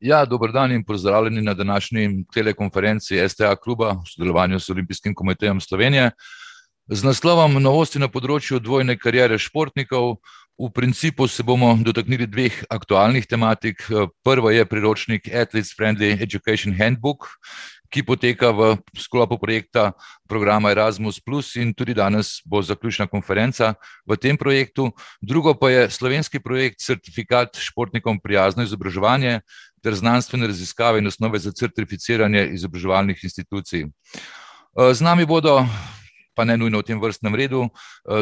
Ja, 0.00 0.24
dober 0.24 0.52
dan 0.52 0.72
in 0.72 0.84
pozdravljeni 0.84 1.42
na 1.42 1.54
današnji 1.54 2.24
telekonferenci 2.34 3.28
STA 3.28 3.56
kluba 3.56 3.90
v 3.92 4.08
sodelovanju 4.08 4.60
s 4.60 4.70
Olimpijskim 4.70 5.14
komitejem 5.14 5.60
Slovenije. 5.60 6.10
Z 6.88 7.04
naslovom 7.04 7.58
Novosti 7.62 8.00
na 8.00 8.08
področju 8.08 8.62
dvojne 8.64 8.96
karijere 8.96 9.36
športnikov. 9.38 10.16
V 10.56 10.70
principu 10.72 11.28
se 11.28 11.44
bomo 11.44 11.74
dotaknili 11.84 12.24
dveh 12.26 12.62
aktualnih 12.72 13.28
tematik. 13.28 13.84
Prva 14.24 14.54
je 14.56 14.64
priročnik 14.64 15.28
Athletes 15.28 15.76
Friendly 15.76 16.16
Education 16.16 16.72
Handbook, 16.80 17.28
ki 17.90 18.02
poteka 18.06 18.50
v 18.54 18.78
sklopu 18.96 19.38
projekta 19.38 19.92
programa 20.28 20.70
Erasmus, 20.70 21.20
in 21.56 21.74
tudi 21.74 21.94
danes 21.94 22.40
bo 22.46 22.62
zaključna 22.62 23.06
konferenca 23.06 23.74
v 24.06 24.16
tem 24.16 24.36
projektu. 24.36 24.92
Drugo 25.20 25.54
pa 25.54 25.70
je 25.70 25.90
slovenski 25.90 26.40
projekt 26.40 26.80
Certifikat 26.80 27.58
športnikom 27.58 28.20
prijazno 28.20 28.62
izobraževanje 28.62 29.40
ter 29.82 29.94
znanstvene 29.94 30.46
raziskave 30.46 30.98
in 30.98 31.06
osnove 31.06 31.38
za 31.38 31.52
certificiranje 31.52 32.50
izobraževalnih 32.54 33.18
institucij. 33.24 33.86
Z 34.92 35.00
nami 35.00 35.26
bodo, 35.26 35.66
pa 36.40 36.48
ne 36.48 36.56
nujno 36.56 36.80
v 36.80 36.88
tem 36.88 36.96
vrstnem 36.96 37.36
redu, 37.36 37.68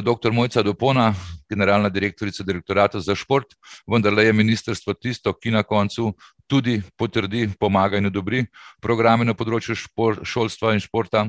doktor 0.02 0.34
Mojca 0.34 0.58
Dupona, 0.66 1.14
generalna 1.46 1.86
direktorica 1.86 2.42
Direktorata 2.42 2.98
za 2.98 3.14
šport, 3.14 3.54
vendarle 3.86 4.26
je 4.26 4.32
ministrstvo 4.34 4.98
tisto, 4.98 5.30
ki 5.30 5.54
na 5.54 5.62
koncu 5.62 6.10
tudi 6.50 6.82
potrdi, 6.98 7.46
pomaga 7.60 8.02
in 8.02 8.10
odobri 8.10 8.42
programe 8.82 9.22
na 9.22 9.38
področju 9.38 9.78
šolstva 10.26 10.74
in 10.74 10.82
športa. 10.82 11.28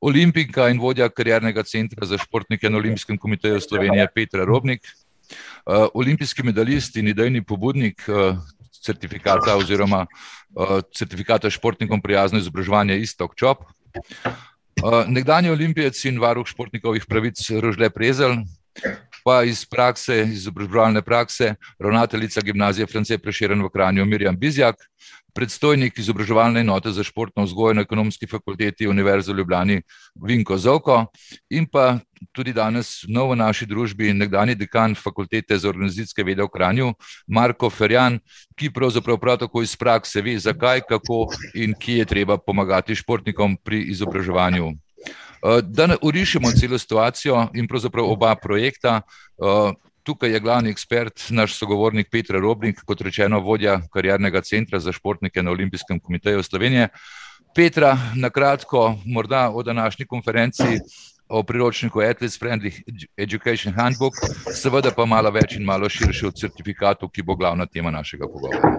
Olimpijka 0.00 0.70
in 0.72 0.80
vodja 0.80 1.10
Kariernega 1.12 1.66
centra 1.68 2.08
za 2.08 2.16
športnike 2.16 2.72
na 2.72 2.80
Olimpijskem 2.80 3.20
komiteju 3.20 3.60
Slovenije, 3.60 4.08
Petra 4.08 4.48
Robnik. 4.48 4.88
Olimpijski 5.68 6.48
medalist 6.48 6.96
in 6.96 7.12
idejni 7.12 7.44
pobudnik 7.44 8.08
certifikata 8.72 9.52
oziroma 9.60 10.06
certifikata 10.96 11.52
športnikom 11.52 12.00
prijazno 12.00 12.40
izobraževanje 12.40 12.96
Iztok 13.04 13.36
Čop. 13.36 13.68
Nekdanji 14.84 15.50
olimpijec 15.50 16.04
in 16.04 16.20
varuh 16.20 16.46
športnikovih 16.46 17.06
pravic 17.08 17.40
Rožle 17.60 17.88
Prezelj, 17.90 18.44
pa 19.26 19.42
iz 19.42 19.64
prakse, 19.66 20.22
izobraževalne 20.32 21.02
prakse, 21.02 21.54
ravnateljica 21.78 22.40
Gimnazije 22.40 22.86
France 22.86 23.18
Prešeren 23.18 23.62
v 23.62 23.70
Kranju, 23.74 24.04
Mirjam 24.06 24.38
Bizjak, 24.38 24.76
predstojnik 25.36 25.98
izobraževalne 25.98 26.62
enote 26.64 26.92
za 26.92 27.04
športno 27.04 27.44
vzgojo 27.44 27.74
na 27.74 27.82
Ekonomski 27.84 28.26
fakulteti 28.26 28.86
Univerze 28.88 29.32
v 29.32 29.36
Ljubljani, 29.42 29.82
Vinko 30.14 30.56
Zovko, 30.58 31.04
in 31.50 31.66
pa 31.66 31.98
tudi 32.32 32.54
danes 32.56 33.02
nov 33.08 33.34
v 33.34 33.40
naši 33.42 33.66
družbi, 33.66 34.14
nekdanji 34.16 34.54
dekan 34.54 34.94
Fakultete 34.94 35.58
za 35.58 35.68
organizacijske 35.68 36.24
vede 36.24 36.46
v 36.46 36.48
Kranju, 36.54 36.94
Marko 37.26 37.70
Ferjan, 37.70 38.18
ki 38.56 38.72
pravzaprav 38.72 39.20
prav 39.20 39.38
tako 39.44 39.62
iz 39.62 39.76
prakse 39.76 40.22
ve, 40.22 40.38
zakaj, 40.38 40.86
kako 40.88 41.26
in 41.54 41.74
kje 41.74 41.98
je 41.98 42.10
treba 42.14 42.38
pomagati 42.38 42.94
športnikom 42.94 43.58
pri 43.64 43.82
izobraževanju. 43.92 44.72
Da 45.62 45.96
orišemo 46.02 46.50
celo 46.52 46.78
situacijo 46.78 47.48
in 47.54 47.68
pravzaprav 47.68 48.04
oba 48.10 48.34
projekta, 48.42 49.00
tukaj 50.02 50.30
je 50.30 50.40
glavni 50.40 50.70
ekspert, 50.70 51.26
naš 51.30 51.54
sogovornik 51.58 52.08
Petra 52.10 52.40
Robnik, 52.40 52.80
kot 52.86 53.00
rečeno, 53.00 53.40
vodja 53.40 53.80
Kariernega 53.92 54.40
centra 54.40 54.78
za 54.80 54.92
športnike 54.92 55.42
na 55.42 55.50
Olimpijskem 55.50 56.00
komiteju 56.00 56.42
Slovenije. 56.42 56.88
Petra, 57.54 57.96
na 58.14 58.30
kratko 58.30 58.94
morda 59.04 59.50
o 59.50 59.62
današnji 59.62 60.06
konferenci, 60.06 60.80
o 61.28 61.42
priročniku 61.42 62.00
Athletes 62.00 62.40
Friendly 62.40 62.72
Education 63.16 63.74
Handbook, 63.74 64.14
seveda 64.54 64.90
pa 64.96 65.06
malo 65.06 65.30
več 65.30 65.56
in 65.56 65.64
malo 65.64 65.88
širše 65.88 66.26
o 66.26 66.30
certifikatu, 66.30 67.08
ki 67.08 67.22
bo 67.22 67.34
glavna 67.34 67.66
tema 67.66 67.90
našega 67.90 68.28
pogovora. 68.30 68.74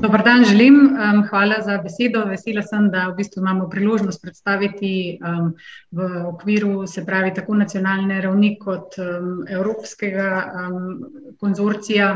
Dober 0.00 0.22
dan 0.24 0.44
želim, 0.44 0.96
hvala 1.30 1.54
za 1.64 1.76
besedo, 1.82 2.24
vesela 2.24 2.62
sem, 2.62 2.86
da 2.90 3.08
v 3.10 3.16
bistvu 3.18 3.42
imamo 3.42 3.68
priložnost 3.70 4.22
predstaviti 4.22 5.18
v 5.92 6.06
okviru, 6.28 6.86
se 6.86 7.04
pravi, 7.06 7.34
tako 7.34 7.54
nacionalne 7.60 8.20
ravni 8.24 8.54
kot 8.58 8.96
evropskega 9.48 10.30
konzorcija 11.40 12.08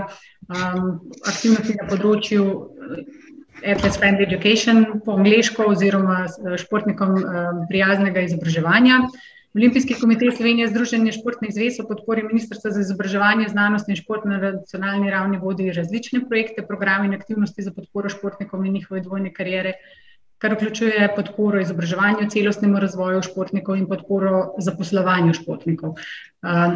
aktivnosti 0.49 1.77
na 1.77 1.89
področju 1.91 2.49
Athletes 3.61 4.01
Friendly 4.01 4.25
Education 4.25 5.01
po 5.05 5.19
angleško 5.21 5.69
oziroma 5.75 6.25
športnikom 6.57 7.17
prijaznega 7.69 8.25
izobraževanja. 8.25 9.03
Olimpijski 9.57 9.95
komite 10.01 10.27
Slovenije, 10.37 10.69
Združenje 10.69 11.13
športnih 11.17 11.53
zvez 11.55 11.79
ob 11.81 11.87
podpori 11.89 12.23
Ministrstva 12.27 12.75
za 12.75 12.83
izobraževanje, 12.83 13.47
znanost 13.49 13.89
in 13.89 13.97
šport 13.97 14.27
na 14.29 14.37
nacionalni 14.43 15.09
ravni 15.11 15.39
vodi 15.41 15.71
različne 15.73 16.21
projekte, 16.29 16.67
programe 16.67 17.09
in 17.09 17.15
aktivnosti 17.17 17.65
za 17.65 17.73
podporo 17.73 18.13
športnikom 18.13 18.67
in 18.67 18.77
njihove 18.77 19.01
dvojne 19.01 19.33
kariere, 19.33 19.73
kar 20.45 20.53
vključuje 20.53 21.09
podporo 21.17 21.65
izobraževanju, 21.65 22.29
celostnemu 22.37 22.85
razvoju 22.85 23.25
športnikov 23.31 23.81
in 23.81 23.89
podporo 23.89 24.45
zaposlovanju 24.61 25.33
športnikov. 25.41 25.97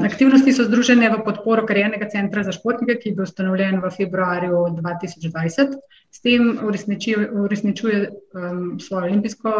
aktivnosti 0.08 0.52
so 0.52 0.64
združene 0.64 1.12
v 1.12 1.22
podporo 1.24 1.66
Kariernega 1.68 2.08
centra 2.08 2.48
za 2.48 2.56
športnike, 2.56 2.96
ki 3.02 3.12
je 3.12 3.14
bil 3.14 3.28
ustanovljen 3.28 3.82
v 3.84 3.96
februarju 3.96 4.68
dva 4.80 4.96
tisoč 5.02 5.28
dvajset. 5.28 5.76
S 6.10 6.20
tem 6.24 6.56
uresničuje 6.64 8.08
svojo 8.80 9.04
olimpijsko 9.04 9.58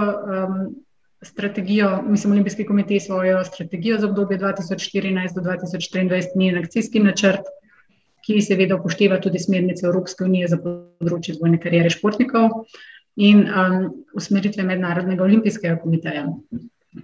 strategijo, 1.22 2.03
mislim 2.06 2.32
Olimpijski 2.32 2.64
komite 2.66 3.00
svojo 3.00 3.44
strategijo 3.44 3.98
za 3.98 4.08
obdobje 4.08 4.38
dva 4.38 4.53
tisoč 4.53 4.86
štirinajst 4.88 5.34
do 5.34 5.44
dva 5.44 5.56
tisoč 5.60 5.91
triindvajset, 5.92 6.36
njen 6.36 6.58
akcijski 6.58 7.00
načrt, 7.00 7.50
ki 8.26 8.41
seveda 8.44 8.76
upošteva 8.76 9.20
tudi 9.20 9.38
smernice 9.38 9.86
Evropske 9.86 10.25
unije 10.25 10.48
za 10.48 10.59
področje 10.60 11.36
dvojne 11.38 11.60
kariere 11.60 11.91
športnikov 11.91 12.64
in 13.16 13.47
usmeritve 14.16 14.64
Mednarodnega 14.64 15.25
olimpijskega 15.25 15.76
komiteja. 15.82 16.26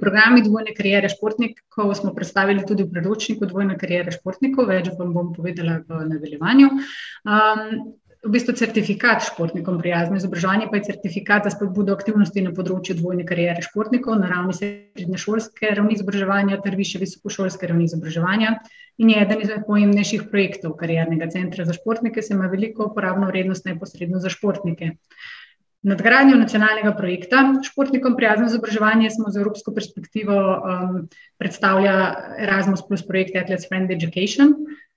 Programi 0.00 0.43
dvojne 0.43 0.75
kariere 0.75 1.09
športnikov 1.09 1.93
smo 1.94 2.12
predstavili 2.15 2.65
tudi 2.66 2.82
v 2.82 2.91
priročniku 2.91 3.47
Dvojna 3.47 3.76
kariera 3.78 4.10
športnikov, 4.10 4.66
več 4.66 4.91
vam 4.99 5.12
bom 5.15 5.31
povedala 5.37 5.78
v 5.87 6.00
nadaljevanju. 6.10 6.71
V 8.26 8.32
bistvu 8.34 8.56
certifikat 8.59 9.22
športnikom 9.22 9.78
prijazno 9.78 10.16
izobraževanje 10.19 10.66
pa 10.70 10.81
je 10.81 10.88
certifikat 10.88 11.44
za 11.47 11.53
spodbudo 11.54 11.94
aktivnosti 11.94 12.42
na 12.42 12.50
področju 12.56 12.97
dvojne 12.98 13.26
kariere 13.28 13.62
športnikov 13.62 14.19
na 14.19 14.31
ravni 14.32 14.56
srednješolske 14.56 15.70
ravni 15.78 15.94
izobraževanja 15.94 16.59
ter 16.64 16.75
višje 16.78 17.04
visokošolske 17.04 17.70
ravni 17.70 17.87
izobraževanja 17.87 18.56
in 18.98 19.12
je 19.12 19.22
eden 19.22 19.44
izmed 19.44 19.66
pomembnejših 19.69 20.26
projektov 20.32 20.75
Kariernega 20.81 21.28
centra 21.31 21.66
za 21.69 21.76
športnike, 21.76 22.22
saj 22.25 22.34
ima 22.34 22.50
veliko 22.50 22.88
uporabno 22.91 23.28
vrednost 23.31 23.69
neposredno 23.69 24.19
za 24.25 24.32
športnike. 24.32 24.97
Nadgradnjo 25.87 26.38
nacionalnega 26.41 26.97
projekta 26.98 27.43
Športnikom 27.62 28.16
prijazno 28.16 28.48
izobraževanje 28.48 29.10
smo 29.14 29.31
z 29.31 29.38
evropsko 29.38 29.75
perspektivo 29.76 30.38
predstavlja 31.38 31.94
Erasmus 32.43 32.82
plus 32.88 33.04
projekt 33.06 33.37
Athletes 33.37 33.69
Friendly 33.70 33.94
Education. 33.94 34.56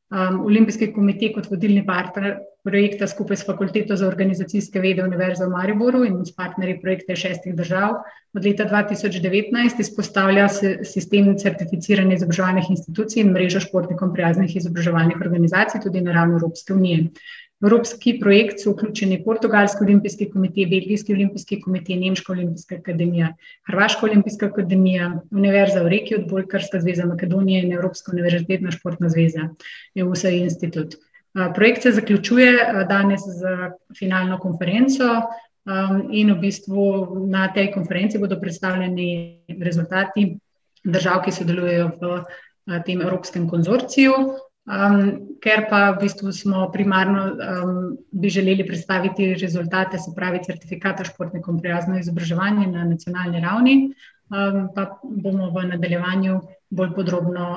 Olimpijski 0.10 0.88
komite 0.94 1.28
kot 1.36 1.52
vodilni 1.52 1.84
partner 1.86 2.40
projekta 2.66 3.08
skupaj 3.08 3.38
s 3.38 3.46
Fakulteto 3.46 3.96
za 3.96 4.08
organizacijske 4.08 4.82
vede 4.82 5.04
Univerze 5.04 5.46
v 5.46 5.52
Mariboru 5.54 6.02
in 6.06 6.16
s 6.26 6.34
partnerji 6.36 6.80
projekta 6.82 7.16
šestih 7.16 7.54
držav 7.56 8.00
od 8.34 8.46
leta 8.46 8.66
dva 8.66 8.82
tisoč 8.90 9.20
devetnajst 9.22 9.80
izpostavlja 9.86 10.48
sistem 10.50 11.36
certificiranja 11.38 12.18
izobraževalnih 12.18 12.72
institucij 12.74 13.22
in 13.22 13.36
mrežo 13.36 13.62
športnikom 13.68 14.14
prijaznih 14.14 14.56
izobraževalnih 14.56 15.22
organizacij 15.22 15.86
tudi 15.86 16.02
na 16.02 16.18
ravni 16.18 16.40
Evropske 16.40 16.74
unije. 16.74 17.06
Evropski 17.64 18.14
projekt 18.20 18.62
so 18.64 18.72
vključeni 18.72 19.24
Portugalski 19.24 19.84
olimpijski 19.84 20.30
komite, 20.32 20.66
Belgijski 20.70 21.14
olimpijski 21.14 21.60
komite, 21.62 21.96
Nemška 21.96 22.32
olimpijska 22.34 22.76
akademija, 22.76 23.34
Hrvaška 23.68 24.06
olimpijska 24.06 24.46
akademija, 24.46 25.10
Univerza 25.32 25.84
v 25.84 25.92
Reki, 25.92 26.16
Odbojkarska 26.16 26.80
zveza 26.80 27.06
Makedonije 27.06 27.64
in 27.64 27.74
Evropska 27.74 28.12
univerzitetna 28.12 28.72
športna 28.72 29.10
zveza 29.10 29.50
institut. 30.32 30.96
projekt 31.56 31.84
se 31.84 31.92
zaključuje 31.92 32.52
danes 32.90 33.22
s 33.22 33.42
finalno 34.00 34.40
konferenco 34.40 35.04
in 36.12 36.34
v 36.34 36.40
bistvu 36.40 37.08
na 37.30 37.54
tej 37.54 37.72
konferenci 37.72 38.18
bodo 38.18 38.40
predstavljeni 38.40 39.40
rezultati 39.62 40.38
držav, 40.84 41.24
ki 41.26 41.32
sodelujejo 41.32 41.92
v 42.02 42.24
tem 42.86 43.02
evropskem 43.02 43.50
konzorciju. 43.50 44.14
Ker 45.42 45.66
pa 45.70 45.80
v 45.92 46.04
bistvu 46.04 46.32
smo 46.32 46.68
primarno 46.72 47.24
bi 48.12 48.30
želeli 48.30 48.68
predstaviti 48.68 49.34
rezultate, 49.34 49.98
se 49.98 50.14
pravi 50.16 50.44
certifikata 50.46 51.04
športnikom 51.04 51.62
prijazno 51.62 52.00
izobraževanje 52.00 52.68
na 52.68 52.86
nacionalni 52.86 53.42
ravni, 53.42 53.76
pa 54.76 55.00
bomo 55.04 55.50
v 55.50 55.66
nadaljevanju 55.74 56.42
bolj 56.70 56.94
podrobno 56.96 57.48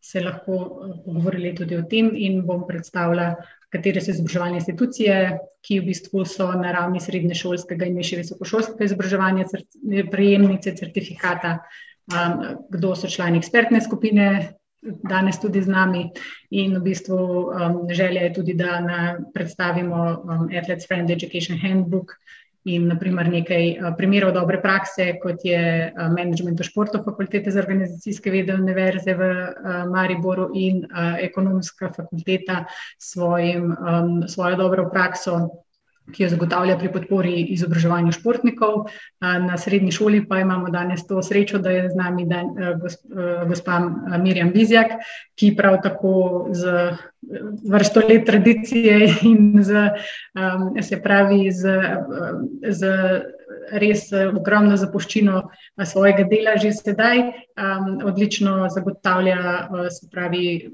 se 0.00 0.20
lahko 0.20 0.56
pogovorili 1.04 1.54
tudi 1.54 1.76
o 1.76 1.82
tem 1.82 2.10
in 2.16 2.40
bom 2.46 2.64
predstavila, 2.66 3.34
katere 3.72 4.00
so 4.00 4.10
izobraževalne 4.10 4.58
institucije, 4.58 5.18
ki 5.62 5.78
v 5.80 5.86
bistvu 5.92 6.24
so 6.26 6.48
na 6.58 6.72
ravni 6.72 7.00
srednješolskega 7.00 7.86
in 7.86 8.00
višje 8.00 8.18
visokošolskega 8.24 8.88
izobraževanja 8.88 9.46
prejemnice 10.10 10.74
certifikata, 10.76 11.58
kdo 12.72 12.96
so 12.96 13.08
člani 13.08 13.38
ekspertne 13.38 13.80
skupine 13.80 14.26
danes 14.82 15.38
tudi 15.38 15.62
z 15.62 15.68
nami. 15.70 16.10
In 16.50 16.76
v 16.78 16.82
bistvu 16.82 17.16
um, 17.16 17.88
želja 17.90 18.22
je 18.22 18.34
tudi, 18.34 18.54
da 18.54 18.80
na, 18.80 19.18
predstavimo 19.34 20.22
um, 20.24 20.48
Athletes 20.50 20.86
Friend 20.86 21.10
Education 21.10 21.58
Handbook 21.58 22.18
in 22.64 22.86
naprimer 22.86 23.26
nekaj 23.26 23.64
uh, 23.78 23.94
primerov 23.98 24.34
dobre 24.34 24.60
prakse, 24.62 25.18
kot 25.22 25.42
je 25.46 25.90
uh, 25.90 26.10
management 26.14 26.60
v 26.60 26.66
športu 26.66 27.02
fakultete 27.02 27.50
za 27.50 27.62
organizacijske 27.62 28.30
vede 28.30 28.54
univerze 28.54 29.14
v 29.14 29.30
uh, 29.30 29.82
Mariboru 29.90 30.50
in 30.54 30.84
uh, 30.86 31.18
ekonomska 31.18 31.90
fakulteta 31.96 32.64
svojim, 32.98 33.74
um, 33.74 34.22
svojo 34.28 34.56
dobro 34.56 34.90
prakso 34.90 35.62
ki 36.12 36.24
jo 36.24 36.28
zagotavlja 36.32 36.76
pri 36.80 36.90
podpori 36.92 37.34
izobraževanju 37.54 38.12
športnikov. 38.12 38.88
Na 39.20 39.58
srednji 39.58 39.92
šoli 39.94 40.24
pa 40.28 40.40
imamo 40.42 40.70
danes 40.70 41.06
to 41.06 41.22
srečo, 41.22 41.60
da 41.62 41.70
je 41.70 41.88
z 41.90 41.96
nami 41.96 42.26
dan, 42.26 42.50
gospa 43.48 43.78
Mirjam 44.18 44.50
Bizjak, 44.52 44.96
ki 45.38 45.54
prav 45.56 45.78
tako 45.84 46.48
z 46.52 46.96
vrsto 47.70 48.02
let 48.08 48.26
tradicije 48.26 48.98
in 49.22 49.62
z, 49.62 49.86
se 50.82 50.98
pravi 51.02 51.52
z, 51.52 51.78
z 52.66 52.90
res 53.78 54.08
ogromno 54.12 54.76
zapuščino 54.76 55.44
svojega 55.86 56.26
dela 56.28 56.56
že 56.58 56.72
sedaj, 56.74 57.22
odlično 58.04 58.66
zagotavlja 58.74 59.68
se 59.90 60.10
pravi 60.10 60.70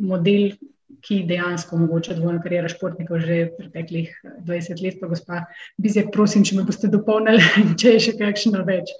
model 0.00 0.56
ki 1.04 1.22
dejansko 1.28 1.76
omogoča 1.76 2.16
dvojno 2.18 2.42
kariero 2.44 2.68
športnikov 2.72 3.22
že 3.24 3.38
preteklih 3.58 4.10
20 4.46 4.82
let. 4.84 4.98
Pa 5.00 5.10
gospa 5.10 5.44
Bizjak, 5.80 6.12
prosim, 6.14 6.44
če 6.44 6.58
me 6.58 6.66
boste 6.68 6.90
dopolnili, 6.92 7.42
če 7.80 7.96
je 7.96 8.04
še 8.08 8.16
kakšno 8.20 8.64
več. 8.68 8.92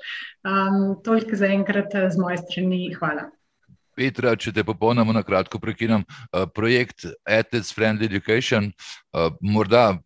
Um, 0.47 0.97
toliko 1.05 1.37
za 1.37 1.51
enkrat 1.53 1.95
z 1.95 2.21
moje 2.21 2.41
strani. 2.45 2.89
Hvala. 2.97 3.29
Petra, 3.99 4.33
če 4.39 4.55
te 4.57 4.65
popolnoma 4.65 5.13
na 5.13 5.25
kratko 5.27 5.61
prekinem, 5.61 6.07
uh, 6.07 6.47
projekt 6.49 7.05
Athletes 7.29 7.75
Friendly 7.77 8.09
Education, 8.09 8.71
uh, 9.13 9.29
morda 9.45 9.99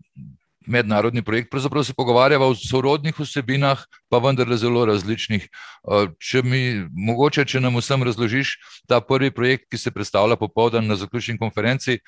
mednarodni 0.67 1.23
projekt, 1.23 1.51
pravzaprav 1.51 1.85
se 1.85 1.95
pogovarjava 1.95 2.47
o 2.47 2.55
sorodnih 2.55 3.19
vsebinah, 3.19 3.85
pa 4.09 4.19
vendarle 4.19 4.57
zelo 4.57 4.85
različnih. 4.85 5.45
Eh, 5.45 6.09
če 6.19 6.43
mi 6.43 6.63
mogoče, 6.91 7.45
če 7.45 7.61
nam 7.61 7.79
vsem 7.79 8.03
razložiš 8.03 8.57
ta 8.89 9.01
prvi 9.01 9.31
projekt, 9.35 9.69
ki 9.71 9.79
se 9.79 9.91
predstavlja 9.95 10.37
popoldan 10.41 10.87
na 10.87 10.97
zaključni 10.97 11.39
konferenci, 11.39 11.99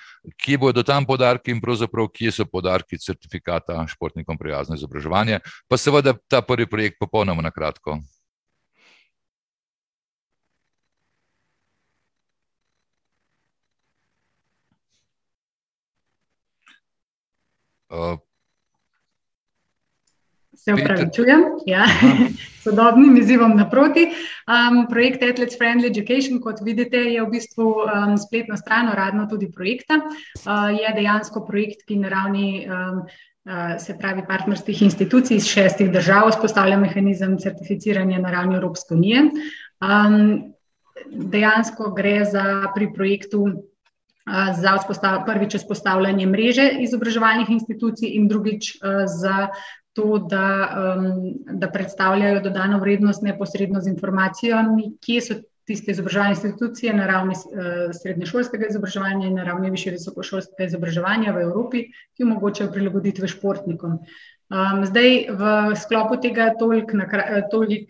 kje 0.42 0.58
bodo 0.58 0.82
tam 0.82 1.06
podarki 1.06 1.54
in 1.54 1.60
pravzaprav 1.60 2.08
kje 2.14 2.32
so 2.32 2.46
podarki 2.46 2.98
certifikata 2.98 3.84
športnikom 3.88 4.38
prijazno 4.38 4.76
izobraževanje, 4.76 5.40
pa 5.68 5.76
seveda 5.76 6.16
ta 6.28 6.42
prvi 6.42 6.66
projekt 6.66 7.00
popolnoma 7.00 7.42
na 7.42 7.50
kratko. 7.50 8.00
Uh, 17.88 18.25
Se 20.66 20.74
upravičujem, 20.74 21.42
ja. 21.66 21.84
sodobnim 22.66 23.16
izzivom 23.16 23.54
naproti. 23.56 24.08
Um, 24.50 24.80
projekt 24.90 25.22
Athletes 25.22 25.54
Friendly 25.60 25.92
Education, 25.92 26.40
kot 26.42 26.58
vidite, 26.66 26.98
je 26.98 27.22
v 27.22 27.30
bistvu 27.30 27.66
um, 27.84 28.16
spletna 28.18 28.58
stran, 28.58 28.90
uradno 28.90 29.28
tudi 29.30 29.46
projekta. 29.52 30.00
Uh, 30.02 30.72
je 30.74 30.90
dejansko 30.96 31.44
projekt, 31.46 31.86
ki 31.86 32.00
na 32.02 32.10
ravni 32.10 32.48
um, 32.66 32.98
uh, 33.06 33.76
se 33.78 33.94
pravi 33.98 34.26
partnerskih 34.26 34.82
institucij 34.88 35.38
iz 35.38 35.46
šestih 35.46 35.92
držav 35.94 36.32
vzpostavlja 36.32 36.80
mehanizem 36.82 37.38
certificiranja 37.38 38.18
na 38.18 38.34
ravni 38.34 38.58
Evropske 38.58 38.98
unije. 38.98 39.28
Um, 39.78 40.52
dejansko 41.30 41.92
gre 41.94 42.24
za 42.24 42.72
pri 42.74 42.90
projektu. 42.94 43.46
Za 44.58 44.72
vzpostav, 44.80 45.20
prvič 45.22 45.52
vzpostavljanje 45.54 46.24
mreže 46.26 46.64
izobraževalnih 46.82 47.50
institucij, 47.54 48.08
in 48.18 48.24
drugič 48.26 48.72
za 49.06 49.52
to, 49.96 50.18
da, 50.28 50.46
um, 50.76 51.34
da 51.58 51.70
predstavljajo 51.72 52.40
dodano 52.44 52.78
vrednost 52.78 53.22
neposredno 53.22 53.80
z 53.80 53.88
informacijami, 53.88 54.90
kje 55.00 55.20
so 55.24 55.36
tiste 55.66 55.90
izobraževalne 55.90 56.36
institucije 56.36 56.92
na 56.94 57.06
ravni 57.08 57.34
uh, 57.34 57.70
srednješolskega 57.96 58.68
izobraževanja 58.70 59.26
in 59.26 59.40
na 59.40 59.44
ravni 59.48 59.70
više 59.72 59.94
visokošolskega 59.96 60.68
izobraževanja 60.68 61.32
v 61.32 61.46
Evropi, 61.48 61.86
ki 62.14 62.28
omogočajo 62.28 62.74
prilagoditve 62.76 63.28
športnikom. 63.32 63.96
Um, 64.46 64.84
zdaj, 64.86 65.26
v 65.34 65.42
sklopu 65.74 66.20
tega, 66.22 66.52
toliko 66.54 66.94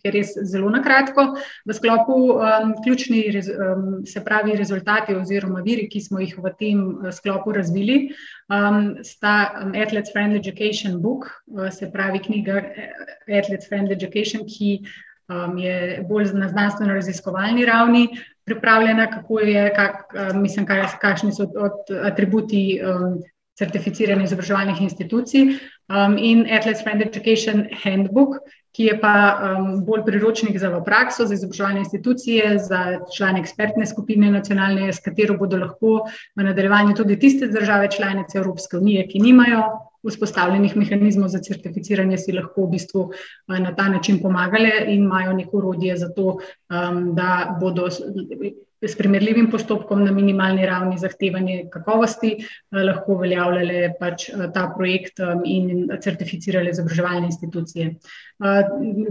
je 0.01 0.11
res 0.11 0.33
zelo 0.49 0.71
na 0.73 0.81
kratko, 0.81 1.37
v 1.69 1.75
sklopu 1.77 2.41
um, 2.41 2.73
ključni, 2.81 3.29
um, 3.29 4.07
se 4.09 4.23
pravi, 4.25 4.57
rezultati 4.57 5.13
oziroma 5.13 5.61
viri, 5.61 5.85
ki 5.93 6.01
smo 6.01 6.23
jih 6.25 6.33
v 6.41 6.55
tem 6.57 6.81
uh, 6.81 7.11
sklopu 7.13 7.53
razvili, 7.53 8.15
um, 8.49 8.97
sta 9.05 9.53
um, 9.61 9.77
Athletes 9.77 10.17
Friendly 10.17 10.41
Education 10.41 10.97
Book, 11.05 11.29
uh, 11.53 11.69
se 11.69 11.91
pravi 11.93 12.25
knjiga 12.25 12.57
uh, 12.65 13.05
Athletes 13.29 13.69
Friendly 13.69 13.93
Education, 13.93 14.49
ki 14.49 14.81
um, 15.29 15.61
je 15.61 16.01
bolj 16.09 16.33
na 16.33 16.49
znanstveno-raziskovalni 16.49 17.69
ravni 17.69 18.09
pripravljena, 18.49 19.11
kako 19.13 19.45
je, 19.45 19.69
kak, 19.77 20.09
uh, 20.17 20.33
mislim, 20.41 20.65
kaj, 20.65 20.87
kakšni 21.05 21.37
so 21.37 21.51
od, 21.53 21.85
atributi. 22.01 22.81
Um, 22.81 23.21
certificiranih 23.59 24.25
izobraževalnih 24.29 24.81
institucij 24.85 25.43
um, 25.89 26.17
in 26.19 26.47
Athletes 26.51 26.83
Friend 26.83 27.03
Education 27.03 27.67
Handbook, 27.83 28.37
ki 28.77 28.91
je 28.91 28.97
pa 29.01 29.15
um, 29.17 29.69
bolj 29.87 30.03
priročnik 30.05 30.59
za 30.61 30.69
v 30.69 30.83
prakso, 30.85 31.25
za 31.25 31.35
izobraževalne 31.35 31.81
institucije, 31.87 32.59
za 32.61 33.01
člane 33.17 33.41
ekspertne 33.41 33.87
skupine 33.89 34.31
nacionalne, 34.31 34.93
s 34.93 35.01
katero 35.01 35.39
bodo 35.41 35.57
lahko 35.63 36.03
v 36.37 36.45
nadaljevanju 36.45 36.97
tudi 37.01 37.19
tiste 37.19 37.49
države 37.49 37.89
članice 37.97 38.39
Evropske 38.39 38.77
unije, 38.77 39.07
ki 39.09 39.25
nimajo 39.25 39.65
vzpostavljenih 40.07 40.77
mehanizmov 40.77 41.33
za 41.33 41.41
certificiranje, 41.43 42.19
si 42.19 42.37
lahko 42.37 42.67
v 42.67 42.75
bistvu 42.77 43.09
uh, 43.09 43.59
na 43.59 43.73
ta 43.75 43.89
način 43.89 44.21
pomagale 44.23 44.85
in 44.87 45.09
imajo 45.09 45.33
neko 45.33 45.57
urodje 45.57 45.97
za 45.97 46.13
to, 46.13 46.37
um, 46.37 47.15
da 47.17 47.57
bodo 47.61 47.89
s 48.83 48.97
primerljivim 48.97 49.51
postopkom 49.51 50.05
na 50.05 50.13
minimalni 50.13 50.67
ravni 50.67 50.99
zahtevanje 50.99 51.65
kakovosti 51.73 52.33
eh, 52.37 52.83
lahko 52.85 53.17
uveljavljale 53.17 53.95
pač 54.01 54.29
eh, 54.29 54.47
ta 54.55 54.67
projekt 54.77 55.21
eh, 55.21 55.33
in 55.45 55.89
certificirale 56.03 56.71
izobraževalne 56.75 57.27
institucije. 57.31 57.95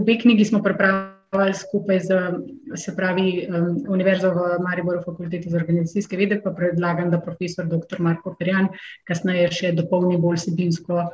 Obe 0.00 0.18
knjigi 0.22 0.44
smo 0.44 0.62
pripravili 0.62 1.54
skupaj 1.58 1.98
z, 2.00 2.92
pravi, 2.96 3.48
Univerzo 3.88 4.30
v 4.30 4.44
Mariboru, 4.62 5.02
Fakulteti 5.04 5.50
za 5.50 5.58
organizacijske 5.58 6.16
vede, 6.16 6.38
pa 6.44 6.52
predlagam, 6.54 7.10
da 7.10 7.20
profesor 7.20 7.66
dr. 7.66 7.98
Marko 7.98 8.36
Ferjan 8.38 8.70
kasneje 9.04 9.50
še 9.52 9.72
dopolni 9.74 10.20
bolj 10.22 10.38
sebinsko 10.46 11.08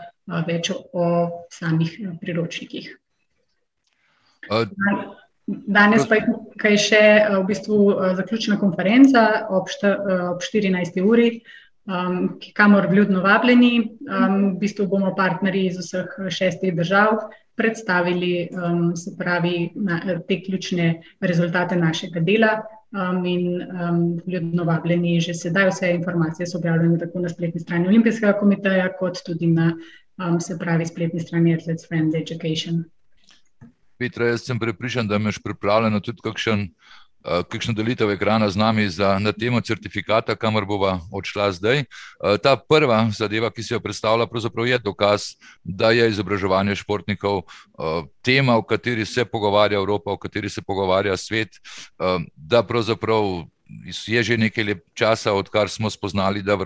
več 0.47 0.71
o 0.93 1.09
samih 1.51 1.97
priročnikih. 2.21 2.93
Uh. 4.53 4.69
Danes 5.47 6.07
pa 6.07 6.21
je 6.71 6.79
še 6.79 7.01
eh, 7.03 7.35
v 7.35 7.43
bistvu 7.49 7.79
eh, 7.91 8.15
zaključna 8.19 8.59
konferenca 8.61 9.47
ob, 9.51 9.71
šta, 9.73 9.97
eh, 9.99 10.25
ob 10.31 10.45
14. 10.45 11.01
uri, 11.03 11.31
um, 11.91 12.37
kamor 12.55 12.87
vljudno 12.91 13.25
vabljeni. 13.25 13.73
Um, 14.07 14.37
v 14.53 14.59
bistvu 14.63 14.87
bomo 14.87 15.15
partnerji 15.19 15.65
iz 15.73 15.81
vseh 15.83 16.15
šestih 16.31 16.77
držav 16.79 17.25
predstavili 17.59 18.49
um, 18.55 18.95
pravi, 19.19 19.73
na, 19.75 19.99
te 20.29 20.39
ključne 20.47 21.03
rezultate 21.21 21.77
našega 21.77 22.23
dela. 22.23 22.55
Um, 22.93 23.25
in 23.25 23.45
um, 23.65 24.01
vljudno 24.27 24.65
vabljeni 24.69 25.19
že 25.25 25.35
sedaj, 25.35 25.71
vse 25.71 25.95
informacije 25.97 26.47
so 26.47 26.59
objavljene 26.59 26.99
tako 27.01 27.23
na 27.25 27.29
spletni 27.33 27.61
strani 27.61 27.89
Olimpijskega 27.89 28.35
komiteja, 28.39 28.91
kot 28.99 29.25
tudi 29.27 29.49
na 29.49 29.73
um, 30.21 30.41
se 30.41 30.59
pravi 30.59 30.87
spletni 30.87 31.21
strani 31.21 31.55
Athletes 31.57 31.89
Friend 31.89 32.15
Education. 32.15 32.85
Petra, 34.03 34.33
jaz 34.33 34.43
sem 34.43 34.59
prepričan, 34.59 35.07
da 35.07 35.17
imaš 35.17 35.39
pripravljeno 35.39 36.01
tudi 36.03 36.19
kakšen, 36.25 36.65
uh, 37.23 37.45
kakšno 37.47 37.75
delitev 37.79 38.11
ekrana 38.11 38.49
z 38.51 38.59
nami 38.59 38.89
za, 38.91 39.13
na 39.23 39.31
temo 39.33 39.61
certifikata, 39.63 40.35
kamor 40.35 40.67
bova 40.67 40.97
odšla 41.15 41.53
zdaj. 41.55 41.85
Uh, 41.85 42.35
ta 42.43 42.57
prva 42.57 43.05
zadeva, 43.15 43.53
ki 43.55 43.63
se 43.63 43.77
jo 43.77 43.81
predstavlja, 43.81 44.27
pravzaprav 44.27 44.67
je 44.67 44.79
dokaz, 44.83 45.29
da 45.63 45.93
je 45.95 46.09
izobraževanje 46.11 46.75
športnikov 46.83 47.45
uh, 47.45 48.03
tema, 48.27 48.59
o 48.59 48.67
kateri 48.67 49.07
se 49.07 49.25
pogovarja 49.25 49.79
Evropa, 49.79 50.11
o 50.11 50.19
kateri 50.19 50.51
se 50.51 50.67
pogovarja 50.67 51.17
svet, 51.17 51.63
uh, 51.63 52.19
da 52.35 52.67
pravzaprav 52.67 53.47
je 54.07 54.23
že 54.23 54.37
nekaj 54.37 54.75
časa, 54.95 55.33
odkar 55.33 55.69
smo 55.69 55.91
spoznali, 55.91 56.43
da, 56.43 56.57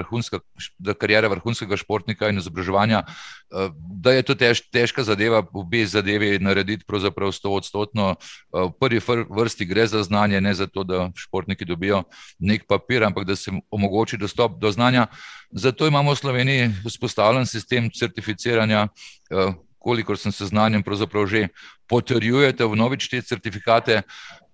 da 0.78 0.94
karijera 0.94 1.28
vrhunskega 1.28 1.76
športnika 1.76 2.28
in 2.28 2.38
izobraževanja, 2.38 3.02
eh, 3.06 3.70
da 3.76 4.12
je 4.12 4.22
to 4.22 4.34
tež, 4.34 4.62
težka 4.72 5.02
zadeva, 5.02 5.42
obe 5.52 5.86
zadevi 5.86 6.38
narediti 6.38 6.84
pravzaprav 6.86 7.32
sto 7.32 7.52
odstotno. 7.56 8.14
Eh, 8.16 8.68
v 8.68 8.72
prvi 8.80 9.00
vrsti 9.30 9.64
gre 9.64 9.86
za 9.86 10.02
znanje, 10.02 10.40
ne 10.40 10.54
za 10.54 10.66
to, 10.66 10.84
da 10.84 11.10
športniki 11.16 11.64
dobijo 11.64 12.04
nek 12.38 12.66
papir, 12.68 13.04
ampak 13.04 13.24
da 13.24 13.36
se 13.36 13.52
omogoči 13.70 14.16
dostop 14.16 14.58
do 14.60 14.72
znanja. 14.72 15.06
Zato 15.50 15.86
imamo 15.86 16.14
v 16.14 16.18
Sloveniji 16.18 16.70
vzpostavljen 16.86 17.46
sistem 17.46 17.90
certificiranja. 17.90 18.88
Eh, 19.30 19.54
kolikor 19.86 20.18
sem 20.18 20.34
seznanjen, 20.34 20.82
pravzaprav 20.82 21.28
že 21.30 21.48
potrjujete 21.86 22.66
v 22.66 22.74
novič 22.74 23.06
te 23.06 23.22
certifikate. 23.22 24.02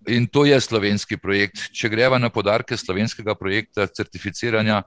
In 0.08 0.26
to 0.26 0.44
je 0.44 0.58
slovenski 0.60 1.16
projekt. 1.16 1.70
Če 1.70 1.90
greva 1.92 2.18
na 2.18 2.30
podarke 2.30 2.76
slovenskega 2.76 3.34
projekta 3.38 3.86
certificiranja, 3.86 4.82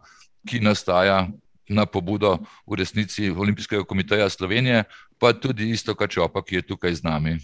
ki 0.45 0.59
nastaja 0.59 1.25
na 1.69 1.85
pobudo 1.85 2.37
v 2.67 2.77
resnici 2.77 3.31
Olimpijskega 3.31 3.85
komiteja 3.87 4.29
Slovenije, 4.29 4.83
pa 5.17 5.33
tudi 5.33 5.71
isto 5.71 5.95
Kačopa, 5.95 6.43
ki 6.43 6.61
je 6.61 6.67
tukaj 6.73 6.99
z 6.99 7.07
nami. 7.07 7.39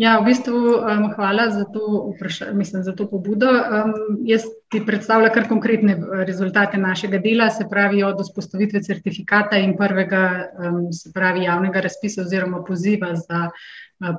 Ja, 0.00 0.14
v 0.16 0.30
bistvu 0.32 0.56
um, 0.56 1.10
hvala 1.12 1.50
za 1.52 1.66
to, 1.68 2.14
mislim, 2.56 2.82
za 2.82 2.94
to 2.96 3.04
pobudo. 3.10 3.50
Um, 3.52 3.92
jaz 4.24 4.46
ti 4.72 4.80
predstavljam 4.86 5.34
kar 5.34 5.48
konkretne 5.48 5.96
uh, 5.98 6.22
rezultate 6.24 6.78
našega 6.80 7.18
dela, 7.20 7.50
se 7.50 7.66
pravi 7.70 8.00
od 8.02 8.22
vzpostavitve 8.22 8.80
certifikata 8.82 9.60
in 9.60 9.76
prvega, 9.76 10.22
um, 10.56 10.86
se 10.92 11.12
pravi 11.12 11.44
javnega 11.44 11.84
razpisa 11.84 12.22
oziroma 12.22 12.62
poziva 12.64 13.12
za 13.14 13.50
uh, 13.50 14.16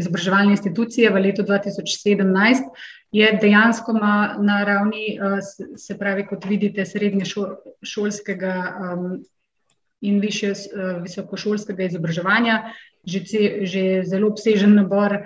izobraževalne 0.00 0.56
institucije 0.56 1.12
v 1.12 1.20
letu 1.28 1.44
2017. 1.44 2.64
Je 3.12 3.28
dejansko 3.42 3.92
na, 3.92 4.36
na 4.40 4.62
ravni, 4.64 5.18
uh, 5.20 5.44
se 5.76 5.98
pravi, 5.98 6.24
kot 6.26 6.48
vidite, 6.48 6.88
srednje 6.88 7.28
šolskega 7.84 8.54
um, 8.64 9.20
in 10.00 10.20
više 10.20 10.52
uh, 10.52 11.02
visokošolskega 11.02 11.88
izobraževanja, 11.88 12.62
že, 13.04 13.20
že 13.66 13.82
zelo 14.06 14.28
obsežen 14.28 14.74
nabor 14.74 15.22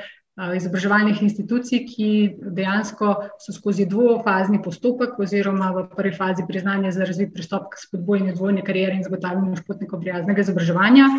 izobraževalnih 0.57 1.21
institucij, 1.23 1.83
ki 1.85 2.09
dejansko 2.57 3.13
so 3.41 3.53
skozi 3.53 3.85
dvofazni 3.87 4.63
postopek, 4.65 5.19
oziroma 5.21 5.69
v 5.77 5.83
prvi 5.93 6.15
fazi 6.17 6.47
priznanje 6.49 6.93
za 6.93 7.05
razvit 7.05 7.35
pristop 7.35 7.69
k 7.73 7.81
spodbojanju 7.83 8.35
dvojne 8.35 8.65
karijere 8.65 8.97
in 8.97 9.05
zagotavljanju 9.05 9.61
športnikov 9.61 10.01
prijaznega 10.01 10.41
izobraževanja 10.41 11.11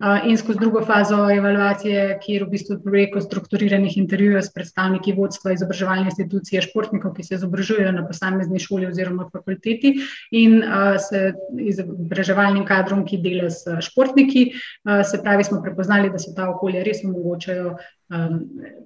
in 0.00 0.36
skozi 0.36 0.58
drugo 0.58 0.80
fazo 0.86 1.26
evalvacije, 1.30 2.18
kjer 2.22 2.46
v 2.46 2.54
bistvu 2.54 2.78
preko 2.84 3.20
strukturiranih 3.20 3.98
intervjujev 4.00 4.40
s 4.40 4.52
predstavniki 4.54 5.12
vodstva 5.12 5.52
izobraževalne 5.52 6.08
institucije, 6.08 6.62
športnikov, 6.64 7.12
ki 7.18 7.26
se 7.26 7.36
izobražujejo 7.36 7.92
na 7.92 8.06
posamezni 8.08 8.62
šoli 8.64 8.88
oziroma 8.88 9.28
fakulteti 9.32 9.92
in 10.32 10.62
s 10.96 11.12
izobraževalnim 11.52 12.64
kadrom, 12.64 13.04
ki 13.04 13.20
dela 13.20 13.50
s 13.52 13.68
športniki. 13.90 14.46
Se 15.04 15.20
pravi, 15.22 15.44
smo 15.44 15.60
prepoznali, 15.62 16.08
da 16.10 16.18
so 16.18 16.32
ta 16.36 16.48
okolja 16.48 16.84
res 16.86 17.04
omogočajo 17.04 17.76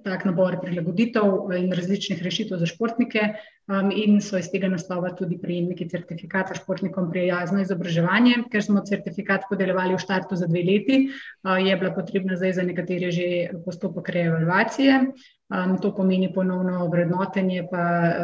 tak 0.05 0.25
nabor 0.27 0.59
prilagoditev 0.61 1.53
in 1.57 1.71
različnih 1.73 2.19
rešitev 2.23 2.59
za 2.59 2.67
športnike, 2.69 3.31
um, 3.67 3.91
in 3.91 4.19
so 4.21 4.37
iz 4.37 4.49
tega 4.51 4.69
naslova 4.71 5.11
tudi 5.17 5.37
prejemniki 5.41 5.87
certifikata 5.89 6.55
športnikom 6.57 7.09
prijazno 7.11 7.61
izobraževanje. 7.63 8.43
Ker 8.51 8.63
smo 8.63 8.83
certifikat 8.85 9.47
podeljevali 9.49 9.95
v 9.95 10.01
štartu 10.01 10.37
za 10.39 10.47
dve 10.49 10.63
leti, 10.67 10.99
uh, 11.09 11.57
je 11.61 11.77
bila 11.77 11.93
potrebna 11.95 12.37
zdaj 12.39 12.53
za 12.59 12.67
nekatere 12.67 13.11
že 13.11 13.29
postopek 13.65 14.09
reevaluacije. 14.09 14.99
Um, 15.45 15.77
to 15.77 15.91
pomeni 15.93 16.31
ponovno 16.33 16.87
vrednotenje, 16.89 17.67
pa 17.69 17.83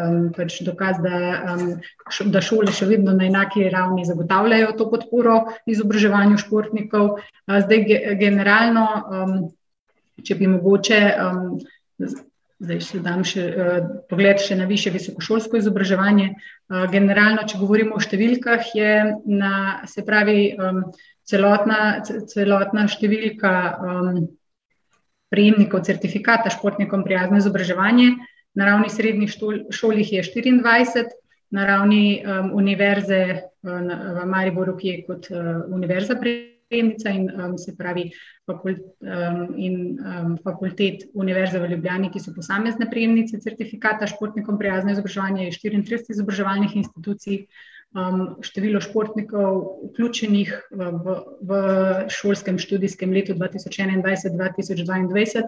um, 0.10 0.32
pač 0.34 0.62
dokaz, 0.66 0.98
da, 1.04 1.18
um, 1.54 2.32
da 2.34 2.42
šole 2.42 2.74
še 2.74 2.88
vedno 2.90 3.14
na 3.14 3.28
enaki 3.30 3.70
ravni 3.70 4.08
zagotavljajo 4.10 4.74
to 4.78 4.90
podporo 4.90 5.36
izobraževanju 5.70 6.42
športnikov. 6.42 7.18
Uh, 7.46 7.60
zdaj, 7.62 7.86
ge, 7.86 8.00
generalno. 8.18 8.88
Um, 9.06 9.36
če 10.22 10.38
bi 10.38 10.50
mogoče, 10.50 11.00
um, 11.18 11.60
zdaj 12.62 12.82
še 12.86 13.00
dam 13.04 13.24
še, 13.28 13.46
uh, 13.52 13.78
pogled 14.10 14.42
še 14.42 14.58
na 14.60 14.68
više 14.70 14.94
visokošolsko 14.94 15.60
izobraževanje. 15.62 16.34
Uh, 16.34 16.86
generalno, 16.92 17.46
če 17.48 17.62
govorimo 17.62 17.98
o 17.98 18.04
številkah, 18.04 18.74
je 18.78 18.92
na, 19.26 19.54
se 19.90 20.06
pravi, 20.08 20.52
um, 20.58 20.84
celotna, 21.28 22.02
celotna 22.30 22.86
številka 22.92 23.54
um, 23.72 24.22
prejemnikov 25.32 25.86
certifikata 25.88 26.52
športnikom 26.52 27.06
prijazno 27.08 27.40
izobraževanje 27.40 28.12
na 28.54 28.68
ravni 28.68 28.90
srednjih 28.92 29.32
šolih 29.72 30.14
je 30.14 30.24
24, 30.24 31.06
na 31.52 31.66
ravni 31.68 32.22
um, 32.24 32.52
univerze 32.60 33.22
uh, 33.32 33.92
v 34.22 34.26
Mariboru, 34.28 34.76
ki 34.80 34.88
je 34.88 35.04
kot 35.08 35.30
uh, 35.32 35.64
univerza 35.72 36.20
prijazno 36.20 36.60
prejemnica 36.72 37.12
in 37.12 37.28
um, 37.36 37.58
se 37.60 37.76
pravi 37.78 38.12
fakult, 38.48 38.80
um, 39.04 39.52
in 39.60 40.00
um, 40.00 40.38
fakultet 40.44 41.04
Univerze 41.14 41.60
v 41.60 41.70
Ljubljani, 41.74 42.12
ki 42.14 42.20
so 42.24 42.32
posamezne 42.36 42.90
prejemnice 42.90 43.40
certifikata 43.44 44.08
športnikom 44.08 44.58
prijazno 44.60 44.92
izobraževanje, 44.96 45.46
je 45.46 45.52
34 45.60 46.12
izobraževalnih 46.16 46.72
institucij. 46.84 47.38
Um, 47.92 48.40
število 48.40 48.80
športnikov, 48.80 49.84
vključenih 49.90 50.48
v, 50.72 51.16
v 51.44 51.52
šolskem 52.08 52.56
študijskem 52.56 53.12
letu 53.12 53.36
2021-2022, 53.36 55.44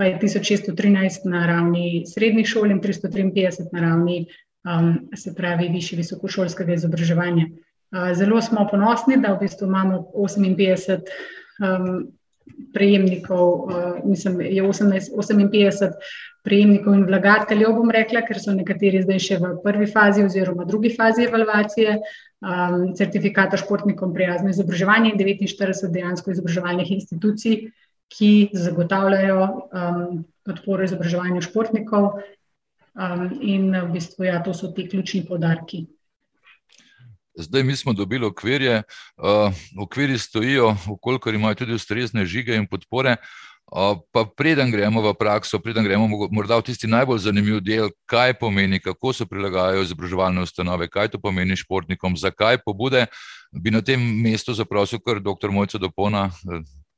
pa 0.00 0.08
je 0.08 0.16
1613 0.22 1.28
na 1.28 1.44
ravni 1.46 2.08
srednjih 2.08 2.48
šol 2.48 2.72
in 2.72 2.80
353 2.80 3.68
na 3.76 3.84
ravni, 3.84 4.24
um, 4.64 5.12
se 5.12 5.36
pravi, 5.36 5.68
višje 5.76 6.00
visokošolskega 6.00 6.72
izobraževanja. 6.80 7.52
Zelo 8.14 8.40
smo 8.42 8.66
ponosni, 8.70 9.20
da 9.22 9.34
v 9.34 9.44
bistvu 9.44 9.68
imamo 9.68 10.00
58 10.14 11.00
um, 11.62 12.06
prejemnikov, 12.74 13.52
uh, 13.52 13.74
mislim, 14.04 14.40
je 14.40 14.62
18, 14.62 15.14
58 15.16 15.92
prejemnikov 16.44 16.94
in 16.94 17.06
vlagateljev, 17.08 17.72
bom 17.78 17.90
rekla, 17.94 18.24
ker 18.26 18.40
so 18.40 18.52
nekateri 18.52 19.00
zdaj 19.04 19.22
še 19.22 19.38
v 19.40 19.54
prvi 19.64 19.88
fazi 19.90 20.24
oziroma 20.26 20.66
drugi 20.68 20.90
fazi 20.96 21.24
evalvacije 21.28 21.96
um, 21.96 22.92
certifikata 22.98 23.60
športnikom 23.60 24.12
prijazno 24.14 24.52
izobraževanje 24.52 25.14
in 25.14 25.22
49 25.22 25.94
dejansko 25.94 26.34
izobraževalnih 26.34 26.92
institucij, 26.98 27.68
ki 28.14 28.30
zagotavljajo 28.52 29.42
um, 29.44 30.24
podporo 30.44 30.84
izobraževanju 30.84 31.42
športnikov. 31.46 32.18
Um, 32.94 33.30
in 33.42 33.72
v 33.74 33.88
bistvu, 33.96 34.28
ja, 34.28 34.36
to 34.44 34.52
so 34.54 34.68
ti 34.70 34.84
ključni 34.86 35.24
podarki. 35.26 35.86
Zdaj 37.34 37.62
mi 37.62 37.76
smo 37.76 37.92
dobili 37.92 38.26
okvirje, 38.26 38.82
uh, 39.16 39.54
okvirji 39.82 40.18
stojijo, 40.18 40.76
ukolikor 40.88 41.34
imajo 41.34 41.54
tudi 41.54 41.74
ustrezne 41.74 42.26
žige 42.26 42.56
in 42.56 42.66
podpore. 42.66 43.16
Uh, 43.72 43.98
pa 44.12 44.24
preden 44.36 44.70
gremo 44.70 45.00
v 45.02 45.14
prakso, 45.18 45.58
preden 45.58 45.84
gremo 45.84 46.06
morda 46.30 46.56
v 46.60 46.62
tisti 46.68 46.86
najbolj 46.86 47.18
zanimiv 47.24 47.60
del, 47.64 47.88
kaj 48.06 48.34
pomeni, 48.38 48.78
kako 48.78 49.12
se 49.12 49.26
prilagajajo 49.26 49.82
izobraževalne 49.82 50.42
ustanove, 50.44 50.88
kaj 50.88 51.08
to 51.08 51.18
pomeni 51.18 51.56
športnikom, 51.56 52.16
zakaj 52.16 52.60
pobude, 52.64 53.06
bi 53.50 53.70
na 53.70 53.80
tem 53.80 53.98
mestu 53.98 54.54
zaprosil 54.54 55.00
kar 55.00 55.18
dr. 55.20 55.50
Mojco 55.50 55.78
Dopona, 55.78 56.28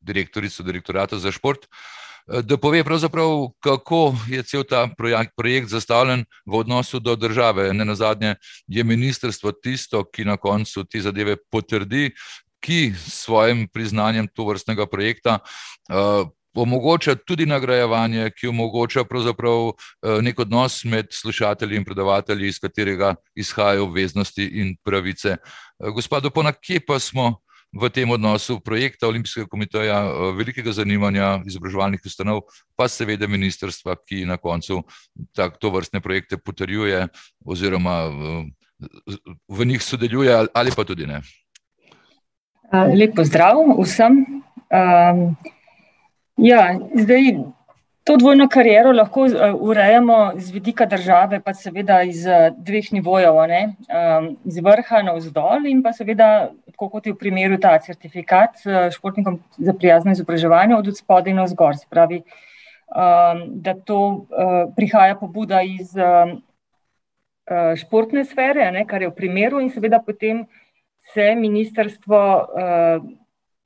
direktorico 0.01 0.63
direktorata 0.63 1.19
za 1.19 1.33
šport. 1.33 1.65
Uh, 1.65 1.71
Eh, 1.71 2.06
da 2.27 2.57
pove, 2.57 2.85
kako 3.61 4.15
je 4.29 4.43
cel 4.43 4.65
ta 4.65 4.89
projekt, 4.99 5.33
projekt 5.37 5.69
zastavljen 5.69 6.25
v 6.47 6.55
odnosu 6.55 6.99
do 6.99 7.17
države. 7.17 7.75
Ne 7.75 7.85
na 7.85 7.95
zadnje 7.95 8.35
je 8.67 8.85
ministrstvo 8.85 9.53
tisto, 9.53 10.05
ki 10.05 10.25
na 10.25 10.37
koncu 10.37 10.85
te 10.85 11.01
zadeve 11.01 11.37
potrdi, 11.51 12.11
ki 12.61 12.93
s 12.97 13.23
svojim 13.25 13.69
priznanjem 13.69 14.29
to 14.35 14.45
vrstnega 14.45 14.87
projekta. 14.87 15.39
Uh, 15.91 16.29
Omogoča 16.57 17.15
tudi 17.15 17.45
nagrajevanje, 17.47 18.31
ki 18.33 18.49
omogoča 18.49 19.01
eh, 19.01 20.23
nek 20.23 20.39
odnos 20.41 20.85
med 20.85 21.07
slušatelji 21.13 21.77
in 21.77 21.85
predavatelji, 21.85 22.49
iz 22.49 22.59
katerega 22.59 23.15
izhajajo 23.35 23.85
obveznosti 23.85 24.45
in 24.45 24.77
pravice. 24.85 25.37
Gospod 25.95 26.23
Dopona, 26.23 26.53
kje 26.53 26.81
pa 26.87 26.99
smo 26.99 27.43
v 27.73 27.91
tem 27.91 28.11
odnosu 28.11 28.61
projekta 28.61 29.09
Olimpijskega 29.09 29.47
komiteja, 29.51 29.99
eh, 30.05 30.33
velikega 30.37 30.73
zanimanja 30.73 31.43
izobraževalnih 31.47 32.01
ustanov, 32.05 32.47
pa 32.77 32.89
seveda 32.89 33.27
ministrstva, 33.27 33.97
ki 34.07 34.25
na 34.27 34.37
koncu 34.37 34.83
tak, 35.35 35.59
to 35.59 35.71
vrstne 35.71 36.01
projekte 36.01 36.37
potrjuje 36.37 37.09
oziroma 37.45 38.07
v, 38.07 38.23
eh, 39.11 39.17
v 39.49 39.59
njih 39.67 39.83
sodeluje 39.83 40.49
ali 40.55 40.71
pa 40.77 40.85
tudi 40.85 41.07
ne. 41.07 41.21
Lep 42.73 43.15
pozdrav 43.15 43.63
vsem. 43.79 44.43
Um, 44.67 45.39
ja, 46.37 46.75
zdaj 46.75 47.55
To 48.07 48.15
dvojno 48.15 48.45
kariero 48.47 48.93
lahko 48.95 49.25
uh, 49.27 49.55
urejamo 49.61 50.17
z 50.39 50.53
vidika 50.55 50.87
države, 50.87 51.41
pa 51.43 51.55
seveda 51.55 52.03
iz 52.07 52.21
uh, 52.27 52.53
dveh 52.55 52.93
nivojev, 52.95 53.35
um, 53.35 54.29
iz 54.47 54.61
vrha 54.63 55.01
na 55.03 55.15
vzdolj 55.17 55.67
in 55.67 55.81
pa 55.83 55.91
seveda, 55.93 56.29
kot 56.79 57.07
je 57.07 57.17
v 57.17 57.19
primeru 57.19 57.59
ta 57.59 57.73
certifikat 57.83 58.63
uh, 58.63 58.77
športnikom 58.95 59.41
za 59.59 59.75
prijazno 59.75 60.15
izobraževanje 60.15 60.77
od 60.77 60.93
spodaj 60.95 61.35
na 61.35 61.49
zgor. 61.51 61.75
Se 61.75 61.91
pravi, 61.91 62.21
um, 62.95 63.43
da 63.67 63.75
to 63.75 63.99
uh, 63.99 64.55
prihaja 64.77 65.19
pobuda 65.19 65.65
iz 65.67 65.91
uh, 65.99 66.31
športne 67.75 68.23
sfere, 68.25 68.71
ne, 68.71 68.87
kar 68.87 69.03
je 69.03 69.11
v 69.11 69.17
primeru 69.19 69.59
in 69.59 69.75
seveda 69.75 69.99
potem 69.99 70.47
se 71.11 71.35
ministrstvo 71.35 72.23
uh, 72.39 73.11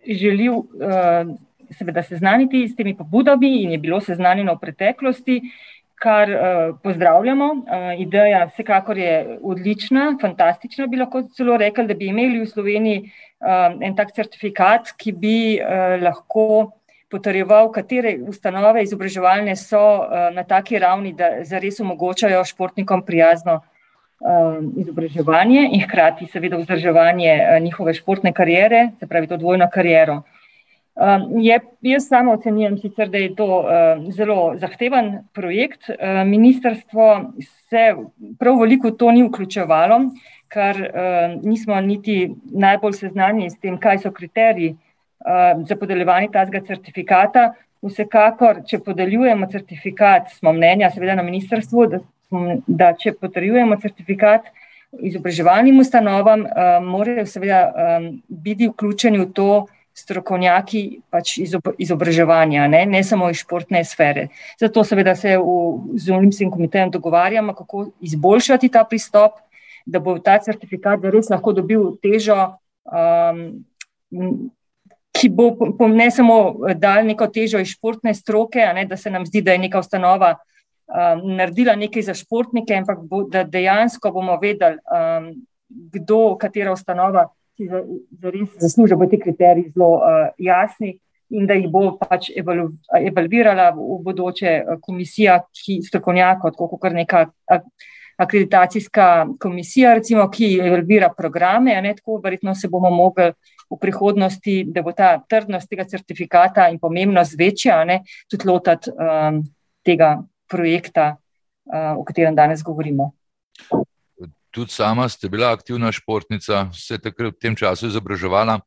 želi. 0.09 0.49
Uh, 0.49 1.37
seveda 1.71 2.03
seznaniti 2.03 2.69
s 2.69 2.77
temi 2.77 2.97
pobudami 2.97 3.63
in 3.63 3.75
je 3.77 3.79
bilo 3.79 4.01
seznanjeno 4.01 4.55
v 4.55 4.65
preteklosti, 4.65 5.41
kar 6.01 6.31
uh, 6.31 6.77
pozdravljamo. 6.83 7.47
Uh, 7.53 8.01
ideja 8.01 8.47
vsekakor 8.49 8.99
je 8.99 9.39
odlična, 9.43 10.17
fantastična, 10.21 10.87
bi 10.87 10.97
lahko 10.97 11.23
celo 11.37 11.57
rekli, 11.61 11.87
da 11.87 11.95
bi 11.95 12.09
imeli 12.09 12.41
v 12.41 12.49
Sloveniji 12.49 13.03
uh, 13.05 13.77
en 13.85 13.97
tak 13.97 14.15
certifikat, 14.17 14.95
ki 14.97 15.13
bi 15.13 15.37
uh, 15.61 15.99
lahko 16.01 16.47
potrjeval, 17.11 17.69
katere 17.75 18.15
ustanove 18.31 18.85
izobraževalne 18.87 19.57
so 19.59 19.81
na 20.31 20.45
taki 20.47 20.79
ravni, 20.79 21.11
da 21.13 21.41
zares 21.43 21.81
omogočajo 21.83 22.45
športnikom 22.47 23.03
prijazno 23.03 23.57
izobraževanje 24.79 25.65
in 25.73 25.83
hkrati 25.83 26.29
seveda 26.31 26.61
vzdrževanje 26.61 27.33
njihove 27.65 27.97
športne 27.99 28.31
karijere, 28.33 28.93
se 29.01 29.09
pravi 29.11 29.27
to 29.27 29.37
dvojno 29.43 29.67
kariero. 29.75 30.21
Um, 30.95 31.39
je, 31.41 31.55
jaz 31.81 32.09
samo 32.09 32.33
ocenjujem, 32.33 32.79
sicer, 32.79 33.09
da 33.09 33.19
je 33.19 33.35
to 33.35 33.47
uh, 33.61 34.03
zelo 34.13 34.53
zahteven 34.59 35.13
projekt. 35.33 35.89
Uh, 35.89 36.27
ministrstvo 36.27 37.33
se 37.71 37.95
prav 38.39 38.59
veliko 38.61 38.91
to 38.91 39.13
ni 39.13 39.23
vključevalo, 39.23 40.01
ker 40.51 40.83
uh, 40.83 41.39
nismo 41.47 41.81
niti 41.81 42.35
najbolj 42.53 42.99
seznanjeni 42.99 43.51
s 43.51 43.59
tem, 43.63 43.79
kaj 43.79 44.03
so 44.03 44.13
kriteriji 44.13 44.75
uh, 44.75 45.63
za 45.65 45.77
podeljevanje 45.77 46.29
tazga 46.33 46.61
certifikata. 46.67 47.53
Vsekakor, 47.87 48.65
če 48.69 48.83
podeljujemo 48.85 49.47
certifikat, 49.49 50.35
smo 50.37 50.53
mnenja, 50.53 50.91
seveda 50.91 51.15
na 51.17 51.23
ministrstvu, 51.25 51.87
da, 51.87 52.05
da 52.67 52.93
če 52.99 53.15
potrjujemo 53.17 53.79
certifikat 53.81 54.51
izobraževalnim 54.99 55.79
ustanovam, 55.81 56.45
uh, 56.45 56.77
morajo 56.85 57.25
seveda 57.31 57.67
um, 57.71 58.17
biti 58.29 58.69
vključeni 58.69 59.23
v 59.23 59.33
to, 59.33 59.53
strokovnjaki 60.01 60.83
pač 61.13 61.37
izobraževanja, 61.79 62.67
ne, 62.73 62.85
ne 62.89 63.03
samo 63.05 63.31
iz 63.31 63.43
športne 63.43 63.83
sfere. 63.85 64.29
Zato 64.61 64.85
seveda 64.85 65.15
se 65.17 65.37
v, 65.39 65.57
z 66.01 66.13
Olimpijskim 66.17 66.51
komitejem 66.51 66.91
dogovarjamo, 66.91 67.55
kako 67.55 67.87
izboljšati 68.01 68.73
ta 68.73 68.85
pristop, 68.85 69.41
da 69.87 70.01
bo 70.01 70.19
ta 70.19 70.39
certifikat 70.43 71.05
res 71.13 71.31
lahko 71.33 71.55
dobil 71.57 71.95
težo, 72.03 72.37
um, 72.85 73.43
ki 75.11 75.29
bo 75.35 75.53
ne 75.91 76.11
samo 76.15 76.37
dal 76.79 77.05
neko 77.09 77.27
težo 77.33 77.61
iz 77.61 77.75
športne 77.75 78.15
stroke, 78.15 78.63
ne, 78.75 78.87
da 78.87 78.97
se 78.97 79.11
nam 79.11 79.27
zdi, 79.27 79.43
da 79.43 79.57
je 79.57 79.65
neka 79.67 79.83
ustanova 79.83 80.37
um, 80.37 81.25
naredila 81.37 81.75
nekaj 81.77 82.09
za 82.11 82.15
športnike, 82.15 82.77
ampak 82.83 83.03
bo, 83.09 83.25
da 83.29 83.45
dejansko 83.45 84.13
bomo 84.15 84.39
vedeli, 84.43 84.79
um, 84.87 85.33
kdo, 85.69 86.37
katera 86.41 86.73
ustanova 86.73 87.29
ki 87.61 87.69
zares 88.23 88.57
zaslužijo, 88.61 88.97
bo 88.97 89.07
ti 89.07 89.21
kriteriji 89.21 89.73
zelo 89.75 89.93
uh, 89.99 90.29
jasni 90.39 90.97
in 91.31 91.47
da 91.47 91.55
jih 91.55 91.69
bo 91.71 91.85
pač 92.01 92.31
evalvirala 92.35 93.71
v 93.77 94.01
bodoče 94.03 94.51
eh, 94.51 94.71
komisija, 94.83 95.37
ki 95.55 95.79
strokovnjaka, 95.87 96.51
kot 96.59 96.81
kar 96.83 96.97
neka 96.97 97.21
akreditacijska 98.21 99.05
komisija, 99.41 99.95
recimo, 100.01 100.27
ki 100.31 100.57
evalvira 100.59 101.13
programe, 101.17 101.77
ne 101.83 101.95
tako, 101.95 102.19
verjetno 102.25 102.55
se 102.59 102.69
bomo 102.69 102.91
mogli 102.91 103.31
v 103.71 103.79
prihodnosti, 103.79 104.57
da 104.75 104.83
bo 104.83 104.93
ta 104.93 105.13
trdnost 105.23 105.71
tega 105.71 105.87
certifikata 105.87 106.67
in 106.69 106.81
pomembnost 106.83 107.39
večja, 107.39 107.79
ne, 107.87 108.01
tudi 108.29 108.51
lotati 108.51 108.91
um, 108.91 109.41
tega 109.87 110.17
projekta, 110.51 111.13
uh, 111.71 111.95
o 111.95 112.05
katerem 112.05 112.35
danes 112.35 112.67
govorimo 112.67 113.13
tudi 114.51 114.73
sama 114.73 115.09
ste 115.09 115.29
bila 115.29 115.53
aktivna 115.53 115.93
športnica, 115.93 116.69
se 116.75 116.99
takrat 116.99 117.35
v 117.35 117.41
tem 117.41 117.57
času 117.57 117.91
izobraževala. 117.91 118.61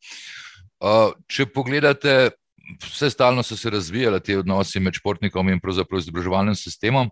Če 1.27 1.47
pogledate, 1.51 2.33
vse 2.83 3.09
stalno 3.09 3.43
so 3.43 3.57
se 3.57 3.69
razvijali 3.69 4.19
ti 4.23 4.35
odnosi 4.35 4.79
med 4.79 4.95
športnikom 4.99 5.49
in 5.49 5.61
pravzaprav 5.63 6.03
izobraževalnim 6.03 6.55
sistemom. 6.55 7.11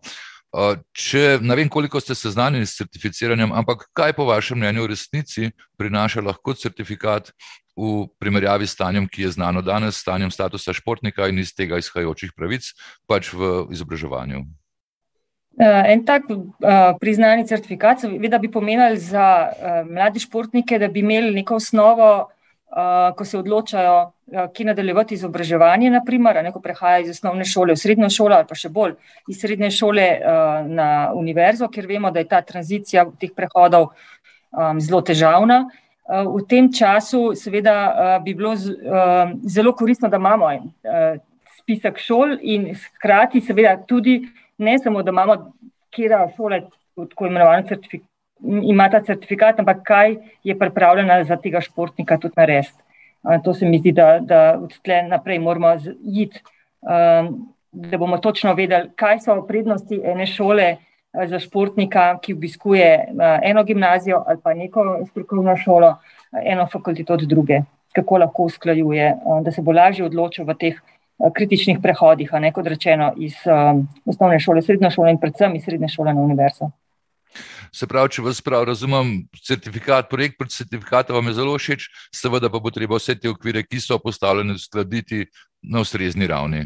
Če 0.92 1.40
ne 1.40 1.56
vem, 1.56 1.70
koliko 1.72 2.00
ste 2.04 2.16
seznanjeni 2.16 2.68
s 2.68 2.75
certificiranjem, 2.82 3.54
ampak 3.56 3.88
kaj 3.96 4.16
po 4.18 4.25
vašem 4.28 4.60
mnenju 4.60 4.84
v 4.84 4.92
resnici 4.92 5.51
prinaša 5.80 6.24
lahko 6.25 6.54
certifikat 6.60 7.32
v 7.80 8.08
primerjavi 8.20 8.68
s 8.68 8.75
stanjem, 8.75 9.08
ki 9.08 9.30
je 9.30 9.36
znano 9.38 9.63
danes, 9.63 10.01
stanjem 10.04 10.32
statusa 10.32 10.75
športnika 10.75 11.30
in 11.32 11.40
iz 11.40 11.56
tega 11.56 11.80
izhajajočih 11.80 12.36
pravic, 12.36 12.68
pač 13.08 13.32
v 13.32 13.72
izobraževanju? 13.72 14.44
Uh, 15.51 15.84
en 15.91 16.05
tak 16.08 16.29
uh, 16.31 16.39
priznani 17.00 17.43
certifikat, 17.48 18.05
da 18.29 18.38
bi 18.39 18.51
pomenili 18.51 18.98
za 18.98 19.51
uh, 19.51 19.89
mlade 19.91 20.20
športnike, 20.20 20.79
da 20.79 20.88
bi 20.88 21.00
imeli 21.00 21.34
neko 21.36 21.55
osnovo, 21.55 22.29
ko 23.15 23.25
se 23.25 23.36
odločajo, 23.36 23.96
ki 24.55 24.64
nadaljevati 24.64 25.18
izobraževanje, 25.18 25.90
naprimer, 25.92 26.37
neko 26.44 26.61
prehaja 26.64 27.01
iz 27.03 27.09
osnovne 27.11 27.44
šole 27.44 27.75
v 27.75 27.81
srednjo 27.81 28.07
šolo 28.09 28.37
ali 28.37 28.48
pa 28.48 28.55
še 28.55 28.70
bolj 28.72 28.94
iz 29.27 29.42
srednje 29.42 29.74
šole 29.75 30.05
na 30.72 30.85
univerzo, 31.11 31.68
ker 31.68 31.83
vemo, 31.90 32.14
da 32.16 32.24
je 32.24 32.29
ta 32.31 32.40
tranzicija 32.42 33.03
teh 33.20 33.33
prehodov 33.35 33.90
zelo 34.79 35.01
težavna. 35.03 35.66
V 36.07 36.46
tem 36.48 36.72
času, 36.72 37.33
seveda, 37.35 37.75
bi 38.24 38.37
bilo 38.40 38.55
zelo 38.55 39.75
koristno, 39.75 40.07
da 40.07 40.16
imamo 40.16 40.53
uh, 40.55 41.20
spisek 41.59 42.00
šol 42.00 42.37
in 42.40 42.72
hkrati, 42.72 43.44
seveda, 43.44 43.75
tudi 43.87 44.22
ne 44.62 44.78
samo, 44.80 45.04
da 45.04 45.10
imamo, 45.10 45.36
kjer 45.90 46.12
šole 46.36 46.62
tako 46.96 47.28
imenovane 47.28 47.68
certifikate. 47.68 48.10
Ima 48.64 48.90
ta 48.90 49.04
certifikat, 49.06 49.60
ampak 49.60 49.84
kaj 49.86 50.16
je 50.44 50.58
pripravljena 50.60 51.24
za 51.24 51.38
tega 51.38 51.62
športnika 51.62 52.18
tudi 52.18 52.34
narediti. 52.38 52.78
To 53.44 53.54
se 53.54 53.66
mi 53.70 53.78
zdi, 53.80 53.92
da, 53.92 54.18
da 54.20 54.60
od 54.64 54.74
tle 54.82 55.04
naprej 55.04 55.40
moramo 55.40 55.76
iti, 56.14 56.42
da 57.72 57.98
bomo 57.98 58.18
točno 58.18 58.54
vedeli, 58.58 58.90
kaj 58.96 59.20
so 59.22 59.36
prednosti 59.48 60.02
ene 60.04 60.26
šole 60.26 60.76
za 61.28 61.40
športnika, 61.40 62.18
ki 62.22 62.34
obiskuje 62.34 63.14
eno 63.44 63.64
gimnazijo 63.64 64.24
ali 64.28 64.42
pa 64.44 64.54
neko 64.54 65.06
strokovno 65.12 65.58
šolo, 65.58 65.96
eno 66.46 66.66
fakulteto 66.72 67.14
od 67.14 67.28
druge, 67.30 67.62
kako 67.94 68.18
lahko 68.18 68.44
usklajuje, 68.50 69.14
da 69.42 69.52
se 69.52 69.62
bo 69.62 69.72
lažje 69.72 70.06
odločil 70.06 70.46
v 70.46 70.58
teh 70.58 70.82
Eh, 70.82 71.00
kritičnih 71.29 71.79
prehodih, 71.84 72.31
ne 72.42 72.51
kot 72.53 72.68
rečeno, 72.68 73.12
iz 73.18 73.38
um, 73.46 73.86
osnovne 74.05 74.40
šole, 74.40 74.62
srednje 74.66 74.92
šole 74.96 75.14
in 75.14 75.20
predvsem 75.22 75.55
iz 75.55 75.66
srednje 75.68 75.92
šole 75.94 76.14
na 76.14 76.22
univerzo. 76.22 76.72
Se 77.72 77.88
pravi, 77.88 78.12
če 78.12 78.24
vas 78.25 78.42
prav 78.44 78.66
razumem, 78.68 79.14
certifikat, 79.48 80.10
projekt 80.12 80.36
pred 80.40 80.51
certifikatom 80.51 81.16
vam 81.16 81.29
je 81.31 81.38
zelo 81.38 81.55
všeč, 81.55 81.88
seveda 82.16 82.50
pa 82.51 82.60
bo 82.60 82.72
treba 82.74 83.00
vse 83.00 83.16
te 83.16 83.31
okvire, 83.31 83.64
ki 83.64 83.79
so 83.79 84.00
postavljene, 84.01 84.57
uskladiti 84.60 85.24
na 85.64 85.86
ustrezni 85.86 86.27
ravni, 86.27 86.66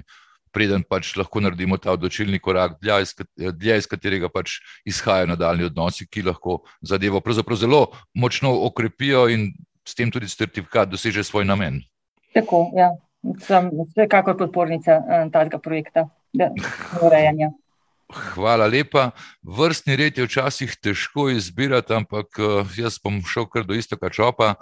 preden 0.56 0.82
pač 0.88 1.12
lahko 1.20 1.44
naredimo 1.44 1.78
ta 1.78 1.94
odločilni 1.94 2.40
korak, 2.42 2.80
dlje 2.82 3.78
iz 3.78 3.90
katerega 3.92 4.32
pač 4.34 4.58
izhajajo 4.88 5.30
nadaljni 5.36 5.70
odnosi, 5.70 6.08
ki 6.10 6.26
lahko 6.32 6.64
zadevo 6.82 7.22
zelo 7.54 7.92
močno 8.16 8.56
okrepijo 8.66 9.28
in 9.30 9.52
s 9.86 9.94
tem 9.94 10.10
tudi 10.10 10.26
certifikat 10.26 10.90
doseže 10.90 11.24
svoj 11.24 11.46
namen. 11.46 11.84
Tako, 12.34 12.72
ja 12.74 12.90
sem 13.46 13.70
vsekakor 13.74 14.38
podpornica 14.38 14.98
uh, 15.00 15.28
tega 15.34 15.60
projekta 15.60 16.08
urejanja. 17.02 17.52
Hvala 18.14 18.68
lepa. 18.70 19.12
Vrstni 19.42 19.96
red 19.98 20.18
je 20.18 20.28
včasih 20.28 20.76
težko 20.78 21.30
izbirati, 21.34 21.94
ampak 21.94 22.40
uh, 22.40 22.78
jaz 22.78 23.00
bom 23.02 23.22
šel 23.26 23.50
kar 23.50 23.66
do 23.66 23.74
istega 23.74 24.10
čopa. 24.10 24.56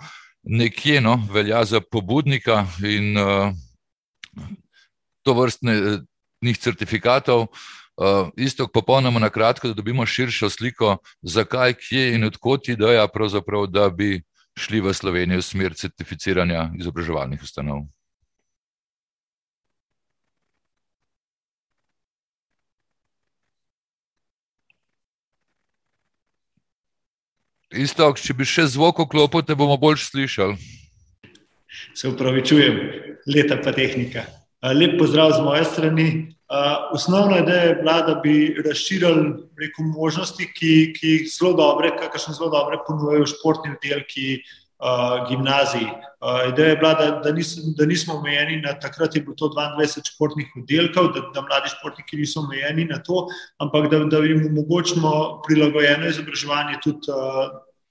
Nekje 0.43 1.02
no, 1.02 1.17
velja 1.32 1.63
za 1.65 1.82
pobudnika 1.82 2.65
in 2.84 3.17
uh, 3.19 3.52
to 5.23 5.36
vrstnih 5.36 6.60
certifikatov. 6.60 7.47
Uh, 7.93 8.32
isto, 8.36 8.67
popolnoma 8.67 9.19
na 9.19 9.30
kratko, 9.30 9.69
da 9.69 9.78
dobimo 9.78 10.06
širšo 10.06 10.49
sliko, 10.49 10.97
zakaj, 11.21 11.76
kje 11.78 12.15
in 12.15 12.23
odkot 12.26 12.67
ideja, 12.67 13.08
da 13.69 13.89
bi 13.89 14.23
šli 14.58 14.82
v 14.82 14.93
Slovenijo 14.93 15.38
v 15.38 15.45
smer 15.45 15.76
certificiranja 15.76 16.71
izobraževalnih 16.80 17.43
ustanov. 17.43 17.86
Isto, 27.73 28.12
če 28.13 28.36
bi 28.38 28.45
še 28.45 28.67
zvok 28.69 29.01
oklopil, 29.07 29.41
te 29.41 29.57
bomo 29.57 29.77
bolj 29.81 29.97
slišali. 30.05 30.57
Se 31.97 32.09
upravičujem, 32.09 32.77
leta 33.33 33.57
pa 33.62 33.73
tehnika. 33.73 34.27
Lep 34.77 34.95
pozdrav 34.99 35.33
z 35.33 35.41
moje 35.43 35.65
strani. 35.65 36.07
Osnovna 36.93 37.39
ideja 37.41 37.71
je 37.71 37.77
bila, 37.81 37.95
da 38.05 38.15
bi 38.21 38.53
razširili 38.62 39.73
možnosti, 39.89 40.45
ki, 40.53 40.73
ki 40.93 41.13
zelo 41.25 41.55
dobre, 41.57 41.95
kakšne 41.97 42.36
zelo 42.38 42.51
dobre 42.53 42.77
ponujajo 42.86 43.25
športni 43.33 43.73
oddelki 43.73 44.43
gimnaziji. 45.29 45.89
Ideja 46.51 46.69
je 46.69 46.77
bila, 46.77 46.93
da, 46.93 47.09
da, 47.23 47.31
nis, 47.31 47.55
da 47.77 47.86
nismo 47.89 48.19
omejeni 48.21 48.62
na 48.62 48.77
takrat, 48.79 49.15
je 49.15 49.21
bilo 49.21 49.36
to 49.36 49.49
22 49.49 50.13
športnih 50.13 50.53
oddelkov, 50.62 51.12
da, 51.15 51.25
da 51.33 51.41
mladi 51.41 51.73
športniki 51.73 52.21
niso 52.21 52.45
omejeni 52.45 52.86
na 52.86 53.01
to, 53.03 53.27
ampak 53.63 53.89
da, 53.91 53.99
da 54.12 54.23
jim 54.23 54.45
omogočimo 54.51 55.41
prilagojeno 55.47 56.07
izobraževanje 56.07 56.79
tudi. 56.83 57.13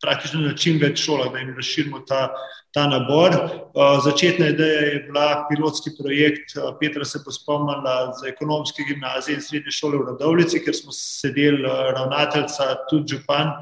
Uh, 0.03 0.09
praktično 0.09 0.41
na 0.43 0.55
čim 0.59 0.81
več 0.83 1.05
šolah, 1.05 1.31
da 1.33 1.39
jim 1.39 1.55
razširimo 1.57 2.03
ta, 2.09 2.27
ta 2.75 2.87
nabor. 2.91 3.37
Uh, 3.73 4.01
začetna 4.05 4.51
ideja 4.53 4.81
je 4.89 5.01
bila 5.07 5.47
pilotski 5.49 5.93
projekt, 5.99 6.57
uh, 6.57 6.73
Petra 6.81 7.05
se 7.05 7.21
bo 7.25 7.33
spomnila 7.33 8.13
za 8.19 8.29
ekonomske 8.29 8.83
gimnazije 8.89 9.39
in 9.39 9.43
srednje 9.43 9.75
šole 9.79 10.01
v 10.01 10.09
Radovlici, 10.11 10.63
ker 10.65 10.75
smo 10.75 10.95
sedeli 10.97 11.63
uh, 11.63 11.93
ravnateljca, 11.95 12.73
tudi 12.91 13.17
župan 13.17 13.55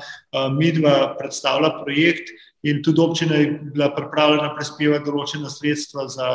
midva 0.56 1.16
predstavila 1.18 1.74
projekt. 1.82 2.30
In 2.62 2.82
tudi 2.84 3.00
občina 3.00 3.34
je 3.34 3.46
bila 3.72 3.88
pripravljena 3.94 4.50
prispevati 4.56 5.06
določena 5.06 5.48
sredstva 5.48 6.04
za, 6.12 6.28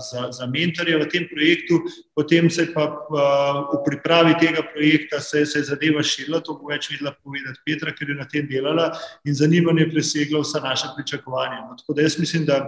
za, 0.00 0.22
za 0.32 0.46
mentorje 0.48 0.96
v 1.02 1.08
tem 1.12 1.26
projektu, 1.28 1.82
potem 2.16 2.48
se 2.50 2.64
pa 2.72 2.86
v 3.10 3.82
pripravi 3.84 4.38
tega 4.40 4.64
projekta 4.72 5.20
se, 5.20 5.44
se 5.44 5.60
je 5.60 5.68
zadeva 5.68 6.00
širila, 6.00 6.40
to 6.40 6.56
bo 6.56 6.72
več 6.72 6.88
videla 6.94 7.12
povedati 7.20 7.60
Petra, 7.68 7.92
ker 7.92 8.08
je 8.08 8.16
na 8.16 8.24
tem 8.24 8.48
delala 8.48 8.88
in 9.28 9.36
zanimanje 9.36 9.90
preseglo 9.92 10.40
vsa 10.46 10.64
naša 10.64 10.94
pričakovanja. 10.96 11.66
No, 11.68 11.76
tako 11.76 11.98
da 11.98 12.08
jaz 12.08 12.16
mislim, 12.24 12.48
da 12.48 12.62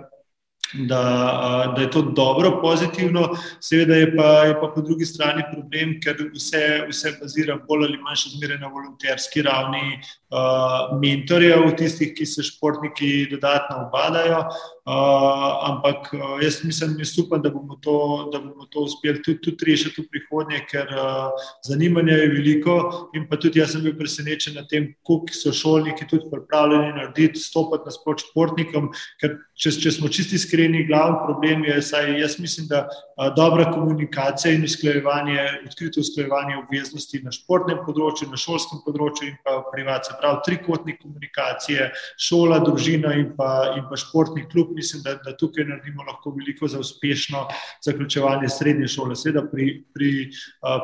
da, 0.72 1.72
da 1.76 1.82
je 1.82 1.90
to 1.90 2.02
dobro, 2.02 2.60
pozitivno, 2.62 3.36
seveda 3.60 3.94
je 3.94 4.16
pa, 4.16 4.22
je 4.22 4.60
pa 4.60 4.72
po 4.74 4.80
drugi 4.80 5.04
strani 5.04 5.42
problem, 5.52 6.00
ker 6.00 6.16
vse, 6.34 6.86
vse 6.88 7.12
bazira 7.20 7.58
bolj 7.68 7.86
ali 7.86 8.00
manj 8.02 8.20
še 8.22 8.34
zmeraj 8.36 8.60
na 8.60 8.68
volonterski 8.72 9.42
ravni 9.42 10.00
uh, 10.30 10.98
mentorjev, 11.00 11.70
tistih, 11.78 12.12
ki 12.16 12.26
se 12.26 12.44
športniki 12.46 13.28
dodatno 13.30 13.86
obadajo. 13.86 14.44
Uh, 14.88 15.68
ampak 15.68 16.08
uh, 16.16 16.38
jaz 16.40 16.62
mislim, 16.64 16.94
jaz 17.02 17.12
upam, 17.20 17.42
da 17.44 17.50
bomo 17.52 17.76
to, 17.84 17.96
da 18.32 18.40
bomo 18.40 18.64
to 18.72 18.86
uspeli 18.88 19.20
tudi, 19.22 19.40
tudi 19.44 19.66
rešiti 19.68 20.00
v 20.00 20.08
prihodnje, 20.12 20.62
ker 20.70 20.88
uh, 20.96 21.48
zanimanja 21.66 22.16
je 22.16 22.30
veliko. 22.32 22.76
In 23.16 23.26
pa 23.28 23.36
tudi 23.36 23.60
jaz 23.60 23.74
sem 23.74 23.84
bil 23.84 23.96
presenečen 23.98 24.56
nad 24.56 24.68
tem, 24.70 24.94
koliko 25.04 25.36
so 25.36 25.52
šolniki 25.52 26.08
tudi 26.08 26.30
pripravljeni 26.32 26.94
narediti, 26.96 27.40
stopiti 27.40 27.88
na 27.88 27.92
sprot 27.92 28.24
športnikom. 28.24 28.88
Ker 29.20 29.36
če, 29.52 29.74
če 29.76 29.92
smo 29.98 30.08
čisti 30.08 30.40
iskreni, 30.40 30.86
glavni 30.88 31.20
problem 31.26 31.68
je, 31.68 31.80
saj 31.84 32.14
jaz 32.22 32.38
mislim, 32.40 32.70
da 32.72 32.86
uh, 32.88 33.28
dobra 33.36 33.68
komunikacija 33.74 34.54
in 34.56 34.64
usklajevanje, 34.64 35.36
odkrito 35.68 36.00
usklajevanje 36.00 36.56
obveznosti 36.62 37.20
na 37.24 37.34
športnem 37.34 37.84
področju, 37.84 38.30
na 38.32 38.40
šolskem 38.40 38.80
področju 38.86 39.34
in 39.34 39.36
pa 39.44 39.60
privat, 39.72 40.08
se 40.08 40.16
pravi 40.20 40.40
trikotnik 40.46 41.00
komunikacije, 41.02 41.90
šola, 42.28 42.58
družina 42.64 43.14
in 43.18 43.32
pa, 43.36 43.74
in 43.76 43.84
pa 43.90 43.96
športni 43.96 44.46
klub 44.52 44.74
mislim, 44.76 45.02
da, 45.02 45.16
da 45.24 45.36
tukaj 45.36 45.64
naredimo 45.64 46.06
lahko 46.06 46.34
veliko 46.36 46.68
za 46.68 46.78
uspešno 46.78 47.46
zaključevanje 47.84 48.48
srednje 48.48 48.88
šole. 48.88 49.16
Seveda 49.16 49.46
pri, 49.52 49.68
pri, 49.94 50.12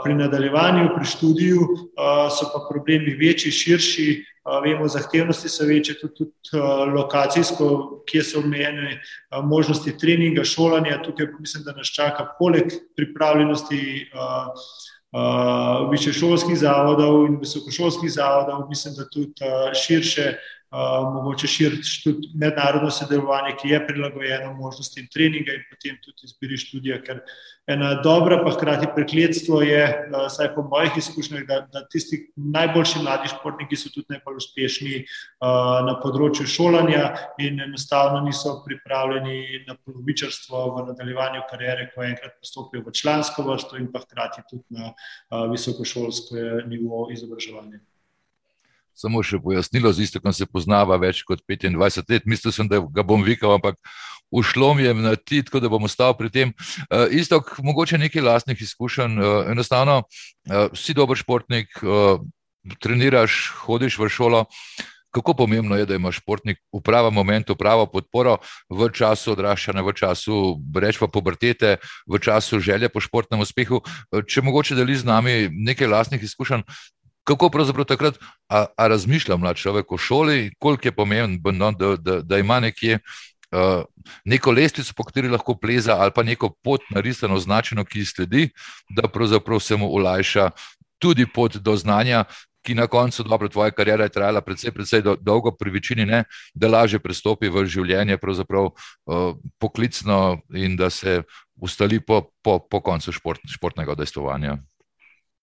pri 0.05 0.15
nadaljevanju, 0.15 0.93
pri 0.97 1.11
študiju 1.15 1.67
so 2.39 2.53
pa 2.53 2.67
problemi 2.71 3.17
večji, 3.21 3.53
širši. 3.53 4.09
Vemo, 4.65 4.85
zahtevnosti 4.93 5.49
so 5.49 5.65
večje, 5.65 5.95
tudi, 6.01 6.27
tudi 6.45 6.61
lokacijsko, 6.93 7.69
kje 8.05 8.23
so 8.29 8.43
omejene 8.43 8.99
možnosti 9.49 9.95
treninga, 9.99 10.45
šolanja. 10.45 10.99
Tukaj 11.03 11.31
mislim, 11.39 11.65
da 11.65 11.73
nas 11.73 11.89
čaka 11.89 12.27
poleg 12.39 12.75
pripravljenosti 12.97 14.11
višješolskih 15.91 16.59
zavodov 16.59 17.27
in 17.29 17.37
visokošolskih 17.39 18.11
zavodov, 18.13 18.69
mislim, 18.69 18.95
da 18.99 19.07
tudi 19.09 19.33
širše 19.87 20.33
mogoče 21.15 21.47
širiti 21.47 21.91
tudi 22.05 22.29
mednarodno 22.35 22.91
sodelovanje, 22.91 23.55
ki 23.61 23.69
je 23.69 23.87
prilagojeno 23.87 24.53
možnostim 24.55 25.07
treninga 25.13 25.55
in 25.55 25.63
potem 25.71 25.99
tudi 26.03 26.27
izbiri 26.27 26.59
študija. 26.59 26.99
Ker 27.03 27.21
ena 27.71 27.93
dobra, 28.03 28.41
pa 28.45 28.51
hkrati 28.57 28.89
prekletstvo 28.97 29.61
je, 29.63 29.85
vsaj 30.11 30.51
po 30.57 30.65
mojih 30.73 30.99
izkušnjah, 30.99 31.47
da, 31.49 31.61
da 31.73 31.85
tisti 31.93 32.21
najboljši 32.37 33.05
mladi 33.05 33.31
športniki 33.31 33.79
so 33.79 33.93
tudi 33.95 34.17
najbolj 34.17 34.43
uspešni 34.43 34.99
uh, 35.05 35.87
na 35.87 35.97
področju 36.03 36.49
šolanja 36.51 37.07
in 37.39 37.63
enostavno 37.69 38.25
niso 38.27 38.59
pripravljeni 38.67 39.65
na 39.69 39.79
polovičarstvo 39.79 40.67
v 40.75 40.87
nadaljevanju 40.91 41.47
karijere, 41.51 41.89
ko 41.95 42.03
enkrat 42.03 42.37
postopijo 42.43 42.83
v 42.83 42.99
člansko 42.99 43.47
vrsto 43.47 43.79
in 43.79 43.91
pa 43.95 44.03
hkrati 44.03 44.47
tudi 44.51 44.67
na 44.75 44.91
uh, 44.91 45.47
visokošolsko 45.55 46.67
nivo 46.67 47.09
izobraževanja. 47.15 47.85
Samo 48.95 49.23
še 49.27 49.41
pojasnilo, 49.43 49.93
z 49.93 50.07
isto, 50.07 50.23
ko 50.23 50.33
se 50.33 50.47
poznava 50.47 50.97
več 51.03 51.25
kot 51.27 51.43
25 51.51 52.11
let, 52.11 52.27
mislil 52.31 52.55
sem, 52.55 52.71
da 52.71 52.79
ga 52.79 53.03
bom 53.03 53.25
vikal, 53.27 53.57
ampak 53.59 53.79
ušlo 54.35 54.75
mi 54.75 54.87
je 54.87 54.95
na 54.95 55.17
ti, 55.17 55.43
tako 55.43 55.61
da 55.61 55.69
bom 55.69 55.85
ostal 55.85 56.15
pri 56.19 56.31
tem. 56.31 56.55
Uh, 56.89 57.07
isto, 57.11 57.43
mogoče 57.63 57.99
nekaj 57.99 58.23
lastnih 58.23 58.63
izkušenj. 58.63 59.19
Uh, 59.19 59.51
enostavno, 59.51 60.03
uh, 60.03 60.73
si 60.75 60.95
dober 60.95 61.19
športnik, 61.19 61.71
uh, 61.83 62.23
treniraš, 62.81 63.53
hodiš 63.67 63.99
v 63.99 64.09
šolo. 64.09 64.45
Kako 65.15 65.35
pomembno 65.39 65.77
je, 65.79 65.87
da 65.87 65.95
imaš 65.95 66.19
športnik 66.19 66.59
v 66.75 66.81
pravem 66.83 67.15
momentu 67.15 67.55
pravo 67.55 67.87
podporo 67.87 68.41
v 68.67 68.89
času 68.91 69.37
odraščanja, 69.37 69.85
v 69.87 69.93
času 69.95 70.39
rečva 70.75 71.07
pubertete, 71.07 71.77
v 72.11 72.19
času 72.19 72.59
želje 72.59 72.91
po 72.91 72.99
športnem 72.99 73.45
uspehu. 73.45 73.79
Če 74.11 74.43
mogoče 74.43 74.75
deli 74.75 74.99
z 74.99 75.07
nami 75.07 75.37
nekaj 75.55 75.87
lastnih 75.87 76.23
izkušenj, 76.27 76.67
kako 77.25 77.49
pravzaprav 77.49 77.85
takrat, 77.89 78.19
a, 78.49 78.67
a 78.77 78.89
razmišlja 78.89 79.37
mlad 79.37 79.57
človek 79.57 79.93
o 79.93 79.99
šoli, 79.99 80.53
koliko 80.59 80.89
je 80.89 80.93
pomembno, 80.93 81.53
no, 81.53 81.73
da, 81.73 81.97
da, 81.97 82.21
da 82.21 82.39
ima 82.39 82.61
nekje 82.61 82.99
uh, 83.55 83.85
neko 84.25 84.53
lestvico, 84.53 84.93
po 84.97 85.05
kateri 85.05 85.29
lahko 85.29 85.57
pleza, 85.57 85.97
ali 85.99 86.13
pa 86.15 86.23
neko 86.23 86.51
pot 86.65 86.81
narisano, 86.91 87.35
označeno, 87.35 87.85
ki 87.85 88.05
sledi, 88.05 88.49
da 88.91 89.09
pravzaprav 89.09 89.61
se 89.61 89.77
mu 89.77 89.89
olajša 89.95 90.51
tudi 90.99 91.27
pot 91.27 91.57
do 91.57 91.77
znanja. 91.77 92.25
Ki 92.65 92.73
na 92.75 92.87
koncu, 92.89 93.23
dobro, 93.29 93.49
tvoja 93.53 93.75
karijera 93.77 94.07
je 94.07 94.13
trajala 94.15 94.41
precej, 94.41 94.73
precej 94.73 95.03
dolgo, 95.21 95.51
pri 95.53 95.71
večini 95.71 96.07
ne, 96.09 96.23
da 96.55 96.69
lažje 96.73 96.99
pristopi 96.99 97.51
v 97.53 97.67
življenje, 97.69 98.17
pravzaprav 98.17 98.71
uh, 98.71 99.35
poklicno 99.61 100.39
in 100.57 100.77
da 100.77 100.89
se 100.91 101.23
ustali 101.61 102.01
po, 102.01 102.23
po, 102.43 102.59
po 102.59 102.81
koncu 102.81 103.13
šport, 103.13 103.45
športnega 103.53 103.93
udejstvovanja. 103.93 104.57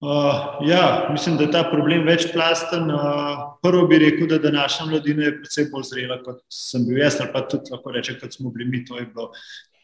Uh, 0.02 0.68
ja, 0.68 1.08
mislim, 1.12 1.38
da 1.38 1.44
je 1.44 1.52
ta 1.52 1.64
problem 1.72 2.04
večplasten. 2.04 2.92
Uh, 2.92 3.02
prvo 3.62 3.88
bi 3.88 4.00
rekel, 4.00 4.28
da 4.28 4.38
današnja 4.38 4.86
mladina 4.86 5.24
je 5.24 5.36
precej 5.38 5.68
bolj 5.72 5.84
zrela, 5.84 6.18
kot 6.24 6.40
sem 6.50 6.88
bil 6.88 6.98
jaz, 6.98 7.20
ali 7.22 7.30
pa 7.34 7.44
tudi 7.48 7.70
lahko 7.72 7.92
rečem, 7.92 8.18
kot 8.22 8.34
smo 8.34 8.50
bili 8.50 8.66
mi. 8.70 8.86
To 8.86 8.98
je 8.98 9.06
bilo 9.06 9.30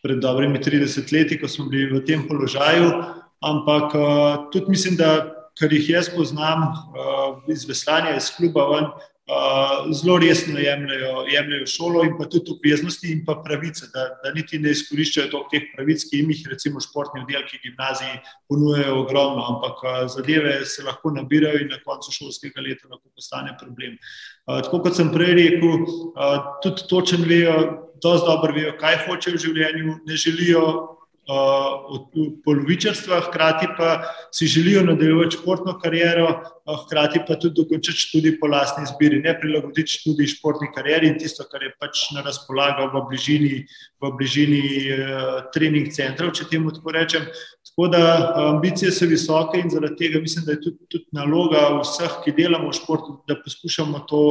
pred 0.03 0.17
dobrimi 0.19 0.57
30 0.59 1.13
leti, 1.13 1.37
ko 1.37 1.47
smo 1.47 1.65
bili 1.69 1.99
v 1.99 2.01
tem 2.05 2.25
položaju. 2.27 2.89
Ampak 3.45 3.93
uh, 3.93 4.49
tudi 4.51 4.73
mislim, 4.73 4.95
da 4.97 5.11
kar 5.59 5.73
jih 5.73 5.89
jaz 5.89 6.09
poznam 6.09 6.65
uh, 6.65 7.37
iz 7.53 7.67
veslanja, 7.69 8.15
iz 8.17 8.31
kluba, 8.37 8.65
ven, 8.73 8.89
zelo 9.93 10.17
resno 10.17 10.59
jemljajo, 10.59 11.25
jemljajo 11.27 11.65
šolo 11.67 12.03
in 12.03 12.13
pa 12.17 12.25
tudi 12.31 12.51
obveznosti 12.51 13.11
in 13.11 13.25
pa 13.25 13.35
pravice, 13.45 13.89
da, 13.93 14.05
da 14.23 14.31
niti 14.31 14.59
ne 14.59 14.71
izkoriščajo 14.71 15.27
toliko 15.31 15.51
teh 15.51 15.65
pravic, 15.75 16.05
ki 16.07 16.21
jim 16.21 16.31
jih 16.31 16.45
recimo 16.53 16.79
športni 16.79 17.25
oddelki 17.25 17.59
gimnaziji 17.63 18.21
ponujejo 18.47 19.01
ogromno, 19.01 19.43
ampak 19.51 19.83
zadeve 20.15 20.61
se 20.65 20.83
lahko 20.87 21.11
nabirajo 21.11 21.59
in 21.59 21.73
na 21.75 21.81
koncu 21.83 22.15
šolskega 22.15 22.63
leta 22.63 22.87
lahko 22.87 23.09
postane 23.15 23.51
problem. 23.59 23.97
Tako 24.47 24.79
kot 24.85 24.95
sem 24.95 25.11
prej 25.11 25.35
rekel, 25.35 25.83
tudi 26.63 26.87
točen 26.87 27.27
vejo, 27.27 27.57
dosti 28.03 28.29
dobro 28.29 28.55
vejo, 28.55 28.77
kaj 28.79 29.01
hočejo 29.07 29.35
v 29.35 29.43
življenju, 29.43 29.97
ne 30.07 30.15
želijo 30.15 30.63
od 31.27 32.05
polovičarstva, 32.45 33.19
hkrati 33.27 33.67
pa 33.77 34.01
si 34.31 34.47
želijo 34.47 34.83
nadaljevati 34.83 35.37
športno 35.37 35.79
kariero, 35.79 36.27
hkrati 36.85 37.19
pa 37.27 37.35
tudi 37.35 37.55
dokončati 37.61 37.97
študij 37.97 38.39
po 38.39 38.47
lastni 38.47 38.83
izbiri, 38.83 39.19
ne 39.19 39.33
prilagoditi 39.39 39.91
študij 39.91 40.27
športni 40.27 40.71
karieri 40.75 41.07
in 41.07 41.19
tisto, 41.19 41.43
kar 41.51 41.63
je 41.63 41.73
pač 41.79 42.05
na 42.15 42.23
razpolago 42.23 42.87
v 42.93 43.03
bližini, 43.09 43.65
v 44.01 44.11
bližini 44.17 44.63
uh, 44.95 45.41
trening 45.53 45.91
centrov, 45.91 46.31
če 46.31 46.47
temu 46.51 46.71
tako 46.71 46.95
rečem. 46.95 47.27
Tako 47.77 47.87
da 47.87 48.33
ambicije 48.35 48.91
so 48.91 49.05
visoke 49.05 49.59
in 49.61 49.69
zaradi 49.69 49.95
tega 49.95 50.19
mislim, 50.19 50.45
da 50.45 50.51
je 50.51 50.61
tudi, 50.61 50.77
tudi 50.89 51.05
naloga 51.13 51.59
vseh, 51.83 52.15
ki 52.23 52.31
delamo 52.33 52.71
v 52.71 52.73
športu, 52.73 53.19
da, 53.29 53.35
to, 54.09 54.21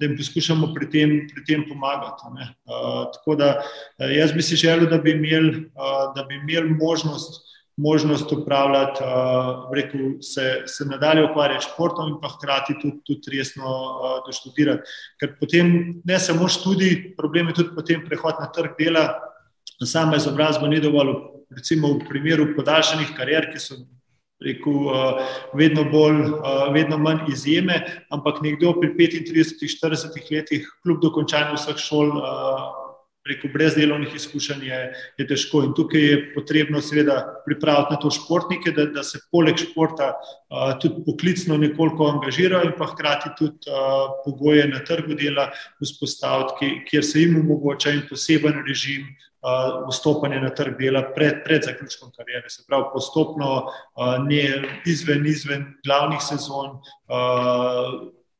da 0.00 0.06
jim 0.08 0.16
poskušamo 0.18 0.72
pri 0.74 0.88
tem, 0.90 1.12
pri 1.30 1.44
tem 1.46 1.62
pomagati. 1.68 2.26
Uh, 2.26 3.04
tako 3.14 3.36
da 3.38 3.62
jaz 4.10 4.32
bi 4.32 4.42
si 4.42 4.56
želel, 4.56 4.90
da 4.90 4.98
bi 4.98 5.12
imeli, 5.14 5.70
uh, 5.78 6.26
bi 6.26 6.34
imeli 6.34 6.74
možnost, 6.74 7.46
možnost 7.76 8.32
upravljati, 8.32 9.04
uh, 9.04 9.70
rekel, 9.74 10.18
se, 10.20 10.64
se 10.66 10.84
nadalje 10.84 11.30
ukvarjati 11.30 11.64
s 11.64 11.70
športom 11.74 12.08
in 12.08 12.18
pa 12.20 12.32
hkrati 12.34 12.74
tudi, 12.82 12.98
tudi 13.06 13.38
resno 13.38 13.70
uh, 13.70 14.18
doštudirati. 14.26 14.82
Ker 15.22 15.36
potem 15.38 15.94
ne 16.04 16.18
samo 16.18 16.48
študij, 16.48 17.14
problem 17.14 17.54
je 17.54 17.60
tudi 17.62 17.78
potem 17.78 18.02
prehod 18.02 18.42
na 18.42 18.50
trg 18.50 18.74
dela, 18.82 19.06
sama 19.84 20.18
izobrazba 20.18 20.66
ni 20.66 20.82
dovolj 20.82 21.35
recimo 21.50 21.92
v 21.94 22.06
primeru 22.08 22.50
podaljšanih 22.56 23.12
karier, 23.16 23.50
ki 23.52 23.62
so 23.62 23.78
rekel, 24.42 24.90
vedno, 25.56 25.86
bolj, 25.88 26.18
vedno 26.74 26.98
manj 27.00 27.30
izjeme, 27.32 27.78
ampak 28.12 28.42
nekdo 28.44 28.74
pri 28.80 28.90
35-40 28.92 30.18
letih, 30.30 30.66
kljub 30.84 31.00
dokončanju 31.06 31.56
vseh 31.56 31.80
šol, 31.80 32.12
preko 33.26 33.48
brez 33.52 33.74
delovnih 33.74 34.14
izkušenj 34.14 34.64
je, 34.68 34.80
je 35.18 35.26
težko. 35.26 35.64
In 35.66 35.72
tukaj 35.74 36.04
je 36.04 36.18
potrebno, 36.34 36.80
seveda, 36.84 37.16
pripraviti 37.46 37.94
na 37.96 37.98
to 38.02 38.10
športnike, 38.14 38.72
da, 38.76 38.86
da 38.94 39.02
se 39.06 39.20
poleg 39.34 39.58
športa 39.58 40.12
uh, 40.14 40.76
tudi 40.82 41.02
poklicno 41.06 41.58
nekoliko 41.58 42.10
angažirajo 42.14 42.70
in 42.70 42.76
pa 42.78 42.86
hkrati 42.92 43.34
tudi 43.38 43.72
uh, 43.72 44.14
pogoje 44.24 44.68
na 44.70 44.82
trgu 44.86 45.18
dela 45.18 45.48
vzpostaviti, 45.82 46.70
kjer 46.90 47.04
se 47.04 47.24
jim 47.24 47.40
omogoča 47.42 47.96
in 47.96 48.04
poseben 48.10 48.62
režim. 48.68 49.08
Vstopanje 49.86 50.40
na 50.42 50.50
trg 50.50 50.78
dela 50.78 51.04
pred, 51.14 51.44
pred 51.44 51.62
zaključkom 51.62 52.10
karijere, 52.16 52.50
se 52.50 52.64
pravi, 52.66 52.88
postopno, 52.92 53.68
ne 54.26 54.40
izven, 54.90 55.26
izven 55.26 55.68
glavnih 55.86 56.18
sezon, 56.22 56.80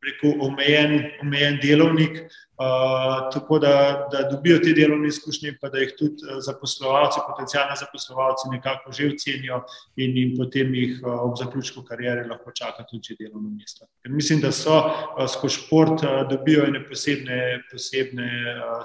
rekel, 0.07 0.35
omejen, 0.49 0.99
omejen 1.23 1.61
delovnik. 1.62 2.25
Uh, 2.57 3.33
tako 3.33 3.59
da, 3.59 4.09
da 4.12 4.23
dobijo 4.31 4.57
te 4.64 4.73
delovne 4.73 5.09
izkušnje, 5.09 5.59
pa 5.61 5.69
da 5.69 5.79
jih 5.83 5.90
tudi 5.99 6.25
zaposlovalci, 6.40 7.21
potencijalni 7.27 7.77
zaposlovalci, 7.77 8.49
nekako 8.49 8.92
že 8.97 9.11
ocenijo, 9.12 9.59
in, 10.01 10.16
in 10.16 10.33
potem 10.38 10.73
jih 10.75 11.03
uh, 11.03 11.19
ob 11.27 11.37
zaključku 11.37 11.85
karijere 11.85 12.25
lahko 12.25 12.55
čaka 12.57 12.87
tudi 12.88 13.16
delovno 13.21 13.51
mesto. 13.51 13.85
Ker 14.01 14.12
mislim, 14.12 14.40
da 14.40 14.55
so 14.57 14.79
uh, 14.79 15.27
skozi 15.29 15.61
šport 15.61 16.01
dobijo 16.31 16.64
ene 16.64 16.81
posebne, 16.88 17.42
posebne 17.69 18.31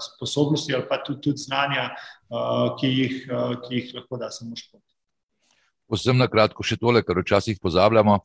sposobnosti 0.04 0.76
ali 0.76 0.88
pa 0.90 1.00
tudi, 1.04 1.22
tudi 1.22 1.48
znanja, 1.48 1.90
ki, 2.80 2.88
jih, 2.88 3.16
ki 3.64 3.76
jih 3.76 3.96
lahko 3.96 4.20
da 4.20 4.30
samo 4.32 4.56
šport. 4.56 4.84
Posebno 5.88 6.26
na 6.26 6.28
kratko 6.32 6.64
še 6.64 6.76
tole, 6.80 7.04
kar 7.08 7.24
včasih 7.24 7.60
pozabljamo. 7.64 8.20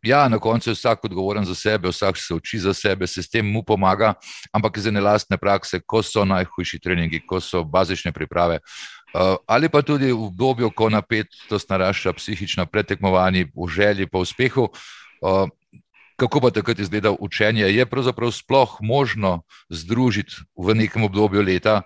Uh, 0.00 0.02
Ja, 0.02 0.28
na 0.28 0.38
koncu 0.38 0.70
je 0.70 0.74
vsak 0.74 1.04
odgovoren 1.04 1.44
za 1.44 1.54
sebe, 1.54 1.88
vsak 1.88 2.16
se 2.16 2.34
uči 2.34 2.58
za 2.58 2.74
sebe, 2.74 3.06
se 3.06 3.22
s 3.22 3.28
tem 3.28 3.46
mu 3.46 3.62
pomaga, 3.62 4.14
ampak 4.52 4.76
iz 4.76 4.86
ene 4.86 5.00
lastne 5.00 5.36
prakse, 5.36 5.80
ko 5.80 6.02
so 6.02 6.24
najhujši 6.24 6.80
treningi, 6.80 7.20
ko 7.20 7.40
so 7.40 7.64
bazične 7.64 8.12
priprave. 8.12 8.60
Uh, 9.12 9.36
ali 9.46 9.68
pa 9.68 9.82
tudi 9.82 10.12
v 10.12 10.24
obdobju, 10.24 10.70
ko 10.70 10.88
napetost 10.88 11.68
narašča, 11.68 12.12
psihična 12.16 12.66
pretekmovanja, 12.66 13.44
v 13.52 13.68
želji 13.68 14.06
po 14.06 14.24
uspehu. 14.24 14.70
Uh, 15.20 15.48
kako 16.16 16.40
pa 16.40 16.50
takrat 16.50 16.78
izgleda 16.78 17.12
učenje? 17.12 17.68
Je 17.68 17.86
pravzaprav 17.86 18.32
sploh 18.32 18.78
možno 18.80 19.42
združiti 19.68 20.32
v 20.56 20.74
nekem 20.74 21.04
obdobju 21.04 21.42
leta 21.42 21.82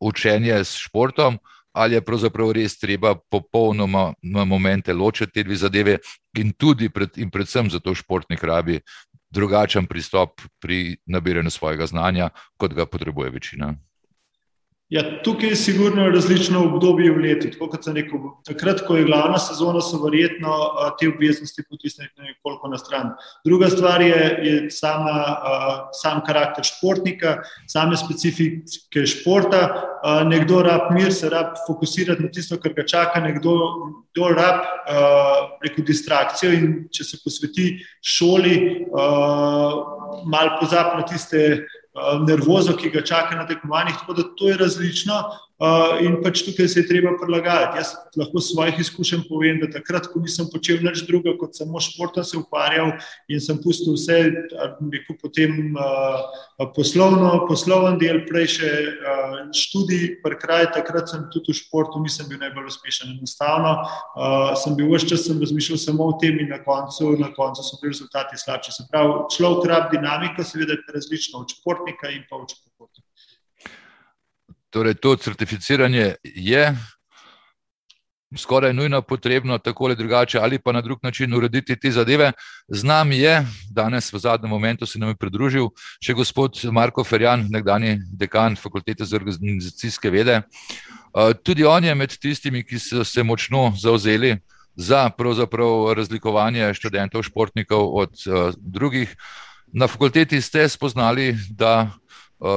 učenje 0.00 0.64
s 0.64 0.76
športom? 0.76 1.38
Ali 1.74 1.94
je 1.94 2.04
pravzaprav 2.04 2.52
res 2.54 2.78
treba 2.78 3.14
popolnoma 3.30 4.12
na 4.22 4.44
momente 4.44 4.94
ločiti 4.94 5.32
te 5.32 5.42
dve 5.42 5.56
zadeve, 5.56 5.98
in 6.38 6.52
tudi 6.52 6.88
pred, 6.88 7.18
in 7.18 7.30
predvsem 7.30 7.70
zato 7.70 7.94
športnik 7.94 8.44
rabi 8.44 8.80
drugačen 9.34 9.86
pristop 9.86 10.40
pri 10.62 10.96
nabiranju 11.06 11.50
svojega 11.50 11.86
znanja, 11.86 12.30
kot 12.56 12.74
ga 12.74 12.86
potrebuje 12.86 13.30
večina. 13.30 13.74
Ja, 14.94 15.02
tukaj 15.22 15.48
je 15.48 15.56
sigurno 15.56 16.04
različno 16.10 16.60
obdobje 16.64 17.10
v 17.10 17.22
letu. 17.22 17.48
Tako 17.50 17.66
kot 17.72 17.82
sem 17.82 17.96
rekel, 17.96 18.28
takrat, 18.46 18.84
ko 18.86 18.94
je 18.94 19.08
glavna 19.08 19.40
sezona, 19.42 19.80
so 19.82 19.98
verjetno 20.04 20.54
te 21.00 21.08
obveznosti 21.10 21.64
potisnjene 21.66 22.28
nekoliko 22.28 22.70
na 22.70 22.78
stran. 22.78 23.10
Druga 23.42 23.72
stvar 23.74 24.04
je, 24.06 24.20
je 24.46 24.54
sama, 24.70 25.16
sam 25.98 26.22
karakter 26.26 26.62
športnika, 26.70 27.40
same 27.66 27.98
specifike 27.98 29.02
športa. 29.16 29.64
Nekdo 30.30 30.62
rab 30.62 30.92
mir, 30.94 31.10
se 31.12 31.26
rab 31.32 31.58
fokusirati 31.66 32.22
na 32.22 32.30
tisto, 32.30 32.62
kar 32.62 32.78
ga 32.78 32.86
čaka, 32.86 33.24
nekdo 33.24 33.58
rab 34.30 34.62
preko 35.58 35.82
distrakcijo 35.82 36.54
in 36.54 36.74
če 36.94 37.10
se 37.10 37.24
posveti 37.24 37.72
šoli, 37.98 38.84
malo 38.94 40.60
pozab 40.60 41.00
na 41.00 41.08
tiste. 41.08 41.64
Eh, 41.94 42.18
nervozo, 42.26 42.74
ki 42.76 42.90
ga 42.90 43.04
čaka 43.06 43.36
na 43.38 43.46
tekmovanjih. 43.46 43.94
Tako 44.00 44.12
da 44.12 44.22
to 44.36 44.48
je 44.48 44.56
različno 44.58 45.14
uh, 45.60 46.00
in 46.04 46.18
pač 46.22 46.42
tukaj 46.46 46.68
se 46.68 46.80
je 46.80 46.88
treba 46.88 47.14
prilagajati. 47.20 47.78
Jaz 47.78 47.92
lahko 48.18 48.40
svojih 48.40 48.78
izkušenj 48.80 49.24
povem, 49.28 49.60
da 49.62 49.70
takrat, 49.72 50.08
ko 50.10 50.22
nisem 50.22 50.48
počel 50.52 50.82
nič 50.84 51.04
druga, 51.08 51.34
kot 51.38 51.56
samo 51.56 51.80
športa 51.82 52.24
se 52.24 52.38
ukvarjal 52.38 52.94
in 53.28 53.42
sem 53.42 53.58
pustil 53.62 53.96
vse, 53.98 54.18
rekel 54.92 55.18
potem 55.20 55.74
uh, 55.76 56.68
poslovno, 56.76 57.44
posloven 57.48 57.98
del, 58.00 58.22
prej 58.28 58.50
še 58.58 58.72
uh, 58.72 59.38
študij, 59.54 60.20
prekraj, 60.24 60.70
takrat 60.78 61.10
sem 61.12 61.26
tudi 61.34 61.52
v 61.52 61.58
športu, 61.60 62.02
nisem 62.02 62.28
bil 62.30 62.40
najbolj 62.42 62.72
uspešen. 62.72 63.14
Enostavno 63.18 63.76
uh, 63.82 64.52
sem 64.58 64.76
bil 64.78 64.90
vse 64.92 65.12
čas, 65.14 65.26
sem 65.28 65.40
razmišljal 65.42 65.80
samo 65.80 66.10
o 66.10 66.18
tem 66.20 66.38
in 66.42 66.50
na 66.52 66.60
koncu, 66.64 67.14
na 67.20 67.30
koncu 67.34 67.64
so 67.64 67.78
bili 67.80 67.94
rezultati 67.94 68.38
slabši. 68.40 68.74
Se 68.74 68.88
pravi, 68.90 69.24
človek 69.36 69.70
rab 69.70 69.90
dinamiko, 69.94 70.46
seveda 70.46 70.78
različno 70.94 71.44
od 71.44 71.56
športnika 71.56 72.10
in 72.14 72.24
pa 72.30 72.40
od 72.40 72.50
športnika. 72.50 73.13
Torej, 74.74 74.94
to 74.94 75.16
certificiranje 75.16 76.14
je 76.24 76.76
skoraj 78.36 78.72
nujno 78.74 79.02
potrebno, 79.02 79.58
tako 79.58 79.84
ali 79.84 79.96
drugače, 79.96 80.38
ali 80.38 80.58
pa 80.58 80.72
na 80.72 80.80
drug 80.80 80.98
način 81.02 81.34
urediti 81.34 81.76
te 81.76 81.90
zadeve. 81.90 82.32
Znam 82.68 83.12
je, 83.12 83.46
danes 83.70 84.12
v 84.12 84.18
zadnjem 84.18 84.50
momentu 84.50 84.86
se 84.86 84.98
nam 84.98 85.08
je 85.08 85.14
pridružil 85.14 85.68
še 86.02 86.14
gospod 86.18 86.58
Marko 86.72 87.04
Ferjan, 87.04 87.46
nekdani 87.50 88.00
dekan 88.18 88.56
Fakultete 88.56 89.04
za 89.04 89.16
organizacijske 89.16 90.10
vede. 90.10 90.40
Tudi 91.42 91.64
on 91.64 91.84
je 91.84 91.94
med 91.94 92.18
tistimi, 92.18 92.66
ki 92.66 92.78
so 92.78 93.04
se 93.04 93.22
močno 93.22 93.72
zauzeli 93.78 94.36
za 94.74 95.10
razlikovanje 95.96 96.74
študentov, 96.74 97.22
športnikov 97.22 97.94
od 97.94 98.10
drugih. 98.58 99.14
Na 99.72 99.86
fakulteti 99.86 100.40
ste 100.40 100.68
spoznali, 100.68 101.36
da 101.50 101.90
Eh, 101.94 102.03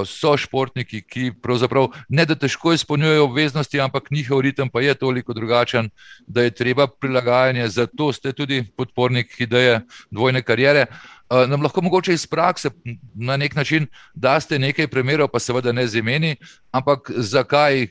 so 0.06 0.38
športniki, 0.38 1.02
ki 1.02 1.32
pravzaprav 1.42 1.88
ne 2.10 2.26
da 2.26 2.36
težko 2.36 2.74
izpolnjujejo 2.74 3.24
obveznosti, 3.24 3.80
ampak 3.82 4.12
njihov 4.12 4.42
ritem 4.42 4.70
pa 4.70 4.82
je 4.82 4.96
toliko 4.96 5.34
drugačen, 5.34 5.90
da 6.28 6.42
je 6.42 6.52
treba 6.52 6.88
prilagajanje. 6.88 7.68
Zato 7.68 8.12
ste 8.14 8.34
tudi 8.34 8.64
podpornik 8.78 9.40
ideje 9.40 9.82
dvojne 10.12 10.42
karijere. 10.42 10.86
Eh, 11.30 11.48
nam 11.48 11.62
lahko 11.62 11.82
mogoče 11.82 12.14
iz 12.14 12.28
prakse 12.28 12.70
na 13.16 13.38
nek 13.38 13.56
način 13.56 13.88
daste 14.16 14.60
nekaj 14.60 14.88
primerov, 14.88 15.28
pa 15.28 15.40
seveda 15.40 15.72
ne 15.72 15.88
z 15.88 16.00
imeni, 16.00 16.36
ampak 16.72 17.12
zakaj, 17.18 17.88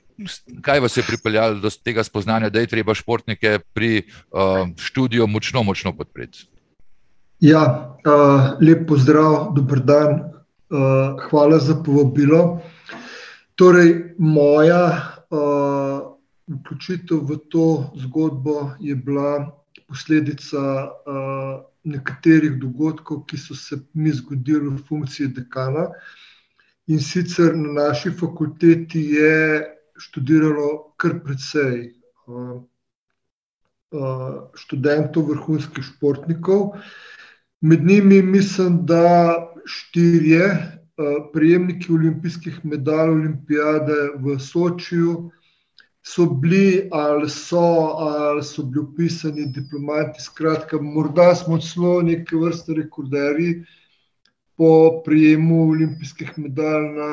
kaj 0.63 0.81
vas 0.81 0.97
je 0.97 1.03
pripeljalo 1.03 1.61
do 1.61 1.71
tega 1.71 2.05
spoznanja, 2.05 2.49
da 2.51 2.61
je 2.61 2.67
treba 2.67 2.95
športnike 2.95 3.59
pri 3.75 4.03
uh, 4.33 4.69
študiju 4.77 5.27
močno, 5.27 5.63
močno 5.63 5.93
podpreti? 5.97 6.47
Ja, 7.41 7.93
uh, 8.07 8.57
lep 8.61 8.89
pozdrav, 8.89 9.53
dober 9.53 9.85
dan, 9.85 10.36
Uh, 10.71 11.15
hvala 11.31 11.59
za 11.59 11.77
povabilo. 11.85 12.61
Torej, 13.55 14.15
moja 14.19 15.15
uh, 15.31 16.17
vključitev 16.51 17.21
v 17.23 17.37
to 17.51 17.91
zgodbo 17.95 18.73
je 18.81 18.97
bila 18.97 19.63
posledica 19.87 20.59
uh, 20.59 21.63
nekaterih 21.85 22.59
dogodkov, 22.59 23.23
ki 23.31 23.39
so 23.39 23.55
se 23.55 23.79
mi 23.95 24.11
zgodili 24.11 24.69
v 24.69 24.83
funkciji 24.89 25.29
dekana. 25.39 25.87
In 26.87 26.99
sicer 27.01 27.55
na 27.55 27.73
naši 27.73 28.11
fakulteti 28.11 29.07
je 29.15 29.63
študiralo 30.03 30.95
kar 30.99 31.21
precej 31.23 31.93
uh, 32.27 32.59
uh, 33.95 34.39
študentov, 34.55 35.31
vrhunskih 35.31 35.85
športnikov. 35.95 36.75
Med 37.61 37.87
njimi 37.87 38.23
mislim, 38.23 38.83
da 38.87 39.46
štirje 39.67 40.45
uh, 40.47 41.31
prejemniki 41.33 41.93
olimpijskih 41.93 42.61
medalj 42.65 43.11
olimpijade 43.11 43.99
v 44.23 44.39
Sočiju 44.39 45.31
so 46.07 46.27
bili 46.27 46.89
ali 46.93 47.31
so, 47.31 47.97
ali 47.99 48.43
so 48.43 48.63
bili 48.63 48.85
upisani 48.85 49.47
diplomati. 49.47 50.23
Skratka, 50.23 50.79
morda 50.81 51.35
smo 51.35 51.59
celo 51.59 52.03
neke 52.03 52.37
vrste 52.37 52.75
rekorderji 52.75 53.65
po 54.57 55.03
prejemu 55.05 55.71
olimpijskih 55.71 56.39
medalj 56.39 56.85
na 56.95 57.13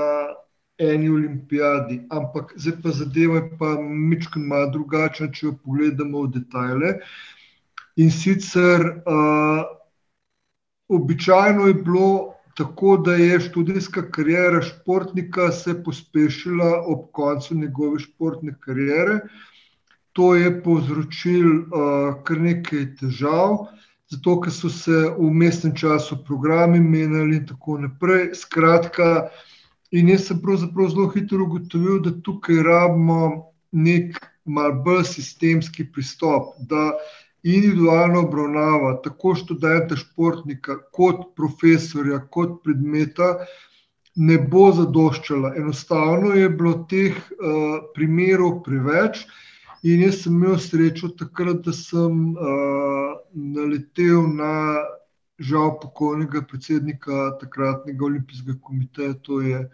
eni 0.78 1.10
olimpijadi. 1.10 2.02
Ampak 2.10 2.54
zdaj 2.56 2.82
pa 2.84 2.90
zadeva 2.90 3.36
je 3.36 3.50
pa 3.60 3.76
mičko 3.82 4.40
malo 4.40 4.70
drugačna, 4.70 5.32
če 5.32 5.48
jo 5.48 5.56
pogledamo 5.64 6.28
v 6.28 6.32
detajle. 6.38 6.94
In 7.98 8.12
sicer 8.12 8.86
uh, 9.06 9.66
običajno 10.88 11.68
je 11.68 11.74
bilo 11.74 12.34
tako 12.58 12.98
da 12.98 13.16
je 13.16 13.40
študijska 13.40 14.12
karijera 14.12 14.62
športnika 14.62 15.52
se 15.52 15.84
pospešila 15.84 16.84
ob 16.88 17.12
koncu 17.12 17.56
njegove 17.56 18.00
športne 18.00 18.56
karijere. 18.60 19.20
To 20.14 20.36
je 20.36 20.64
povzročilo 20.64 21.54
uh, 21.54 22.24
kar 22.24 22.42
nekaj 22.42 22.96
težav, 23.00 23.58
zato 24.12 24.36
ker 24.42 24.54
so 24.54 24.70
se 24.70 25.00
v 25.18 25.32
mestnem 25.34 25.74
času 25.76 26.20
programi 26.26 26.80
menjali 26.80 27.40
in 27.42 27.48
tako 27.50 27.80
naprej. 27.82 28.30
Skratka, 28.38 29.30
in 29.92 30.10
jaz 30.14 30.28
sem 30.28 30.42
pravzaprav 30.42 30.92
zelo 30.94 31.08
hitro 31.16 31.48
ugotovil, 31.48 32.00
da 32.06 32.14
tukaj 32.22 32.62
rabimo 32.64 33.50
nek 33.72 34.20
mal 34.46 34.76
bolj 34.86 35.04
sistemski 35.16 35.86
pristop, 35.92 36.54
da 36.70 36.92
individualna 37.44 38.20
obravnava 38.20 38.96
tako 39.04 39.36
študenta, 39.36 39.98
športnika, 40.00 40.78
kot 40.96 41.34
profesorja, 41.36 42.22
kot 42.32 42.62
predmeta, 42.64 43.36
ne 44.16 44.38
bo 44.38 44.70
zadoščala. 44.72 45.56
Enostavno 45.60 46.34
je 46.38 46.50
bilo 46.50 46.76
teh 46.90 47.18
uh, 47.18 47.80
primerov 47.96 48.62
preveč, 48.64 49.26
in 49.84 50.06
jaz 50.06 50.22
sem 50.24 50.38
imel 50.38 50.60
srečo 50.62 51.12
takrat, 51.20 51.64
da 51.66 51.74
sem 51.76 52.30
uh, 52.32 53.16
naletel 53.34 54.30
na 54.38 54.54
žal 55.44 55.74
pokojnega 55.82 56.44
predsednika 56.48 57.34
takratnega 57.42 58.06
olimpijskega 58.06 58.60
komiteja, 58.62 59.14
to 59.26 59.42
je 59.42 59.66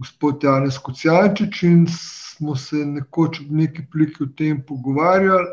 gospod 0.00 0.42
Janez 0.42 0.78
Kocijančič, 0.82 1.62
in 1.68 1.84
smo 1.92 2.56
se 2.56 2.82
nekoč 2.88 3.42
v 3.44 3.60
neki 3.62 3.84
pliki 3.92 4.24
o 4.24 4.30
tem 4.36 4.62
pogovarjali. 4.66 5.52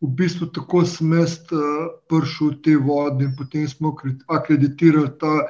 V 0.00 0.08
bistvu 0.16 0.48
tako 0.56 0.84
sem 0.88 1.12
jaz 1.12 1.36
prišel 2.08 2.54
v 2.54 2.60
te 2.64 2.76
vode 2.76 3.24
in 3.24 3.34
potem 3.36 3.68
smo 3.68 3.92
akreditirali 4.28 5.12
ta 5.20 5.44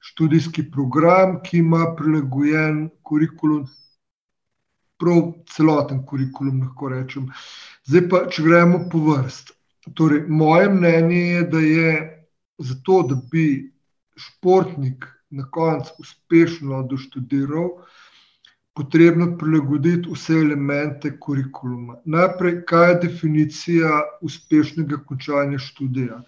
študijski 0.00 0.70
program, 0.72 1.40
ki 1.44 1.58
ima 1.58 1.94
prilagojen 1.96 2.88
kurikulum, 3.02 3.66
prav 5.00 5.20
celoten 5.52 6.04
kurikulum, 6.06 6.62
lahko 6.64 6.88
rečem. 6.88 7.28
Zdaj 7.88 8.08
pa, 8.08 8.22
če 8.32 8.44
gremo 8.44 8.84
po 8.92 9.02
vrst. 9.04 9.52
Torej, 9.96 10.24
moje 10.28 10.68
mnenje 10.72 11.20
je, 11.20 11.42
da 11.52 11.60
je 11.60 11.92
za 12.58 12.76
to, 12.84 13.02
da 13.08 13.16
bi 13.32 13.72
športnik 14.16 15.06
na 15.30 15.46
koncu 15.50 15.92
uspešno 15.98 16.82
doštudiral, 16.88 17.70
potrebno 18.74 19.38
prilagoditi 19.38 20.10
vse 20.12 20.34
elemente 20.34 21.10
kurikuluma. 21.18 21.96
Najprej, 22.04 22.62
kaj 22.66 22.90
je 22.90 22.98
definicija 23.02 24.00
uspešnega 24.22 25.02
končanja 25.06 25.58
študija? 25.58 26.22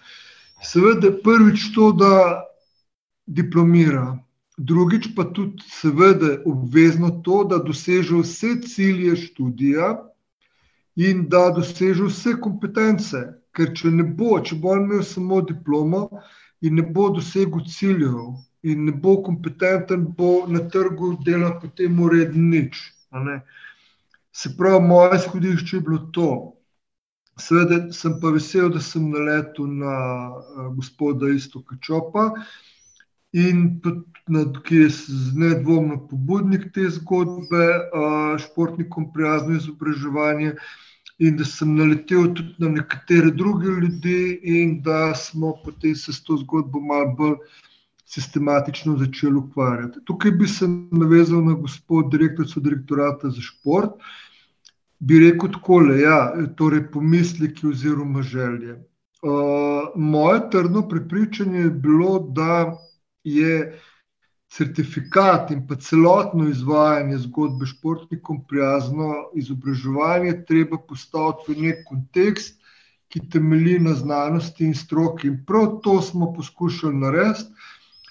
Seveda, 0.62 1.11
prvič 1.24 1.70
to, 1.74 1.92
da 1.92 2.42
diplomira, 3.26 4.18
drugič 4.59 5.09
pa 5.16 5.24
tudi, 5.24 5.62
seveda, 5.68 6.37
obvezno 6.46 7.11
to, 7.24 7.44
da 7.44 7.59
doseže 7.59 8.20
vse 8.22 8.57
cilje 8.66 9.16
študija 9.16 9.94
in 10.96 11.28
da 11.28 11.48
doseže 11.50 12.11
vse 12.11 12.37
kompetence. 12.40 13.22
Ker 13.52 13.74
če 13.76 13.90
ne 13.92 14.05
bo, 14.05 14.38
če 14.40 14.57
bo 14.57 14.76
imel 14.78 15.02
samo 15.05 15.42
diplomo 15.44 16.07
in 16.64 16.78
ne 16.78 16.83
bo 16.83 17.11
dosegel 17.12 17.66
ciljev, 17.68 18.33
in 18.62 18.85
ne 18.85 18.92
bo 18.92 19.16
kompetenten, 19.22 20.07
bo 20.16 20.46
na 20.48 20.62
trgu 20.70 21.16
delal 21.27 21.59
potem 21.61 22.01
uredno 22.01 22.42
nič. 22.55 22.79
Se 24.33 24.57
pravi, 24.57 24.87
moje 24.87 25.16
izhodišče 25.18 25.77
je 25.77 25.81
bilo 25.81 25.98
to. 26.14 26.29
Seveda 27.40 27.92
sem 27.92 28.18
pa 28.20 28.31
vesel, 28.31 28.68
da 28.70 28.81
sem 28.81 29.09
naletel 29.11 29.66
na 29.66 29.96
gospoda 30.77 31.31
Iztoka 31.33 31.77
Čopa, 31.81 32.31
in 33.33 33.81
ki 34.64 34.77
je 34.77 34.88
nedvomno 35.40 35.96
pobudnik 36.09 36.68
te 36.75 36.85
zgodbe, 36.92 37.66
športnikom 38.44 39.09
prijazno 39.12 39.57
izobraževanje, 39.57 40.55
in 41.18 41.37
da 41.37 41.44
sem 41.48 41.75
naletel 41.77 42.29
tudi 42.37 42.55
na 42.59 42.68
nekatere 42.77 43.31
druge 43.31 43.72
ljudi, 43.81 44.38
in 44.42 44.79
da 44.83 45.14
smo 45.14 45.57
potem 45.64 45.96
se 45.96 46.12
s 46.12 46.22
to 46.25 46.37
zgodbo 46.44 46.81
malo 46.81 47.14
bolj 47.18 47.37
sistematično 48.12 48.96
začeli 49.01 49.37
ukvarjati. 49.37 50.01
Tukaj 50.05 50.31
bi 50.31 50.48
se 50.48 50.68
navezal 50.90 51.44
na 51.44 51.55
gospod 51.55 52.11
direktorico 52.12 52.61
direktorata 52.61 53.31
za 53.31 53.40
šport. 53.40 53.96
Bi 54.98 55.18
rekel 55.18 55.51
takole, 55.53 56.01
ja, 56.01 56.18
torej 56.57 56.85
pomisleki 56.92 57.66
oziroma 57.66 58.22
želje. 58.22 58.83
moje 59.96 60.40
trdno 60.51 60.88
prepričanje 60.88 61.59
je 61.59 61.70
bilo, 61.70 62.18
da 62.18 62.77
je 63.25 63.81
certifikat 64.51 65.51
in 65.51 65.66
pa 65.66 65.77
celotno 65.77 66.48
izvajanje 66.48 67.18
zgodbe 67.18 67.66
športnikom 67.66 68.44
prijazno 68.48 69.14
izobraževanje 69.35 70.44
treba 70.48 70.79
postaviti 70.88 71.53
v 71.53 71.62
neki 71.62 71.85
kontekst, 71.88 72.59
ki 73.09 73.29
temelji 73.31 73.79
na 73.79 73.94
znanosti 73.94 74.64
in 74.64 74.75
stroki. 74.75 75.29
In 75.29 75.44
prav 75.46 75.79
to 75.85 76.01
smo 76.03 76.33
poskušali 76.33 76.96
narediti, 76.96 77.53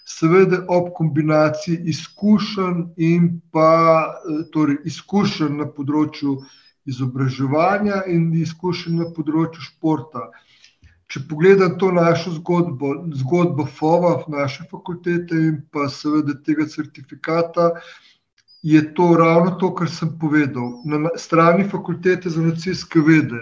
seveda 0.06 0.64
ob 0.68 0.92
kombinaciji 0.98 1.80
izkušenj 1.94 2.84
in 2.98 3.42
pa, 3.52 4.14
torej 4.54 4.82
izkušenj 4.86 5.58
na 5.62 5.68
področju 5.68 6.38
izobraževanja 6.90 8.04
in 8.10 8.32
izkušenj 8.42 8.98
na 9.04 9.10
področju 9.16 9.68
športa. 9.68 10.30
Če 11.12 11.26
pogledam 11.30 11.76
to 11.80 11.92
našo 11.92 12.32
zgodbo, 12.38 12.94
zgodbo 13.20 13.66
FOVA, 13.68 14.14
naše 14.32 14.64
fakultete, 14.72 15.36
in 15.50 15.60
pa 15.72 15.90
seveda 15.92 16.38
tega 16.46 16.66
certifikata, 16.72 17.74
je 18.64 18.94
to 18.94 19.16
ravno 19.20 19.52
to, 19.60 19.74
kar 19.76 19.90
sem 19.90 20.14
povedal. 20.20 20.82
Na 20.86 21.10
strani 21.18 21.68
Fakultete 21.70 22.30
za 22.30 22.42
nacistiske 22.42 23.00
vede 23.00 23.42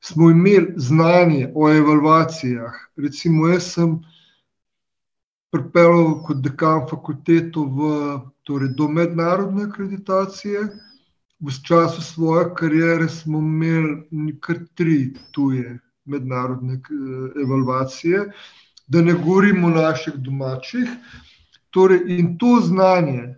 smo 0.00 0.30
imeli 0.30 0.74
znanje 0.76 1.50
o 1.54 1.68
evalvacijah, 1.72 2.72
recimo 2.96 3.48
jaz 3.48 3.72
sem 3.74 3.98
pripeljal 5.50 6.22
kot 6.26 6.42
dekan 6.44 6.84
fakulteto 6.90 7.64
v, 7.64 7.90
torej 8.46 8.74
do 8.78 8.88
mednarodne 8.88 9.66
akreditacije. 9.70 10.66
V 11.40 11.52
času 11.68 12.02
svoje 12.02 12.46
kariere 12.56 13.08
smo 13.08 13.38
imeli 13.38 14.38
kar 14.40 14.62
tri 14.74 15.12
tuje 15.30 15.78
mednarodne 16.04 16.80
evalvacije, 17.42 18.22
da 18.86 19.02
ne 19.02 19.12
govorim 19.12 19.64
o 19.64 19.70
naših 19.70 20.14
domačih. 20.14 20.88
Torej, 21.70 22.00
in 22.18 22.38
to 22.38 22.60
znanje, 22.64 23.34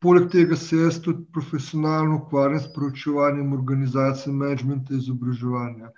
poleg 0.00 0.28
tega 0.32 0.56
se 0.56 0.76
jaz 0.76 1.00
tudi 1.00 1.24
profesionalno 1.32 2.18
ukvarjam 2.24 2.60
s 2.60 2.72
proučevanjem 2.74 3.52
organizacije 3.52 4.34
menedžmenta 4.34 4.94
izobraževanja. 4.94 5.92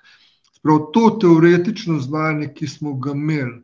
Se 0.53 0.61
pravi, 0.63 0.87
to 0.95 1.05
teoretično 1.21 1.99
znanje, 1.99 2.53
ki 2.55 2.69
smo 2.69 2.95
ga 2.95 3.17
imeli, 3.19 3.63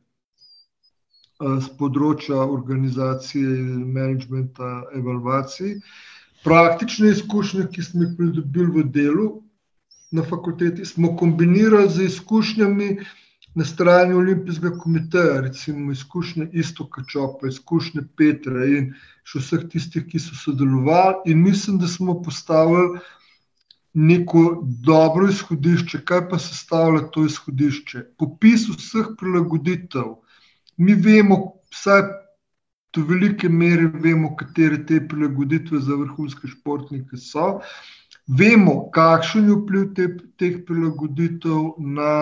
s 1.39 1.69
področja 1.79 2.43
organizacije 2.43 3.59
in 3.63 3.85
menedžmenta 3.95 4.71
evalvacij, 4.99 5.77
praktične 6.43 7.13
izkušnje, 7.15 7.69
ki 7.75 7.83
smo 7.83 8.03
jih 8.07 8.17
pridobili 8.19 8.83
v 8.83 8.85
delu 8.95 9.29
na 10.11 10.25
fakulteti, 10.27 10.87
smo 10.87 11.15
kombinirali 11.17 11.91
z 11.91 12.09
izkušnjami 12.11 12.91
na 13.55 13.65
strani 13.65 14.15
Olimpijskega 14.15 14.79
komiteja, 14.79 15.41
recimo 15.41 15.93
izkušnje 15.93 16.49
Iztoka 16.53 17.03
Čopa, 17.09 17.49
izkušnje 17.49 18.05
Petra 18.17 18.67
in 18.67 18.93
še 19.27 19.43
vseh 19.43 19.65
tistih, 19.71 20.07
ki 20.11 20.21
so 20.23 20.35
sodelovali, 20.39 21.33
in 21.33 21.43
mislim, 21.43 21.79
da 21.79 21.89
smo 21.89 22.19
postavili 22.23 23.01
neko 23.95 24.63
dobro 24.87 25.29
izhodišče. 25.29 26.05
Kaj 26.05 26.29
pa 26.31 26.39
sestavlja 26.39 27.09
to 27.15 27.25
izhodišče? 27.27 28.05
Popis 28.19 28.69
vseh 28.71 29.15
prilagoditev. 29.19 30.17
Mi 30.79 30.95
vemo, 30.95 31.37
vsaj 31.75 32.03
do 32.95 33.03
velike 33.05 33.49
mere 33.49 33.87
vemo, 34.03 34.35
katere 34.37 34.79
te 34.87 35.01
prilagoditve 35.09 35.81
za 35.81 35.97
vrhunske 35.99 36.49
športnike 36.49 37.17
so. 37.17 37.59
Vemo, 38.41 38.91
kakšen 38.95 39.49
je 39.49 39.57
vpliv 39.57 39.89
teh 40.39 40.61
prilagoditev 40.69 41.75
na 41.79 42.13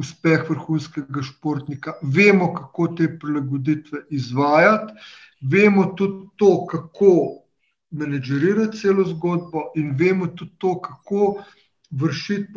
uspeh 0.00 0.46
vrhunskega 0.48 1.22
športnika, 1.22 1.94
vemo, 2.02 2.50
kako 2.54 2.88
te 2.98 3.08
prilagoditve 3.20 4.02
izvajati, 4.10 4.94
vemo 5.42 5.90
tudi 5.96 6.28
to, 6.36 6.50
kako 6.66 7.12
menedžerirati 7.90 8.78
celo 8.78 9.04
zgodbo, 9.04 9.68
in 9.76 9.94
vemo 9.98 10.26
tudi 10.26 10.56
to, 10.58 10.76
kako 10.80 11.42
vršiti 11.90 12.52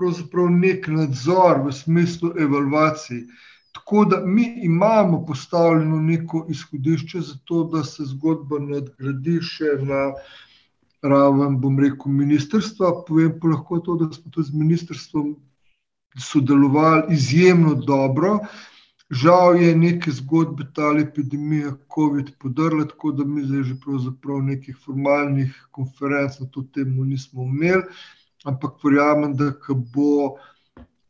neki 0.50 0.92
nadzor 0.92 1.66
v 1.66 1.72
smislu 1.74 2.34
evalvacij. 2.40 3.26
Tako 3.74 4.06
da 4.06 4.22
mi 4.26 4.44
imamo 4.64 5.26
postavljeno 5.26 6.02
neko 6.02 6.46
izhodišče 6.50 7.22
za 7.22 7.36
to, 7.44 7.64
da 7.64 7.84
se 7.84 8.06
zgodba 8.06 8.60
nadgradi 8.60 9.40
še 9.42 9.78
na 9.82 10.04
raven, 11.02 11.58
bom 11.62 11.80
rekel, 11.80 12.12
ministrstva, 12.12 12.92
povem 13.08 13.34
pa 13.40 13.56
lahko 13.56 13.80
to, 13.80 13.96
da 14.04 14.12
smo 14.14 14.32
tudi 14.32 14.48
z 14.52 14.62
ministrstvom 14.62 15.34
sodelovali 16.20 17.14
izjemno 17.18 17.74
dobro. 17.76 18.38
Žal 19.10 19.60
je 19.62 19.76
neke 19.78 20.12
zgodbe 20.12 20.66
ta 20.74 20.94
epidemija 21.00 21.74
covid 21.96 22.32
podrla, 22.40 22.88
tako 22.88 23.12
da 23.12 23.26
mi 23.26 23.44
zdaj 23.46 23.64
že 23.64 23.76
pravzaprav 23.84 24.42
nekih 24.42 24.78
formalnih 24.86 25.68
konferenc 25.72 26.40
na 26.40 26.48
to 26.48 26.64
temo 26.74 27.06
nismo 27.06 27.44
imeli, 27.44 27.84
ampak 28.46 28.80
verjamem, 28.84 29.36
da 29.38 29.52
ko 29.54 29.76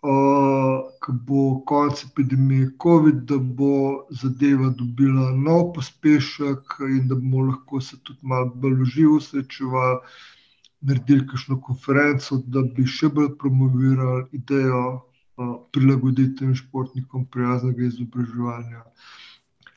bo, 0.04 0.89
ko 1.00 1.12
bo 1.12 1.62
konec 1.66 2.04
epidemije 2.04 2.70
covid, 2.84 3.16
da 3.16 3.38
bo 3.38 4.06
zadeva 4.10 4.70
dobila 4.70 5.32
nov 5.32 5.74
pospešek 5.74 6.76
in 6.89 7.08
da 7.08 7.16
bomo 7.16 7.46
lahko 7.48 7.82
se 7.82 7.98
tudi 8.04 8.20
malo 8.22 8.52
bolj 8.56 8.76
v 8.82 8.86
živo 8.86 9.20
srečevali, 9.20 10.00
naredili 10.82 11.28
kakšno 11.28 11.62
konferenco, 11.62 12.42
da 12.48 12.62
bi 12.62 12.86
še 12.86 13.10
bolj 13.10 13.38
promovirali 13.39 14.28
idejo, 14.32 15.02
prilagoditve 15.74 16.56
športnikom 16.56 17.26
prijaznega 17.26 17.88
izobraževanja. 17.88 18.84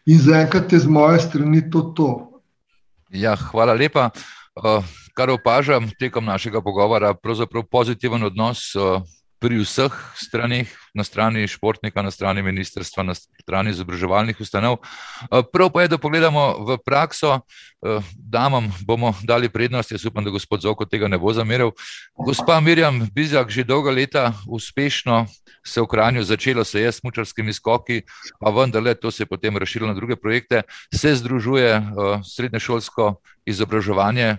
In 0.07 0.19
zaenkrat 0.21 0.73
je 0.73 0.83
z 0.85 0.91
moje 0.91 1.23
strani 1.25 1.63
to 1.71 1.81
to. 1.97 2.11
Ja, 3.11 3.37
hvala 3.37 3.73
lepa. 3.73 4.11
kar 5.17 5.31
opažam 5.31 5.89
tekom 5.99 6.25
našega 6.25 6.61
pogovora, 6.61 7.15
pravzaprav 7.15 7.65
pozitiven 7.73 8.23
odnos, 8.23 8.75
pri 9.39 9.61
vseh 9.61 9.93
stranih, 10.17 10.71
na 10.97 11.05
strani 11.05 11.45
športnika, 11.49 12.03
na 12.03 12.11
strani 12.11 12.43
ministrstva, 12.43 13.05
na 13.05 13.15
strani 13.15 13.71
izobraževalnih 13.71 14.41
ustanov. 14.41 14.81
Eh, 14.81 15.43
prav 15.53 15.71
pa 15.71 15.83
je, 15.83 15.89
da 15.93 15.99
pogledamo 15.99 16.65
v 16.65 16.79
prakso, 16.81 17.41
eh, 17.85 18.01
damam 18.17 18.73
bomo 18.87 19.13
dali 19.23 19.49
prednost, 19.49 19.93
jaz 19.93 20.05
upam, 20.05 20.25
da 20.25 20.31
gospod 20.31 20.61
Zoko 20.61 20.85
tega 20.89 21.09
ne 21.09 21.19
bo 21.19 21.33
zameril. 21.33 21.71
Gospa 22.17 22.61
Mirjam 22.61 23.09
Bizjak 23.13 23.51
že 23.51 23.65
dolga 23.65 23.91
leta 23.91 24.33
uspešno 24.49 25.27
se 25.67 25.81
v 25.81 25.87
Kranju 25.87 26.25
začelo 26.25 26.65
se 26.65 26.81
je 26.81 26.93
s 26.93 27.03
mučarskimi 27.03 27.53
skoki, 27.53 28.03
pa 28.41 28.51
vendarle 28.51 28.95
to 28.95 29.11
se 29.11 29.23
je 29.23 29.27
potem 29.27 29.57
razširilo 29.57 29.89
na 29.89 29.95
druge 29.95 30.17
projekte, 30.17 30.63
se 30.95 31.15
združuje 31.15 31.71
eh, 31.77 31.83
srednješolsko 32.25 33.21
izobraževanje 33.47 34.37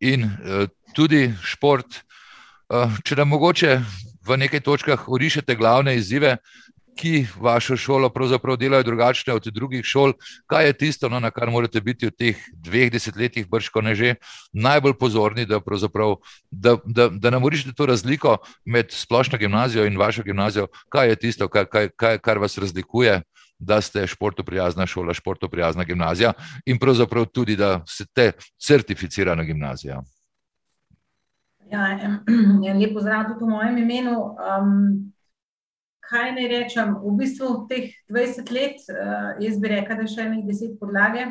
in 0.00 0.30
tudi 0.94 1.34
šport. 1.42 1.86
Če 3.04 3.16
nam 3.16 3.28
mogoče 3.32 3.80
v 4.28 4.36
nekaj 4.36 4.60
točkah 4.60 5.08
orišete 5.08 5.56
glavne 5.56 5.96
izzive, 5.96 6.36
ki 6.98 7.26
vašo 7.38 7.76
šolo 7.76 8.10
pravzaprav 8.10 8.56
delajo 8.58 8.82
drugačne 8.82 9.34
od 9.34 9.46
drugih 9.54 9.84
šol. 9.86 10.12
Kaj 10.50 10.66
je 10.66 10.72
tisto, 10.72 11.08
no, 11.08 11.20
na 11.20 11.30
kar 11.30 11.50
morate 11.50 11.80
biti 11.80 12.10
v 12.10 12.10
teh 12.10 12.42
dveh 12.52 12.90
desetletjih, 12.92 13.46
brško 13.48 13.82
ne 13.86 13.94
že, 13.94 14.14
najbolj 14.52 14.96
pozorni, 14.98 15.46
da, 15.46 15.60
da, 16.50 16.76
da, 16.84 17.08
da 17.08 17.30
nam 17.30 17.44
orišete 17.44 17.76
to 17.76 17.86
razliko 17.86 18.36
med 18.64 18.90
splošno 18.90 19.38
gimnazijo 19.38 19.86
in 19.86 19.98
vašo 19.98 20.22
gimnazijo? 20.26 20.66
Kaj 20.88 21.08
je 21.08 21.16
tisto, 21.16 21.48
kar, 21.48 21.70
kaj, 21.70 21.92
kaj, 21.96 22.18
kar 22.18 22.38
vas 22.38 22.58
razlikuje? 22.58 23.22
Da 23.58 23.80
ste 23.82 24.06
športu 24.06 24.44
prijazna 24.46 24.86
šola, 24.86 25.14
športu 25.14 25.48
prijazna 25.50 25.82
gimnazija, 25.84 26.32
in 26.66 26.78
pravzaprav 26.78 27.24
tudi, 27.26 27.56
da 27.56 27.80
ste 27.90 28.32
certificirana 28.54 29.42
gimnazija. 29.42 29.98
Ja, 31.70 31.98
en, 32.04 32.78
lep 32.80 32.94
pozdrav 32.96 33.26
tudi 33.28 33.44
v 33.44 33.52
mojem 33.52 33.76
imenu. 33.82 34.14
Um, 34.40 35.12
kaj 36.08 36.32
naj 36.36 36.48
rečem? 36.48 36.94
V 37.02 37.12
bistvu 37.18 37.50
teh 37.68 37.92
20 38.08 38.52
let, 38.56 38.80
uh, 38.92 39.36
jaz 39.42 39.60
bi 39.60 39.74
rekel, 39.74 39.98
da 39.98 40.06
je 40.06 40.14
še 40.14 40.28
nekaj 40.30 40.48
deset 40.48 40.78
podlage. 40.80 41.26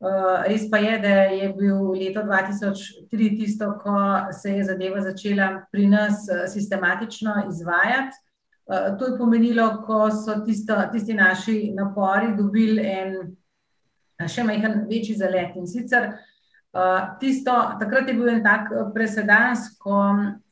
Uh, 0.00 0.46
res 0.46 0.64
pa 0.70 0.78
je, 0.80 0.94
da 1.02 1.14
je 1.34 1.50
bil 1.58 1.90
leto 1.92 2.22
2003 2.24 3.34
tisto, 3.36 3.74
ko 3.82 3.96
se 4.32 4.54
je 4.54 4.64
zadeva 4.70 5.02
začela 5.04 5.50
pri 5.72 5.90
nas 5.90 6.24
uh, 6.30 6.46
sistematično 6.48 7.50
izvajati. 7.50 8.22
Uh, 8.70 8.94
to 8.96 9.10
je 9.10 9.18
pomenilo, 9.18 9.66
ko 9.84 10.06
so 10.14 10.38
tisto, 10.46 10.78
tisti 10.94 11.18
naši 11.18 11.58
napori 11.74 12.36
dobili 12.38 12.86
en 12.86 14.28
še 14.30 14.46
majhen 14.46 14.84
večji 14.88 15.18
zalet. 15.18 15.58
In 15.58 15.66
sicer 15.68 16.12
uh, 16.14 16.29
Uh, 16.70 17.18
tisto, 17.18 17.50
takrat 17.80 18.08
je 18.08 18.14
bil 18.14 18.28
en 18.30 18.44
tak 18.44 18.68
uh, 18.70 18.84
presedans, 18.94 19.72
ko 19.82 19.96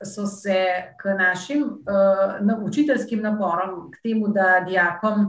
so 0.03 0.25
se 0.27 0.65
k 0.99 1.15
našim 1.15 1.63
uh, 1.63 2.41
na, 2.43 2.57
učiteljskim 2.59 3.23
naporom, 3.23 3.85
k 3.93 4.03
temu, 4.03 4.33
da 4.35 4.65
dijakom 4.67 5.29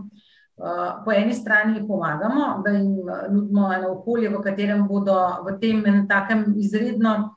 uh, 0.58 1.04
po 1.06 1.14
eni 1.14 1.34
strani 1.38 1.84
pomagamo, 1.88 2.64
da 2.66 2.74
jim 2.74 3.06
uh, 3.06 3.30
nudimo 3.30 3.70
eno 3.74 3.92
okolje, 4.00 4.34
v 4.34 4.42
katerem 4.42 4.88
bodo 4.90 5.20
v 5.46 5.60
tem 5.62 5.86
takem 6.10 6.56
izredno 6.58 7.36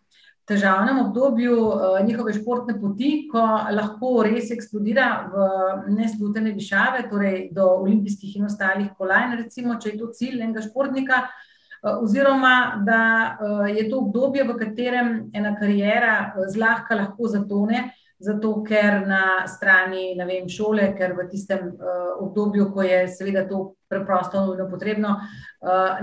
težavnem 0.49 1.05
obdobju 1.05 1.61
uh, 1.61 2.01
njihove 2.07 2.33
športne 2.33 2.81
poti, 2.81 3.29
ko 3.29 3.45
lahko 3.69 4.17
res 4.25 4.49
eksplodira 4.51 5.13
v 5.29 5.93
neslutene 6.01 6.57
višave, 6.57 7.05
torej 7.13 7.51
do 7.53 7.69
olimpijskih 7.85 8.41
in 8.41 8.49
ostalih 8.49 8.95
kolajn, 8.97 9.37
recimo, 9.45 9.77
če 9.77 9.93
je 9.93 9.99
to 10.01 10.15
cilj 10.17 10.41
enega 10.41 10.65
športnika. 10.65 11.27
Eh, 11.27 11.52
oziroma 11.83 12.83
da 12.87 13.37
eh, 13.41 13.73
je 13.77 13.91
to 13.91 13.99
obdobje, 13.99 14.45
v 14.45 14.57
katerem 14.59 15.31
ena 15.33 15.57
karijera 15.59 16.33
eh, 16.37 16.49
zlahka 16.49 16.95
lahko 16.95 17.29
zatone, 17.29 17.91
zato 18.19 18.63
ker 18.63 19.07
na 19.07 19.49
strani 19.49 20.15
vem, 20.27 20.49
šole, 20.49 20.93
ker 20.99 21.17
v 21.19 21.27
tistem 21.31 21.73
obdobju, 22.21 22.69
ko 22.71 22.83
je 22.83 23.09
seveda 23.11 23.49
to 23.49 23.75
preprosto 23.91 24.45
nujno 24.47 24.69
potrebno, 24.71 25.17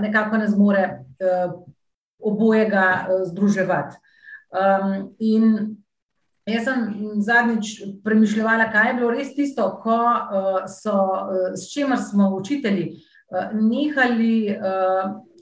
nekako 0.00 0.36
ne 0.36 0.48
zmore 0.48 0.82
obojega 2.20 3.08
združevati. 3.24 3.96
In 5.32 5.46
jaz 6.44 6.68
sem 6.68 6.84
zadnjič 7.24 7.72
premišljala, 8.04 8.68
kaj 8.68 8.90
je 8.90 8.98
bilo 9.00 9.14
res 9.16 9.32
tisto, 9.32 9.70
ko 9.80 9.96
so, 10.68 10.98
s 11.56 11.72
čimer 11.72 12.04
smo 12.04 12.34
učitelji 12.36 12.98
nehali 13.56 14.58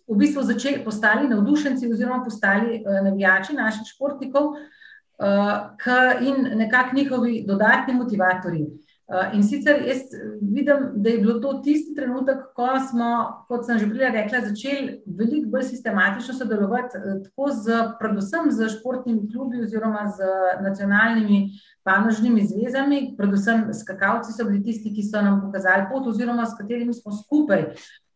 v 0.09 0.17
bistvu 0.17 0.43
začeli 0.43 0.85
postali 0.85 1.29
navdušenci 1.29 1.93
oziroma 1.93 2.25
postali 2.25 2.83
uh, 2.83 3.05
navijači 3.05 3.53
naših 3.55 3.87
športnikov 3.87 4.45
uh, 4.47 6.21
in 6.21 6.59
nekako 6.59 6.97
njihovi 6.97 7.45
dodatni 7.47 7.95
motivatorji. 7.95 8.67
Uh, 9.09 9.35
in 9.35 9.43
sicer 9.43 9.83
jaz 9.87 9.99
vidim, 10.43 10.77
da 10.95 11.11
je 11.11 11.19
bilo 11.19 11.39
to 11.41 11.53
tisti 11.65 11.95
trenutek, 11.95 12.39
ko 12.57 12.69
smo, 12.91 13.45
kot 13.49 13.65
sem 13.67 13.79
že 13.79 13.89
prej 13.89 14.11
rekla, 14.13 14.41
začeli 14.41 15.03
veliko 15.07 15.49
bolj 15.51 15.63
sistematično 15.63 16.35
sodelovati, 16.35 17.01
tako 17.25 17.49
z, 17.53 17.79
predvsem 18.01 18.51
z 18.51 18.69
športnimi 18.69 19.31
klubi 19.33 19.63
oziroma 19.63 20.05
z 20.13 20.29
nacionalnimi 20.61 21.51
panožnimi 21.83 22.45
zvezami, 22.45 23.15
predvsem 23.17 23.73
skakalci 23.73 24.33
so 24.33 24.45
bili 24.45 24.61
tisti, 24.63 24.93
ki 24.93 25.03
so 25.09 25.25
nam 25.25 25.41
pokazali 25.41 25.89
pot 25.93 26.07
oziroma 26.07 26.47
s 26.47 26.57
katerimi 26.61 26.95
smo 26.95 27.13
skupaj 27.13 27.65
Eh, 27.65 28.08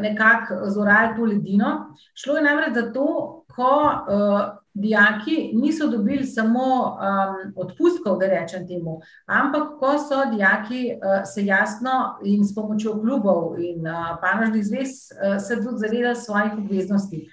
nekako 0.00 0.54
zorali 0.70 1.16
to 1.16 1.24
ledino. 1.24 1.94
Šlo 2.14 2.36
je 2.36 2.42
namreč 2.42 2.74
za 2.74 2.92
to, 2.92 3.38
ko 3.58 3.90
uh, 3.90 4.40
dijaki 4.74 5.50
niso 5.54 5.86
dobili 5.86 6.24
samo 6.24 6.60
um, 6.60 7.52
odpustkov, 7.56 8.18
da 8.18 8.26
rečem 8.26 8.68
temu, 8.68 9.00
ampak 9.26 9.78
ko 9.78 9.98
so 9.98 10.30
dijaki 10.30 10.92
uh, 10.94 11.22
se 11.34 11.46
jasno 11.46 12.18
in 12.24 12.44
s 12.44 12.54
pomočjo 12.54 13.00
klubov 13.00 13.58
in 13.58 13.86
uh, 13.86 14.14
panožnih 14.22 14.64
zvez 14.66 14.88
uh, 14.88 15.42
se 15.42 15.56
tudi 15.56 15.78
zavedali 15.78 16.16
svojih 16.16 16.52
obveznosti. 16.58 17.28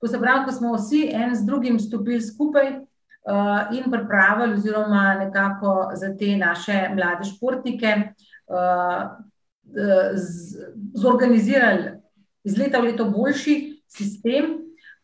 To 0.00 0.08
se 0.08 0.20
pravi, 0.20 0.44
ko 0.44 0.52
smo 0.52 0.74
vsi 0.74 1.10
en 1.14 1.34
z 1.34 1.46
drugim 1.46 1.78
stopili 1.80 2.20
skupaj 2.20 2.72
in 3.72 3.84
pripravili, 3.90 4.54
oziroma 4.54 5.14
nekako 5.14 5.90
za 5.94 6.08
te 6.18 6.36
naše 6.36 6.88
mlade 6.94 7.24
športnike. 7.24 7.94
Zorganizirali 10.94 12.02
iz 12.44 12.58
leta 12.58 12.80
v 12.80 12.90
leto 12.90 13.06
boljši 13.10 13.56
sistem, 13.88 14.44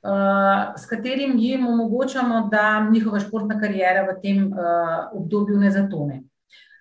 uh, 0.02 0.74
s 0.76 0.86
katerim 0.86 1.36
jim 1.38 1.66
omogočamo, 1.66 2.48
da 2.50 2.88
njihova 2.90 3.20
športna 3.20 3.60
karijera 3.60 4.06
v 4.08 4.16
tem 4.22 4.46
uh, 4.46 4.58
obdobju 5.12 5.58
ne 5.58 5.70
zatone. 5.70 6.22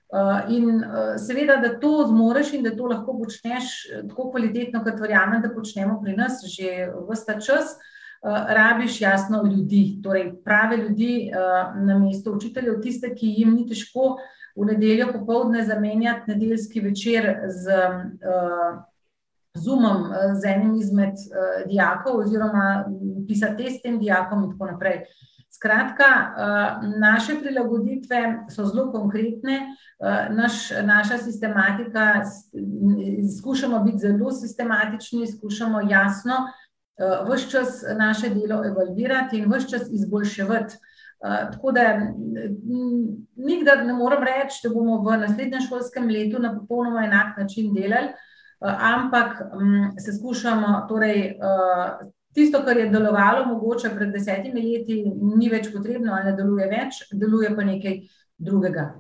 Uh, 0.08 0.48
in 0.56 0.84
seveda, 1.20 1.58
da 1.60 1.74
to 1.80 2.06
zmoriš 2.08 2.54
in 2.54 2.64
da 2.64 2.72
to 2.76 2.88
lahko 2.88 3.18
počneš 3.20 3.74
tako 4.08 4.30
kvalitetno, 4.32 4.84
kot 4.84 5.00
verjamem, 5.00 5.42
da 5.42 5.52
počnemo 5.54 6.00
pri 6.04 6.16
nas 6.16 6.42
že 6.48 6.90
vsta 7.12 7.40
čas, 7.40 7.76
rabiš 8.24 9.02
jasno 9.02 9.44
ljudi, 9.46 10.00
torej 10.04 10.32
prave 10.44 10.78
ljudi 10.78 11.30
na 11.86 12.00
mesto 12.00 12.32
učiteljev, 12.34 12.80
tiste, 12.82 13.12
ki 13.16 13.28
jim 13.38 13.54
ni 13.54 13.68
težko 13.70 14.08
uh, 14.16 14.24
v 14.58 14.66
nedeljo 14.66 15.12
popoldne 15.14 15.66
zamenjati 15.66 16.32
nedeljski 16.32 16.80
večer 16.80 17.36
z 17.48 17.68
uh, 17.68 18.80
Zoomom, 19.58 20.02
uh, 20.02 20.16
z 20.42 20.46
enim 20.46 20.76
izmed 20.76 21.14
uh, 21.14 21.70
dijakov, 21.70 22.20
oziroma 22.20 22.86
pisati 23.28 23.64
test 23.64 23.84
tem 23.84 24.00
dijakom, 24.00 24.44
in 24.44 24.52
tako 24.52 24.72
naprej. 24.72 25.02
Skratka, 25.50 26.06
uh, 26.06 27.00
naše 27.00 27.40
prilagoditve 27.42 28.46
so 28.50 28.66
zelo 28.66 28.92
konkretne, 28.92 29.60
uh, 30.00 30.36
naš, 30.36 30.70
naša 30.84 31.18
sistematika, 31.18 32.22
skušamo 33.40 33.80
biti 33.80 33.98
zelo 33.98 34.32
sistematični, 34.32 35.28
skušamo 35.28 35.82
jasno 35.90 36.36
uh, 36.44 37.30
vse 37.30 37.50
čas 37.50 37.84
naše 37.98 38.30
delo 38.30 38.66
evalvirati 38.66 39.38
in 39.38 39.54
vse 39.54 39.70
čas 39.70 39.82
izboljševati. 39.92 40.76
Tako 41.22 41.72
da 41.72 41.84
nikdar 43.36 43.86
ne 43.86 43.94
morem 43.94 44.24
reči, 44.24 44.62
da 44.64 44.70
bomo 44.74 45.00
v 45.02 45.18
naslednjem 45.24 45.64
šolskem 45.66 46.10
letu 46.10 46.40
na 46.40 46.54
popolnoma 46.60 47.06
enak 47.08 47.38
način 47.38 47.74
delali, 47.74 48.14
ampak 48.62 49.42
um, 49.54 49.92
se 49.98 50.14
skušamo, 50.14 50.86
torej 50.90 51.40
tisto, 52.38 52.62
kar 52.66 52.78
je 52.78 52.90
delovalo 52.90 53.46
mogoče 53.46 53.90
pred 53.96 54.14
desetimi 54.14 54.62
leti, 54.62 55.02
ni 55.40 55.50
več 55.50 55.72
potrebno 55.74 56.14
ali 56.14 56.30
ne 56.30 56.38
deluje 56.38 56.70
več, 56.70 57.02
deluje 57.12 57.50
pa 57.56 57.66
nekaj 57.66 58.00
drugega. 58.38 58.92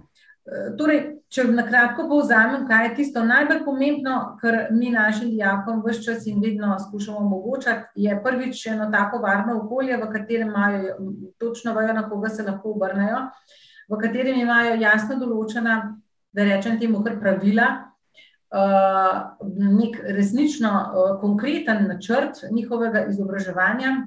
Torej, 0.48 1.00
če 1.28 1.44
na 1.52 1.66
kratko 1.68 2.06
povzamem, 2.08 2.64
kaj 2.70 2.86
je 2.86 2.92
tisto 3.02 3.24
najbolj 3.28 3.66
pomembno, 3.66 4.16
kar 4.40 4.70
mi 4.72 4.94
našim 4.94 5.34
dijakom 5.34 5.82
vse 5.84 6.06
čas 6.06 6.28
in 6.32 6.40
vedno 6.40 6.78
skušamo 6.80 7.20
omogočati, 7.20 8.06
je 8.06 8.16
prvič 8.24 8.62
eno 8.72 8.88
tako 8.92 9.20
varno 9.26 9.58
okolje, 9.60 9.98
v 9.98 10.10
katerem 10.14 10.48
imajo 10.48 10.96
točno 11.38 11.74
vejo, 11.76 11.94
na 11.94 12.06
koga 12.10 12.32
se 12.32 12.48
lahko 12.48 12.72
obrnejo, 12.78 13.26
v 13.92 14.00
katerem 14.00 14.40
imajo 14.40 14.80
jasno 14.80 15.20
določena, 15.20 15.78
da 16.32 16.48
rečem 16.48 16.80
temu, 16.80 17.04
kar 17.04 17.20
pravila, 17.20 17.68
nek 19.52 20.00
resnično 20.16 20.72
konkreten 21.20 21.90
načrt 21.92 22.46
njihovega 22.52 23.10
izobraževanja, 23.12 23.98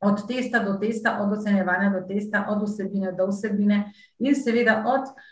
od 0.00 0.20
testa 0.28 0.62
do 0.62 0.76
testa, 0.78 1.18
od 1.20 1.32
ocenjevanja 1.34 1.90
do 1.90 2.06
testa, 2.06 2.46
od 2.48 2.62
vsebine 2.62 3.10
do 3.18 3.26
vsebine 3.32 3.88
in 4.22 4.36
seveda 4.38 4.84
od 4.86 5.08
uh, 5.10 5.24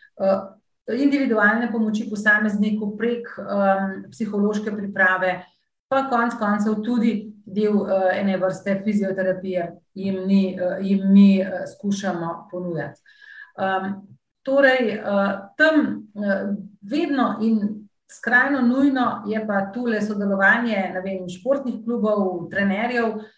individualne 0.95 1.71
pomoči 1.73 2.07
posamezniku 2.11 2.97
prek 2.97 3.29
um, 3.39 3.95
psihološke 4.11 4.73
priprave, 4.77 5.41
pa 5.89 6.07
konec 6.11 6.37
koncev 6.39 6.81
tudi 6.85 7.15
del 7.47 7.75
uh, 7.75 8.11
ene 8.15 8.39
vrste 8.39 8.81
fizioterapije, 8.85 9.67
jim, 9.95 10.23
ni, 10.27 10.59
uh, 10.61 10.79
jim 10.81 11.13
mi 11.13 11.41
uh, 11.43 11.65
skušamo 11.73 12.49
ponujati. 12.51 13.01
Um, 13.57 13.95
torej, 14.43 14.99
uh, 14.99 15.33
tam 15.59 15.81
uh, 16.15 16.55
vedno 16.83 17.37
in 17.43 17.61
skrajno 18.11 18.63
nujno 18.63 19.25
je 19.27 19.41
pa 19.47 19.67
tukaj 19.75 20.03
sodelovanje 20.07 21.01
vem, 21.05 21.27
športnih 21.29 21.83
klubov, 21.85 22.47
trenerjev. 22.51 23.17
Uh, 23.17 23.33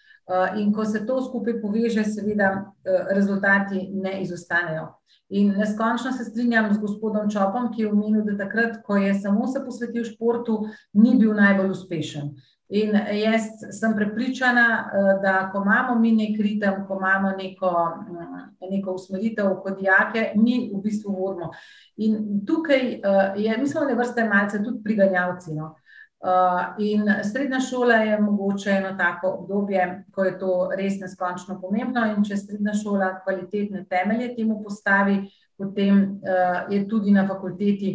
in 0.56 0.72
ko 0.72 0.84
se 0.84 1.06
to 1.06 1.22
skupaj 1.22 1.60
poveže, 1.60 2.04
seveda, 2.04 2.50
uh, 2.60 3.06
rezultati 3.16 3.88
ne 3.92 4.22
izostanejo. 4.22 4.88
In 5.28 5.54
neskončno 5.56 6.12
se 6.12 6.24
strinjam 6.24 6.74
z 6.74 6.80
gospodom 6.80 7.30
Čopom, 7.30 7.72
ki 7.72 7.82
je 7.82 7.90
omenil, 7.92 8.22
da 8.24 8.36
takrat, 8.44 8.78
ko 8.84 8.96
je 8.96 9.14
samo 9.14 9.46
se 9.46 9.60
posvetil 9.64 10.04
športu, 10.04 10.62
ni 10.92 11.16
bil 11.20 11.34
najbolj 11.36 11.70
uspešen. 11.70 12.30
In 12.68 12.96
jaz 13.16 13.46
sem 13.72 13.94
prepričana, 13.96 14.64
eh, 14.92 15.20
da 15.22 15.50
ko 15.52 15.62
imamo 15.64 16.00
mi 16.00 16.12
nek 16.12 16.40
ritem, 16.40 16.84
ko 16.88 16.96
imamo 17.00 17.30
neko, 17.36 17.70
mm, 18.10 18.70
neko 18.70 18.92
usmeritev 18.92 19.54
kot 19.62 19.78
dijake, 19.80 20.32
mi 20.36 20.70
v 20.74 20.80
bistvu 20.82 21.12
vodimo. 21.12 21.50
In 21.96 22.44
tukaj 22.46 22.92
eh, 22.92 23.32
je, 23.36 23.58
mi 23.58 23.68
smo 23.68 23.84
ne 23.84 23.94
vrste 23.94 24.24
malce 24.24 24.62
tudi 24.64 24.82
priganjavci. 24.84 25.54
No? 25.54 25.74
Uh, 26.18 26.74
in 26.82 27.06
srednja 27.32 27.60
šola 27.60 27.94
je 27.94 28.20
mogoče 28.20 28.70
eno 28.70 28.96
tako 28.98 29.28
obdobje, 29.28 30.04
ko 30.10 30.24
je 30.24 30.38
to 30.38 30.70
res 30.76 30.96
neskončno 31.00 31.60
pomembno. 31.60 32.02
In 32.10 32.24
če 32.26 32.36
srednja 32.36 32.74
šola 32.74 33.12
kvalitetne 33.22 33.84
temelje 33.86 34.32
temu 34.34 34.56
postavi, 34.64 35.20
potem 35.56 36.00
uh, 36.18 36.72
je 36.74 36.82
tudi 36.90 37.14
na 37.14 37.22
fakulteti 37.28 37.92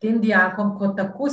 tem 0.00 0.20
dijakom, 0.20 0.72
kot 0.78 0.96
tako 0.96 1.28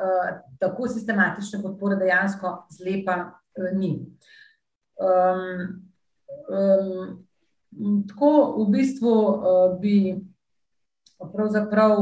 uh, 0.00 0.32
tako 0.58 0.88
sistematične 0.88 1.60
podpore 1.62 2.00
dejansko 2.00 2.56
zlepa 2.72 3.18
uh, 3.20 3.70
ni. 3.76 3.92
Um, 4.96 5.84
um, 6.48 8.04
tako 8.08 8.34
v 8.62 8.68
bistvu 8.78 9.16
uh, 9.28 9.80
bi 9.80 9.96
pravzaprav. 11.20 11.98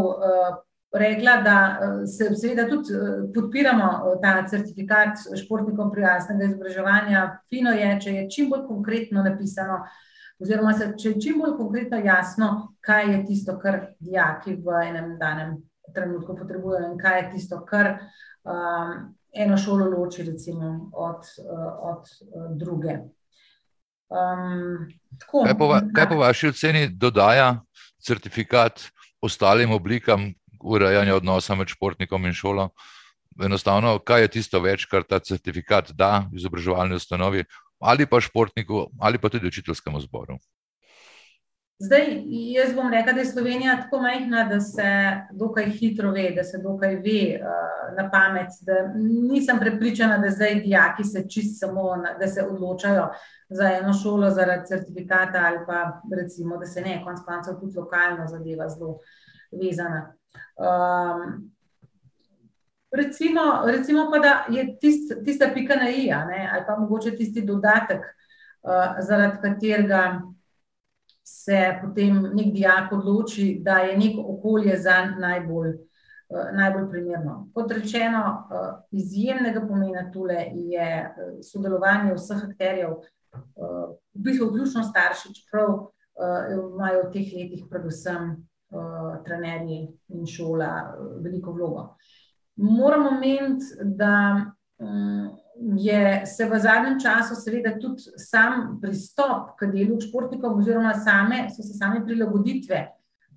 Rekla, 0.92 1.36
da 1.36 1.78
eh, 1.80 2.06
se 2.06 2.36
seveda 2.36 2.68
tudi 2.68 2.92
eh, 2.94 3.32
podpiramo 3.34 3.84
eh, 3.84 4.16
ta 4.22 4.46
certifikat 4.48 5.18
športnikom 5.44 5.92
prijaznega 5.92 6.44
izobraževanja. 6.44 7.20
Fino 7.48 7.70
je, 7.70 7.90
če 8.02 8.14
je 8.14 8.24
čim 8.30 8.48
bolj 8.50 8.64
konkretno 8.66 9.22
napisano, 9.22 9.84
oziroma 10.42 10.72
se, 10.74 10.88
če 10.98 11.12
je 11.12 11.20
čim 11.22 11.38
bolj 11.38 11.54
konkretno 11.60 12.00
jasno, 12.02 12.48
kaj 12.82 13.06
je 13.12 13.20
tisto, 13.28 13.54
kar 13.62 13.78
dijaki 14.00 14.56
v 14.58 14.82
enem 14.88 15.14
danem 15.20 15.60
trenutku 15.94 16.34
potrebujejo 16.38 16.90
in 16.90 16.98
kaj 16.98 17.18
je 17.20 17.30
tisto, 17.36 17.60
kar 17.66 17.92
um, 18.42 19.14
eno 19.30 19.56
šolo 19.58 19.86
loči 19.90 20.26
recimo, 20.26 20.90
od, 20.92 21.26
od 21.86 22.10
druge. 22.58 22.96
Um, 24.10 24.90
tako, 25.18 25.44
kaj, 25.46 25.58
po 25.58 25.70
kaj 25.94 26.08
po 26.10 26.18
vaši 26.18 26.50
oceni 26.50 26.88
dodaja 26.90 27.60
certifikat 28.02 28.88
ostalim 29.22 29.70
oblikam 29.74 30.32
urejanja 30.60 31.16
odnosa 31.16 31.54
med 31.54 31.68
športnikom 31.68 32.26
in 32.26 32.32
šolo. 32.32 32.68
Enostavno, 33.44 33.98
kaj 33.98 34.26
je 34.26 34.32
tisto 34.36 34.60
več, 34.60 34.86
kar 34.90 35.06
ta 35.06 35.18
certifikat 35.18 35.92
da 35.96 36.26
izobraževalni 36.34 36.98
ustanovi, 36.98 37.44
ali 37.80 38.06
pa 38.06 38.20
športniku, 38.20 38.88
ali 39.00 39.18
pa 39.18 39.28
tudi 39.28 39.48
učiteljskemu 39.48 40.00
zboru. 40.00 40.38
Zdaj, 41.80 42.02
jaz 42.28 42.74
bom 42.76 42.90
rekla, 42.92 43.12
da 43.12 43.20
je 43.20 43.26
Slovenija 43.26 43.76
tako 43.82 44.02
majhna, 44.02 44.44
da 44.44 44.60
se 44.60 44.84
dokaj 45.32 45.70
hitro 45.70 46.10
ve, 46.12 46.26
da 46.36 46.44
se 46.44 46.58
dokaj 46.58 46.94
ve 46.94 47.22
uh, 47.40 47.94
na 47.96 48.10
pamet. 48.10 48.48
Nisem 49.30 49.58
prepričana, 49.60 50.18
da 50.18 50.30
zdaj 50.30 50.54
dijaki 50.60 51.04
se 51.04 51.24
čist 51.28 51.60
samo, 51.60 51.96
na, 51.96 52.12
da 52.20 52.28
se 52.28 52.44
odločajo 52.50 53.08
za 53.48 53.70
eno 53.80 53.92
šolo 53.92 54.30
zaradi 54.30 54.66
certifikata 54.66 55.40
ali 55.46 55.58
pa 55.66 56.00
recimo, 56.20 56.56
da 56.56 56.66
se 56.66 56.80
ne, 56.80 57.00
konc 57.04 57.18
koncev 57.26 57.54
tudi 57.60 57.78
lokalno 57.78 58.26
zadeva 58.26 58.68
zelo 58.68 58.98
vezana. 59.62 60.12
Um, 60.60 61.50
recimo, 62.90 63.40
recimo 63.66 64.10
pa, 64.10 64.18
da 64.18 64.46
je 64.48 64.78
tist, 64.78 65.12
tista 65.24 65.50
pika 65.54 65.76
na 65.76 65.90
i, 65.90 66.10
ali 66.12 66.64
pa 66.66 66.76
mogoče 66.76 67.16
tisti 67.16 67.42
dodatek, 67.42 68.00
uh, 68.62 69.00
zaradi 69.00 69.38
katerega 69.42 70.22
se 71.24 71.78
potem 71.82 72.22
nek 72.34 72.52
dijak 72.52 72.92
odloči, 72.92 73.60
da 73.62 73.78
je 73.78 73.98
neko 73.98 74.24
okolje 74.28 74.76
za 74.76 75.04
najbolj, 75.18 75.68
uh, 76.28 76.50
najbolj 76.52 76.90
primerno. 76.90 77.48
Kot 77.54 77.72
rečeno, 77.72 78.24
uh, 78.50 78.68
izjemnega 78.90 79.64
pomena 79.68 80.10
tule 80.12 80.44
je 80.54 80.90
uh, 81.06 81.38
sodelovanje 81.52 82.14
vseh 82.14 82.44
akterjev, 82.50 82.90
uh, 82.90 83.96
v 84.14 84.26
bistvu 84.28 84.50
vključno 84.50 84.84
starši, 84.84 85.34
čeprav 85.34 85.70
uh, 85.70 85.90
imajo 86.52 87.06
v 87.06 87.12
teh 87.14 87.34
letih 87.36 87.64
predvsem 87.70 88.36
uh, 88.70 89.18
trenerji 89.24 89.82
in 90.14 90.26
šola 90.26 90.70
uh, 90.86 91.12
veliko 91.24 91.52
vlogo. 91.52 91.84
Moramo 92.56 93.10
meniti, 93.20 93.64
da 93.84 94.46
um, 94.78 95.30
je 95.76 96.26
se 96.26 96.44
v 96.44 96.58
zadnjem 96.58 97.00
času, 97.00 97.34
seveda, 97.40 97.74
tudi 97.80 98.02
sam 98.16 98.78
pristop 98.82 99.54
k 99.58 99.68
delu 99.72 100.00
športnikov, 100.00 100.58
oziroma 100.58 100.94
same, 100.94 101.46
so 101.50 101.62
se 101.62 101.76
same 101.78 102.04
prilagoditve 102.04 102.86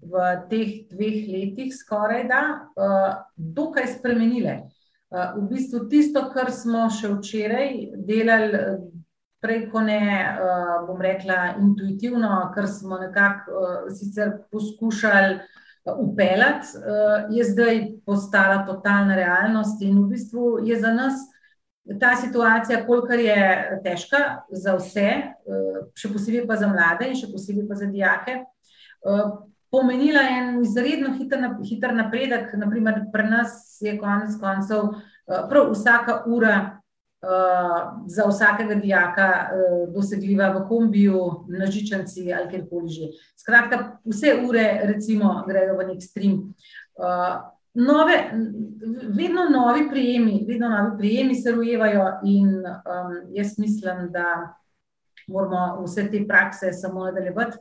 v 0.03 0.23
teh 0.49 0.71
dveh 0.91 1.19
letih, 1.31 1.73
skoraj 1.75 2.27
da, 2.27 2.43
uh, 2.75 3.11
dokaj 3.35 3.87
spremenile. 3.97 4.63
Uh, 5.13 5.37
v 5.37 5.47
bistvu 5.53 5.85
tisto, 5.91 6.25
kar 6.33 6.51
smo 6.51 6.89
še 6.91 7.13
včeraj 7.15 7.69
delali 8.07 8.63
preko 9.43 9.81
ne, 9.83 9.99
uh, 10.39 10.87
bom 10.87 11.01
rekla, 11.01 11.55
intuitivno, 11.59 12.51
kar 12.55 12.67
smo 12.67 12.97
nekako 12.97 13.51
uh, 13.51 13.91
sicer 13.91 14.31
poskušali 14.51 15.39
upeljati, 15.99 16.77
uh, 16.79 17.27
je 17.35 17.43
zdaj 17.43 17.81
postala 18.05 18.63
totalna 18.65 19.15
realnost 19.15 19.81
in 19.83 19.99
v 19.99 20.07
bistvu 20.15 20.57
je 20.63 20.79
za 20.79 20.93
nas 20.95 21.19
ta 21.99 22.15
situacija, 22.15 22.85
kolikor 22.87 23.19
je 23.19 23.39
težka 23.83 24.19
za 24.51 24.77
vse, 24.79 25.09
še 25.99 26.11
posebej 26.13 26.45
pa 26.47 26.55
za 26.55 26.69
mlade 26.71 27.09
in 27.11 27.17
še 27.19 27.27
posebej 27.27 27.65
pa 27.67 27.75
za 27.75 27.89
dijake. 27.91 28.37
Pomenila 29.73 30.21
je 30.23 30.37
en 30.39 30.61
izredno 30.61 31.11
hiter, 31.17 31.91
napredek, 31.91 32.53
naprimer, 32.55 33.01
pri 33.11 33.25
nas 33.27 33.81
je 33.83 33.97
konec 33.99 34.37
koncev, 34.39 34.93
prav 35.27 35.73
vsaka 35.73 36.21
ura 36.31 36.72
za 38.05 38.23
vsakega 38.27 38.75
dijaka 38.75 39.49
uh, 39.49 39.93
dosegljiva 39.93 40.49
v 40.49 40.67
kombiju, 40.67 41.45
na 41.47 41.65
žičanci 41.65 42.33
ali 42.33 42.49
kjerkoli 42.49 42.89
že. 42.89 43.07
Skratka, 43.35 43.97
vse 44.05 44.35
ure, 44.49 44.81
recimo, 44.83 45.43
grejo 45.47 45.77
v 45.77 45.87
nek 45.87 46.03
stream. 46.03 46.53
Uh, 46.99 47.39
nove, 47.73 48.17
vedno 49.15 49.47
novi 49.51 49.89
prijemi, 49.89 50.45
vedno 50.47 50.69
novi 50.69 50.97
prijemi 50.97 51.35
se 51.35 51.51
rojevajo, 51.51 52.19
in 52.23 52.47
um, 52.47 53.13
jaz 53.31 53.57
mislim, 53.57 54.09
da 54.11 54.55
moramo 55.27 55.83
vse 55.83 56.09
te 56.11 56.25
prakse 56.27 56.73
samo 56.73 57.05
nadaljevati. 57.05 57.57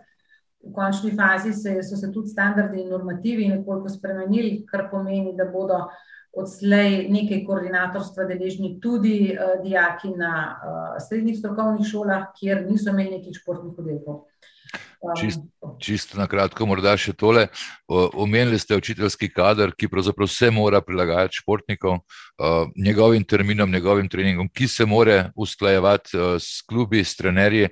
V 0.62 0.72
končni 0.72 1.10
fazi 1.10 1.52
se, 1.52 1.82
so 1.82 1.96
se 1.96 2.12
tudi 2.12 2.28
standardi 2.28 2.80
in 2.80 2.90
normativi 2.90 3.48
nekoliko 3.48 3.88
spremenili, 3.88 4.66
kar 4.66 4.88
pomeni, 4.90 5.34
da 5.36 5.44
bodo 5.44 5.74
uh, 5.74 5.90
odslej 6.32 7.08
nekaj 7.12 7.44
koordinatorstva 7.46 8.24
deležni 8.24 8.78
tudi 8.80 9.34
uh, 9.34 9.58
dijaki 9.62 10.14
na 10.16 10.34
uh, 10.56 10.96
srednjih 11.08 11.38
strokovnih 11.38 11.86
šolah, 11.86 12.30
kjer 12.38 12.64
niso 12.68 12.90
imeli 12.90 13.18
nekih 13.18 13.36
športnih 13.36 13.78
oddelkov. 13.78 14.24
Um, 15.02 15.16
Čist, 15.18 15.40
čisto 15.82 16.16
na 16.18 16.28
kratko, 16.30 16.66
morda 16.66 16.94
še 16.96 17.12
tole. 17.18 17.48
Omenili 17.90 18.56
ste 18.62 18.78
učiteljski 18.78 19.28
kader, 19.34 19.74
ki 19.76 19.90
pravzaprav 19.90 20.30
se 20.30 20.50
mora 20.54 20.80
prilagajati 20.80 21.42
športnikom, 21.42 22.00
uh, 22.00 22.70
njegovim 22.78 23.26
terminom, 23.28 23.70
njegovim 23.70 24.08
treningom, 24.08 24.48
ki 24.48 24.68
se 24.70 24.86
mora 24.86 25.32
usklajevati 25.36 26.16
uh, 26.16 26.36
s 26.40 26.62
klubi, 26.64 27.04
s 27.04 27.18
trenerji. 27.18 27.68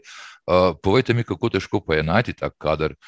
Uh, 0.50 0.74
povejte 0.82 1.14
mi, 1.14 1.24
kako 1.24 1.54
težko 1.54 1.80
pa 1.86 2.00
je 2.00 2.04
najti 2.04 2.36
tak 2.36 2.58
kader. 2.58 2.98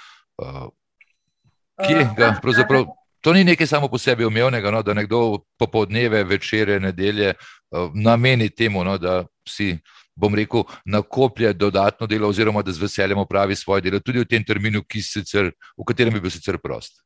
Kje 1.83 2.09
ga 2.17 2.37
pravzaprav? 2.43 2.87
To 3.23 3.33
ni 3.33 3.45
nekaj 3.45 3.67
samo 3.67 3.89
po 3.89 3.99
sebi 3.99 4.27
umevnega, 4.27 4.71
no, 4.71 4.83
da 4.83 4.95
nekdo 4.95 5.45
popoldneve, 5.59 6.25
večere, 6.25 6.81
nedelje 6.81 7.35
uh, 7.35 7.91
nameni 7.95 8.49
temu, 8.51 8.83
no, 8.85 8.97
da 8.99 9.23
si, 9.49 9.77
bom 10.15 10.35
rekel, 10.35 10.65
nakoplje 10.85 11.53
dodatno 11.53 12.07
delo, 12.07 12.29
oziroma 12.29 12.63
da 12.63 12.73
z 12.73 12.83
veseljem 12.83 13.19
opravi 13.19 13.57
svoje 13.57 13.87
delo, 13.87 14.01
tudi 14.01 14.25
v 14.25 14.27
tem 14.27 14.45
terminu, 14.45 14.83
sicer, 14.99 15.53
v 15.79 15.87
katerem 15.87 16.19
je 16.19 16.21
bil 16.21 16.35
sicer 16.35 16.59
prost. 16.59 16.99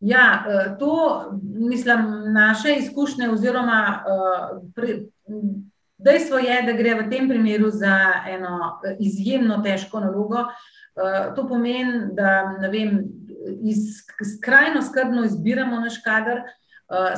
Ja, 0.00 0.44
eh, 0.44 0.76
to 0.78 1.24
mislim, 1.42 2.04
naše 2.32 2.76
izkušnje, 2.78 3.30
oziroma 3.30 4.04
eh, 4.76 4.98
Dejstvo 5.98 6.38
je, 6.38 6.62
da 6.62 6.72
gre 6.72 6.94
v 6.94 7.08
tem 7.10 7.28
primeru 7.28 7.70
za 7.70 8.12
eno 8.28 8.80
izjemno 9.00 9.62
težko 9.62 10.00
nalogo. 10.00 10.44
To 11.36 11.46
pomeni, 11.48 12.12
da 12.14 12.68
vem, 12.70 13.00
iz, 13.60 14.02
skrajno 14.36 14.82
skrbno 14.82 15.24
izbiramo 15.24 15.80
naš 15.80 16.00
kader, 16.04 16.42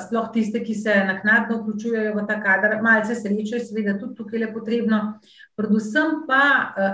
sploh 0.06 0.32
tiste, 0.34 0.64
ki 0.64 0.74
se 0.74 0.94
naknadno 1.06 1.60
vključujejo 1.60 2.14
v 2.16 2.24
ta 2.26 2.40
kader. 2.42 2.80
Malce 2.82 3.14
sreče 3.14 3.60
je 3.60 3.64
seveda 3.68 3.94
tudi 4.00 4.16
tukaj 4.18 4.42
le 4.42 4.48
potrebno. 4.52 4.98
Predvsem 5.56 6.24
pa 6.26 6.42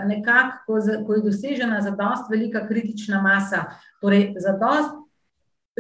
nekako, 0.04 0.80
ko 1.06 1.16
je 1.16 1.24
dosežena 1.24 1.80
zadost 1.80 2.28
velika 2.30 2.66
kritična 2.68 3.22
masa, 3.22 3.64
torej 4.00 4.34
zadost 4.44 4.92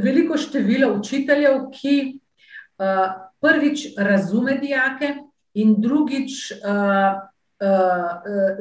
veliko 0.00 0.40
število 0.40 0.94
učiteljev, 0.96 1.68
ki 1.72 1.96
uh, 2.16 3.26
prvič 3.40 3.86
razume 3.96 4.58
dijake 4.58 5.14
in 5.54 5.80
drugič 5.80 6.52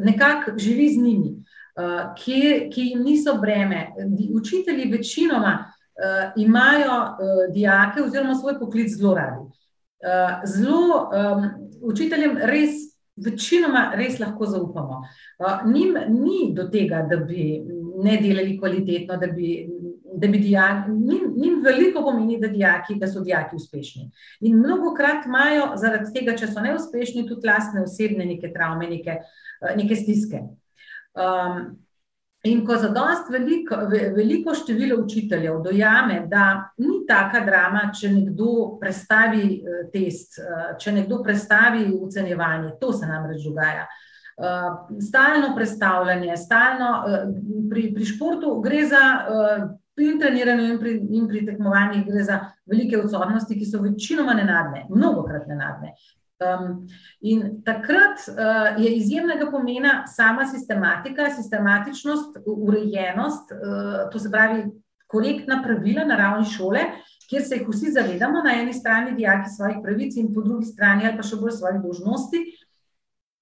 nekako 0.03 0.57
živi 0.57 0.89
z 0.93 0.97
njimi, 0.97 1.31
ki, 2.17 2.69
ki 2.73 2.82
jim 2.82 3.03
niso 3.03 3.38
breme. 3.41 3.88
Učitelji 4.34 4.91
večinoma 4.91 5.53
uh, 5.65 6.41
imajo 6.41 7.01
uh, 7.01 7.53
dijake 7.53 8.03
oziroma 8.03 8.36
svoj 8.36 8.59
poklic 8.59 8.93
zelo 8.97 9.13
radi. 9.15 9.41
Uh, 9.41 10.43
zelo 10.45 11.09
um, 11.09 11.49
učiteljem 11.82 12.38
res. 12.38 12.84
Večinoma 13.15 13.93
res 13.95 14.19
lahko 14.19 14.45
zaupamo. 14.45 15.01
Uh, 15.39 15.71
njim 15.71 15.95
ni 16.09 16.53
do 16.53 16.63
tega, 16.67 17.05
da 17.09 17.17
bi 17.17 17.63
ne 18.03 18.17
delali 18.21 18.57
kvalitetno, 18.59 19.17
da 19.17 19.28
bi 19.28 19.67
da 20.17 20.28
bi 20.28 20.39
dijaki, 20.39 20.91
njim, 20.91 21.34
njim 21.38 21.61
veliko 21.63 22.01
pomeni, 22.01 22.39
da, 22.39 22.47
dijaki, 22.47 22.95
da 22.95 23.07
so 23.07 23.19
dijaki 23.19 23.55
uspešni. 23.55 24.11
In 24.39 24.57
mnogo 24.57 24.93
krat 24.93 25.26
imajo 25.26 25.71
zaradi 25.76 26.13
tega, 26.13 26.36
če 26.38 26.47
so 26.47 26.63
neuspešni, 26.63 27.28
tudi 27.28 27.47
lastne 27.47 27.84
osebne 27.84 28.26
neke 28.26 28.53
travme, 28.53 28.88
neke, 28.89 29.17
eh, 29.19 29.76
neke 29.76 29.95
stiske. 29.95 30.41
Um, 31.16 31.78
in 32.45 32.66
ko 32.66 32.76
za 32.78 32.89
dost 32.93 33.30
veliko, 33.32 33.76
veliko 34.16 34.53
število 34.53 34.99
učiteljev 35.01 35.61
dojame, 35.63 36.26
da 36.30 36.70
ni 36.78 37.05
taka 37.07 37.41
drama, 37.45 37.88
če 37.99 38.11
nekdo 38.13 38.78
prestavi 38.82 39.45
eh, 39.55 39.86
test, 39.93 40.38
eh, 40.39 40.76
če 40.80 40.93
nekdo 40.99 41.24
prestavi 41.24 41.88
ocenjevanje, 42.01 42.76
to 42.82 42.93
se 42.93 43.07
namreč 43.07 43.41
dogaja. 43.47 43.88
Uh, 44.36 44.97
stalno 44.99 45.53
predstavljanje, 45.55 46.34
stalno 46.38 46.89
pri, 47.72 47.86
pri 47.95 48.05
športu 48.05 48.57
gre 48.59 48.82
za 48.84 49.03
pri 49.95 50.20
treniranju 50.20 50.66
in 50.74 50.80
pri, 50.80 50.93
in 51.16 51.28
pri 51.28 51.45
tekmovanjih 51.45 52.03
gre 52.05 52.24
za 52.24 52.39
velike 52.68 52.99
odsotnosti, 52.99 53.55
ki 53.55 53.66
so 53.66 53.80
večinoma 53.82 54.34
nenadne, 54.36 54.86
mnogo 54.89 55.24
krat 55.24 55.47
nenadne. 55.47 55.93
Um, 56.36 56.88
in 57.21 57.61
takrat 57.63 58.19
uh, 58.27 58.83
je 58.83 58.89
izjemnega 58.97 59.47
pomena 59.51 60.03
sama 60.07 60.43
sistematika, 60.45 61.29
sistematičnost, 61.31 62.41
urejenost, 62.45 63.53
uh, 63.55 64.09
to 64.11 64.19
se 64.19 64.31
pravi 64.31 64.65
korektna 65.07 65.61
pravila 65.63 66.03
na 66.03 66.17
ravni 66.19 66.45
šole, 66.45 66.81
kjer 67.29 67.43
se 67.43 67.55
jih 67.55 67.69
vsi 67.69 67.93
zavedamo, 67.95 68.43
na 68.43 68.51
eni 68.59 68.73
strani 68.73 69.15
dijaki 69.15 69.49
svojih 69.55 69.77
pravic 69.83 70.17
in 70.19 70.33
po 70.33 70.43
drugi 70.43 70.65
strani 70.65 71.07
ali 71.07 71.15
pa 71.15 71.23
še 71.23 71.39
bolj 71.39 71.55
svojih 71.55 71.79
dožnosti. 71.86 72.43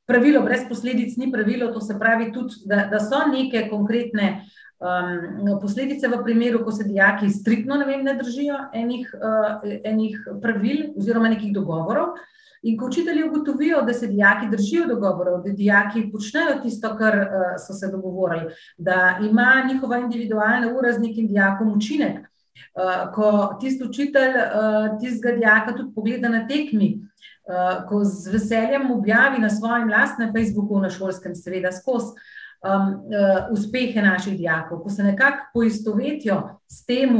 Pravilo 0.05 0.43
brez 0.45 0.67
posledic 0.69 1.17
ni 1.17 1.31
pravilo, 1.31 1.71
to 1.73 1.81
se 1.81 1.97
pravi 1.99 2.29
tudi, 2.33 2.61
da, 2.69 2.85
da 2.91 2.99
so 3.01 3.25
neke 3.31 3.69
konkretne 3.71 4.29
uh, 4.35 4.62
Um, 4.83 5.59
posledice 5.61 6.07
v 6.07 6.23
primeru, 6.23 6.63
ko 6.65 6.71
se 6.71 6.83
dijaki 6.83 7.29
striktno 7.29 7.77
ne, 7.77 7.85
vem, 7.85 8.01
ne 8.03 8.17
držijo 8.19 8.57
enih, 8.73 9.13
uh, 9.15 9.61
enih 9.83 10.17
pravil 10.41 10.89
oziroma 10.97 11.29
nekih 11.31 11.53
dogovorov, 11.55 12.17
in 12.63 12.75
ko 12.77 12.89
učitelji 12.89 13.23
ugotovijo, 13.23 13.81
da 13.81 13.93
se 13.93 14.07
dijaki 14.07 14.49
držijo 14.51 14.87
dogovorov, 14.87 15.43
da 15.45 15.53
dijaki 15.55 16.09
počnejo 16.11 16.57
tisto, 16.63 16.91
kar 16.97 17.17
uh, 17.19 17.55
so 17.67 17.73
se 17.73 17.87
dogovorili, 17.91 18.51
da 18.77 19.19
ima 19.21 19.63
njihova 19.71 19.97
individualna 19.97 20.73
ura 20.75 20.93
z 20.93 20.99
nekim 20.99 21.27
dijakom 21.27 21.71
učinek, 21.77 22.19
uh, 22.19 23.13
ko 23.15 23.57
tisti 23.61 23.87
učitelj 23.87 24.35
uh, 24.35 24.99
tistega 24.99 25.37
dijaka 25.37 25.77
tudi 25.77 25.95
pogleda 25.95 26.29
na 26.29 26.47
tekmi. 26.47 26.99
Uh, 27.43 27.87
ko 27.89 28.03
z 28.03 28.31
veseljem 28.31 28.91
objavi 28.91 29.41
na 29.41 29.49
svojem 29.49 29.89
lastnem 29.89 30.31
Facebooku, 30.31 30.79
na 30.79 30.89
šolskem, 30.89 31.35
seveda, 31.35 31.71
skozi, 31.71 32.13
uh, 32.15 32.42
um, 32.63 32.89
uh, 32.89 33.51
uspehe 33.51 34.01
naših 34.01 34.37
dijakov, 34.37 34.83
ko 34.83 34.89
se 34.89 35.03
nekako 35.03 35.49
poistovetijo 35.53 36.59
s 36.67 36.85
tem, 36.85 37.19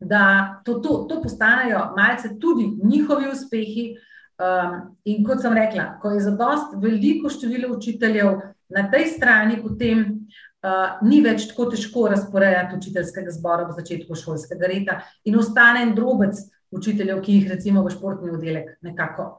da 0.00 0.60
to, 0.64 0.74
to, 0.74 1.06
to 1.08 1.22
postanejo 1.22 1.92
malce 1.96 2.38
tudi 2.40 2.70
njihovi 2.84 3.30
uspehi. 3.32 3.96
Um, 4.36 4.96
in 5.04 5.24
kot 5.24 5.40
sem 5.40 5.54
rekla, 5.56 5.94
ko 6.00 6.10
je 6.12 6.20
zadost 6.20 6.74
veliko 6.76 7.30
število 7.32 7.70
učiteljev 7.76 8.34
na 8.68 8.82
tej 8.92 9.06
strani, 9.14 9.56
potem 9.62 10.02
uh, 10.02 10.98
ni 11.08 11.22
več 11.24 11.46
tako 11.48 11.70
težko 11.72 12.04
razporejati 12.12 12.76
učiteljskega 12.76 13.32
zbora 13.32 13.64
v 13.64 13.78
začetku 13.78 14.18
šolskega 14.18 14.68
leta 14.68 14.98
in 15.24 15.38
ostane 15.40 15.86
en 15.86 15.94
drobec 15.96 16.36
učiteljev, 16.70 17.22
ki 17.24 17.38
jih 17.38 17.48
recimo 17.54 17.84
v 17.86 17.94
športni 17.96 18.34
oddelek 18.36 18.74
nekako 18.84 19.30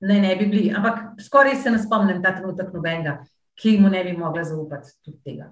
ne, 0.00 0.20
ne 0.20 0.36
bi 0.36 0.46
bili. 0.46 0.74
Ampak 0.76 1.16
skoraj 1.24 1.56
se 1.62 1.70
ne 1.70 1.80
spomnim 1.80 2.20
ta 2.22 2.34
trenutek 2.36 2.72
nobenega, 2.74 3.16
ki 3.56 3.78
mu 3.80 3.88
ne 3.88 4.04
bi 4.04 4.12
mogla 4.16 4.44
zaupati 4.44 4.92
tudi 5.04 5.18
tega. 5.24 5.50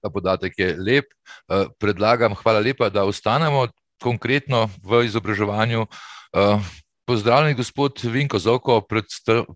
Ta 0.00 0.10
podatek 0.10 0.58
je 0.58 0.74
lep. 0.78 1.12
Eh, 1.48 1.66
predlagam, 1.78 2.34
hvala 2.34 2.60
lepa, 2.60 2.88
da 2.90 3.04
ostanemo 3.04 3.68
konkretno 4.02 4.68
v 4.82 5.04
izobraževanju. 5.06 5.86
Eh, 5.86 6.70
pozdravljeni, 7.06 7.54
gospod 7.54 8.00
Vinko 8.04 8.38
Zovko, 8.38 8.80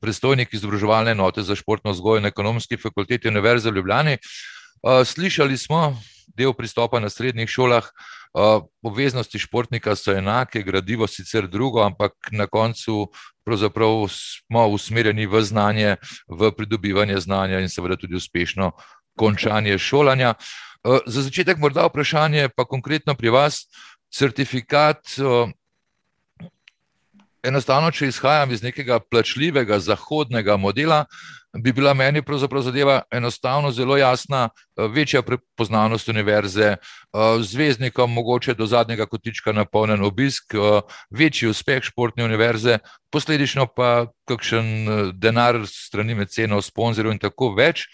predstojnik 0.00 0.54
izobraževalne 0.54 1.14
enote 1.14 1.42
za 1.42 1.54
športno 1.54 1.92
vzgojo 1.94 2.20
na 2.20 2.28
ekonomski 2.28 2.76
fakulteti 2.76 3.28
Univerze 3.28 3.70
v 3.70 3.76
Ljubljani. 3.76 4.18
Eh, 4.18 5.04
slišali 5.04 5.58
smo 5.58 5.96
del 6.36 6.52
pristopa 6.52 7.00
na 7.00 7.10
srednjih 7.10 7.48
šolah. 7.48 7.88
Obveznosti 8.82 9.38
športnika 9.38 9.94
so 9.96 10.12
enake, 10.12 10.62
gradivo 10.62 11.06
sicer 11.06 11.46
drugo, 11.48 11.84
ampak 11.84 12.12
na 12.32 12.46
koncu 12.46 13.06
pravzaprav 13.44 14.08
smo 14.10 14.66
usmerjeni 14.66 15.26
v 15.26 15.42
znanje, 15.42 15.96
v 16.28 16.50
pridobivanje 16.50 17.20
znanja 17.20 17.60
in 17.60 17.68
seveda 17.68 17.96
tudi 17.96 18.16
uspešno 18.16 18.72
končanje 19.16 19.78
šolanja. 19.78 20.34
Eh, 20.84 20.98
za 21.06 21.22
začetek 21.22 21.58
morda 21.58 21.86
vprašanje, 21.86 22.48
pa 22.56 22.64
konkretno 22.64 23.14
pri 23.14 23.30
vas, 23.30 23.66
certifikat. 24.12 24.98
Eh, 25.18 25.52
enostavno, 27.44 27.90
če 27.90 28.08
izhajam 28.08 28.50
iz 28.50 28.62
nekega 28.62 28.98
plačljivega 29.00 29.78
zahodnega 29.78 30.56
modela, 30.56 31.04
bi 31.58 31.72
bila 31.72 31.94
meni 31.94 32.22
pravzaprav 32.22 32.62
zadeva 32.62 33.02
enostavno 33.10 33.70
zelo 33.70 33.96
jasna, 33.96 34.48
eh, 34.48 34.88
večja 34.88 35.22
prepoznavnost 35.22 36.08
univerze, 36.08 36.64
eh, 36.64 36.78
zvezdnikom 37.40 38.12
mogoče 38.12 38.54
do 38.54 38.66
zadnjega 38.66 39.06
kotička 39.06 39.52
napolnen 39.52 40.04
obisk, 40.04 40.54
eh, 40.54 40.80
večji 41.10 41.48
uspeh 41.48 41.82
športne 41.82 42.24
univerze, 42.24 42.78
posledično 43.10 43.66
pa 43.66 44.06
kakšen 44.28 44.86
denar 45.14 45.60
strani 45.66 46.14
mecenov, 46.14 46.62
sponzorjev 46.62 47.12
in 47.12 47.18
tako 47.18 47.54
več. 47.54 47.86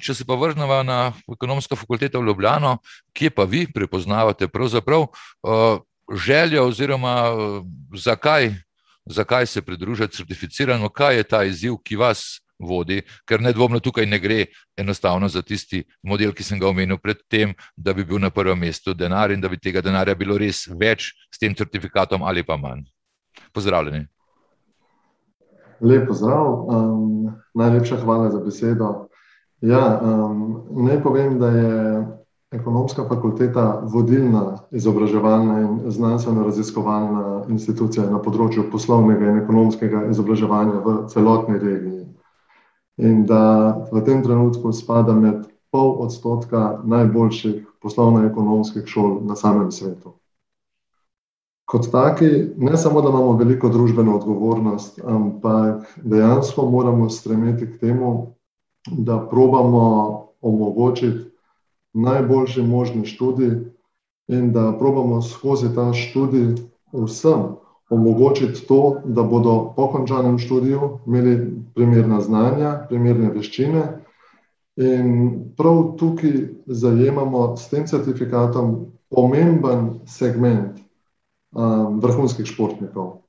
Če 0.00 0.14
se 0.14 0.24
pa 0.28 0.34
vrnemo 0.34 0.82
na 0.82 1.12
ekonomsko 1.32 1.76
fakulteto 1.76 2.20
v 2.20 2.26
Ljubljano, 2.26 2.78
kje 3.16 3.30
pa 3.30 3.44
vi 3.44 3.66
prepoznavate 3.72 4.48
pravzaprav 4.48 5.06
željo 6.12 6.66
oziroma 6.66 7.32
zakaj, 7.96 8.54
zakaj 9.06 9.46
se 9.46 9.62
pridružiti 9.62 10.16
certificirano, 10.16 10.88
kaj 10.88 11.16
je 11.16 11.22
ta 11.22 11.44
izziv, 11.44 11.76
ki 11.84 11.96
vas 11.96 12.43
vodi, 12.58 13.02
ker 13.26 13.42
nedvomno 13.42 13.80
tukaj 13.80 14.06
ne 14.06 14.18
gre 14.18 14.46
enostavno 14.76 15.28
za 15.28 15.42
tisti 15.42 15.82
model, 16.02 16.32
ki 16.32 16.42
sem 16.42 16.60
ga 16.60 16.68
omenil 16.68 16.98
predtem, 17.02 17.54
da 17.76 17.92
bi 17.92 18.04
bil 18.04 18.20
na 18.22 18.30
prvem 18.30 18.58
mestu 18.58 18.94
denar 18.94 19.30
in 19.30 19.40
da 19.40 19.48
bi 19.48 19.58
tega 19.58 19.82
denarja 19.82 20.14
bilo 20.14 20.38
res 20.38 20.66
več 20.68 21.12
s 21.30 21.38
tem 21.38 21.54
certifikatom 21.54 22.22
ali 22.22 22.42
pa 22.42 22.56
manj. 22.56 22.86
Pozdravljeni. 23.54 24.06
Lepo 25.80 26.14
zdrav, 26.14 26.46
um, 26.70 27.32
najlepša 27.54 27.98
hvala 28.04 28.30
za 28.30 28.40
besedo. 28.40 29.08
Ja, 29.60 29.98
um, 30.00 30.84
naj 30.86 31.02
povem, 31.02 31.38
da 31.38 31.50
je 31.50 31.72
ekonomska 32.54 33.04
fakulteta 33.08 33.82
vodilna 33.90 34.60
izobraževalna 34.70 35.58
in 35.60 35.90
znanstveno-raziskovalna 35.90 37.50
institucija 37.50 38.06
na 38.06 38.20
področju 38.22 38.68
poslovnega 38.70 39.32
in 39.32 39.40
ekonomskega 39.42 40.04
izobraževanja 40.14 40.78
v 40.84 40.96
celotni 41.10 41.58
regiji 41.58 42.03
in 42.96 43.24
da 43.26 43.74
v 43.92 44.04
tem 44.04 44.22
trenutku 44.22 44.72
spada 44.72 45.12
med 45.12 45.46
pol 45.70 45.96
odstotka 46.06 46.80
najboljših 46.84 47.66
poslovno-ekonomskih 47.82 48.86
šol 48.86 49.18
na 49.26 49.36
samem 49.36 49.72
svetu. 49.72 50.14
Kot 51.66 51.88
taki, 51.90 52.28
ne 52.56 52.76
samo, 52.76 53.00
da 53.02 53.08
imamo 53.08 53.32
veliko 53.40 53.68
družbeno 53.68 54.16
odgovornost, 54.16 55.00
ampak 55.04 55.88
dejansko 55.96 56.70
moramo 56.70 57.08
stremeti 57.10 57.66
k 57.66 57.78
temu, 57.80 58.34
da 58.90 59.18
probamo 59.30 59.84
omogočiti 60.40 61.30
najboljši 61.94 62.62
možni 62.62 63.06
študij 63.06 63.72
in 64.28 64.52
da 64.52 64.76
probamo 64.78 65.22
skozi 65.22 65.74
ta 65.74 65.92
študij 65.92 66.54
vsem 66.92 67.56
omogočiti 67.90 68.66
to, 68.66 68.96
da 69.04 69.22
bodo 69.22 69.72
po 69.76 69.88
končanem 69.92 70.38
študiju 70.38 70.98
imeli 71.06 71.52
primerna 71.74 72.20
znanja, 72.20 72.86
primerne 72.88 73.30
veščine. 73.30 73.82
In 74.76 75.10
prav 75.56 75.94
tukaj 75.98 76.32
zajemamo 76.66 77.56
s 77.56 77.68
tem 77.70 77.86
certifikatom 77.86 78.74
pomemben 79.10 80.00
segment 80.06 80.80
um, 81.54 82.00
vrhunskih 82.02 82.46
športnikov. 82.46 83.20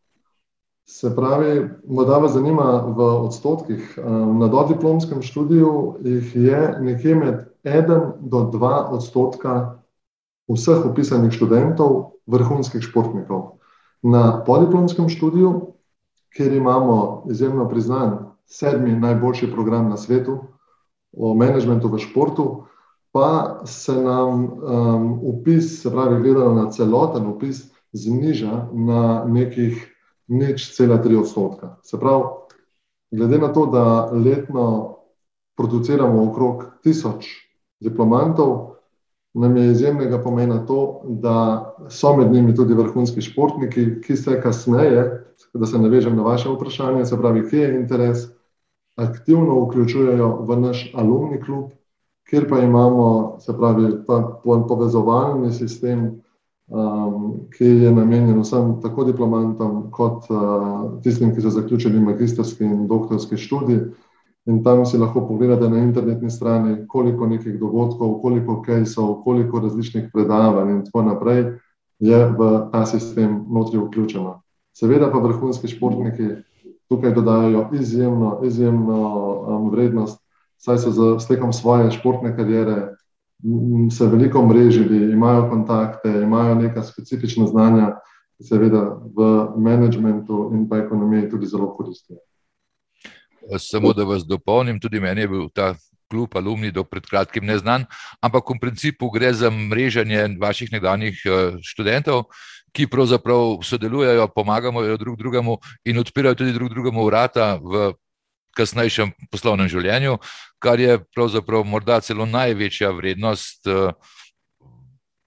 Se 0.90 1.12
pravi, 1.16 1.70
morda 1.88 2.18
vas 2.22 2.34
zanima 2.34 2.86
v 2.98 3.10
odstotkih. 3.28 3.98
Um, 3.98 4.40
na 4.40 4.48
dodiplomskem 4.48 5.22
študiju 5.22 5.98
jih 6.02 6.36
je 6.36 6.62
nekje 6.82 7.16
med 7.16 7.46
1 7.64 8.12
do 8.22 8.46
2 8.54 8.74
odstotka 8.98 9.82
vseh 10.50 10.86
upisanih 10.86 11.34
študentov 11.34 12.18
vrhunskih 12.26 12.82
športnikov 12.82 13.56
na 14.06 14.44
podiplomskem 14.46 15.10
študiju, 15.10 15.62
kjer 16.36 16.54
imamo 16.54 17.24
izjemno 17.30 17.70
priznan 17.70 18.18
sedmi 18.46 19.00
najboljši 19.00 19.52
program 19.52 19.90
na 19.90 19.98
svetu 19.98 20.38
o 21.18 21.34
menedžmentu 21.34 21.90
v 21.90 22.00
športu, 22.00 22.64
pa 23.12 23.62
se 23.66 23.96
nam 23.96 24.44
um, 24.44 25.20
upis, 25.24 25.82
se 25.82 25.92
pravi, 25.92 26.22
gledano 26.22 26.54
na 26.54 26.70
celoten 26.72 27.28
upis, 27.28 27.64
zniža 27.94 28.68
na 28.74 29.24
nekih 29.26 29.80
nič 30.28 30.76
cela 30.76 30.98
tri 31.02 31.16
odstotka. 31.16 31.78
Se 31.84 32.00
pravi, 32.00 32.24
glede 33.12 33.38
na 33.38 33.54
to, 33.54 33.66
da 33.66 34.12
letno 34.12 34.98
produciramo 35.58 36.30
okrog 36.30 36.66
tisoč 36.84 37.26
diplomantov, 37.80 38.75
nam 39.36 39.58
je 39.58 39.72
izjemnega 39.72 40.22
pomena 40.24 40.66
to, 40.66 41.02
da 41.04 41.76
so 41.90 42.16
med 42.18 42.32
njimi 42.32 42.56
tudi 42.56 42.74
vrhunski 42.74 43.22
športniki, 43.22 44.02
ki 44.02 44.16
se 44.16 44.42
kasneje, 44.42 45.26
da 45.54 45.66
se 45.66 45.80
navežem 45.80 46.16
na 46.16 46.24
vaše 46.24 46.50
vprašanje, 46.50 47.06
se 47.06 47.18
pravi, 47.18 47.50
kje 47.50 47.60
je 47.60 47.80
interes, 47.80 48.18
aktivno 48.96 49.60
vključujejo 49.66 50.46
v 50.48 50.60
naš 50.60 50.92
alumni 50.96 51.42
klub, 51.42 51.72
kjer 52.30 52.50
pa 52.50 52.60
imamo, 52.60 53.36
se 53.40 53.58
pravi, 53.58 53.92
pa 54.08 54.42
povezovalni 54.68 55.52
sistem, 55.52 56.22
um, 56.68 57.34
ki 57.58 57.66
je 57.66 57.92
namenjen 57.92 58.40
vsem, 58.40 58.80
tako 58.82 59.04
diplomantom, 59.04 59.92
kot 59.92 60.32
uh, 60.32 61.02
tistim, 61.04 61.36
ki 61.36 61.44
so 61.44 61.50
zaključili 61.50 62.00
magistrski 62.00 62.64
in 62.64 62.88
doktorski 62.88 63.38
študij. 63.38 63.84
In 64.46 64.64
tam 64.64 64.86
si 64.86 64.98
lahko 64.98 65.26
pogledate 65.28 65.70
na 65.70 65.80
internetni 65.82 66.30
strani, 66.30 66.86
koliko 66.88 67.28
nekih 67.28 67.60
dogodkov, 67.60 68.20
koliko 68.22 68.62
kejsov, 68.62 69.24
koliko 69.24 69.60
različnih 69.60 70.10
predavanj 70.14 70.72
in 70.72 70.84
tako 70.86 71.02
naprej 71.02 71.46
je 72.00 72.20
v 72.38 72.50
ta 72.72 72.86
sistem 72.86 73.46
notri 73.50 73.80
vključeno. 73.80 74.42
Seveda 74.76 75.10
pa 75.12 75.18
vrhunski 75.18 75.68
športniki 75.68 76.28
tukaj 76.90 77.14
dodajajo 77.16 77.70
izjemno, 77.74 78.40
izjemno 78.44 79.00
um, 79.48 79.70
vrednost, 79.70 80.22
saj 80.58 80.78
so 80.78 80.92
z 80.92 81.20
stekom 81.20 81.54
svoje 81.54 81.92
športne 81.92 82.36
karijere 82.36 82.96
se 83.92 84.08
veliko 84.08 84.46
mrežili, 84.46 85.12
imajo 85.12 85.50
kontakte, 85.50 86.10
imajo 86.10 86.56
neka 86.56 86.84
specifična 86.84 87.48
znanja, 87.48 87.96
ki 88.38 88.44
seveda 88.44 88.82
v 89.16 89.48
menedžmentu 89.58 90.50
in 90.54 90.70
pa 90.70 90.78
ekonomiji 90.78 91.30
tudi 91.30 91.46
zelo 91.46 91.74
koristijo. 91.76 92.18
Samo 93.60 93.94
da 93.94 94.04
vas 94.04 94.26
dopolnim, 94.26 94.80
tudi 94.80 95.00
meni 95.00 95.22
je 95.22 95.28
bil 95.28 95.50
ta 95.54 95.76
klub 96.10 96.36
alumni 96.38 96.72
do 96.72 96.84
pred 96.84 97.06
kratkim 97.06 97.46
neznan, 97.46 97.86
ampak 98.22 98.50
v 98.50 98.60
principu 98.62 99.10
gre 99.10 99.34
za 99.34 99.50
mreženje 99.50 100.38
vaših 100.42 100.72
nekdanjih 100.72 101.22
eh, 101.26 101.58
študentov, 101.62 102.30
ki 102.76 102.90
pravzaprav 102.92 103.62
sodelujejo, 103.64 104.28
pomagajo 104.36 104.98
drug 104.98 105.18
drugemu 105.18 105.58
in 105.86 106.00
odpirajo 106.00 106.36
tudi 106.36 106.54
drug 106.54 106.74
drugemu 106.74 107.06
vrata 107.06 107.56
v 107.62 107.94
kasnejšem 108.56 109.12
poslovnem 109.32 109.68
življenju, 109.72 110.18
kar 110.60 110.80
je 110.80 111.00
pravzaprav 111.16 111.64
morda 111.68 112.00
celo 112.04 112.26
največja 112.26 112.92
vrednost. 112.96 113.68
Uh, 113.68 113.92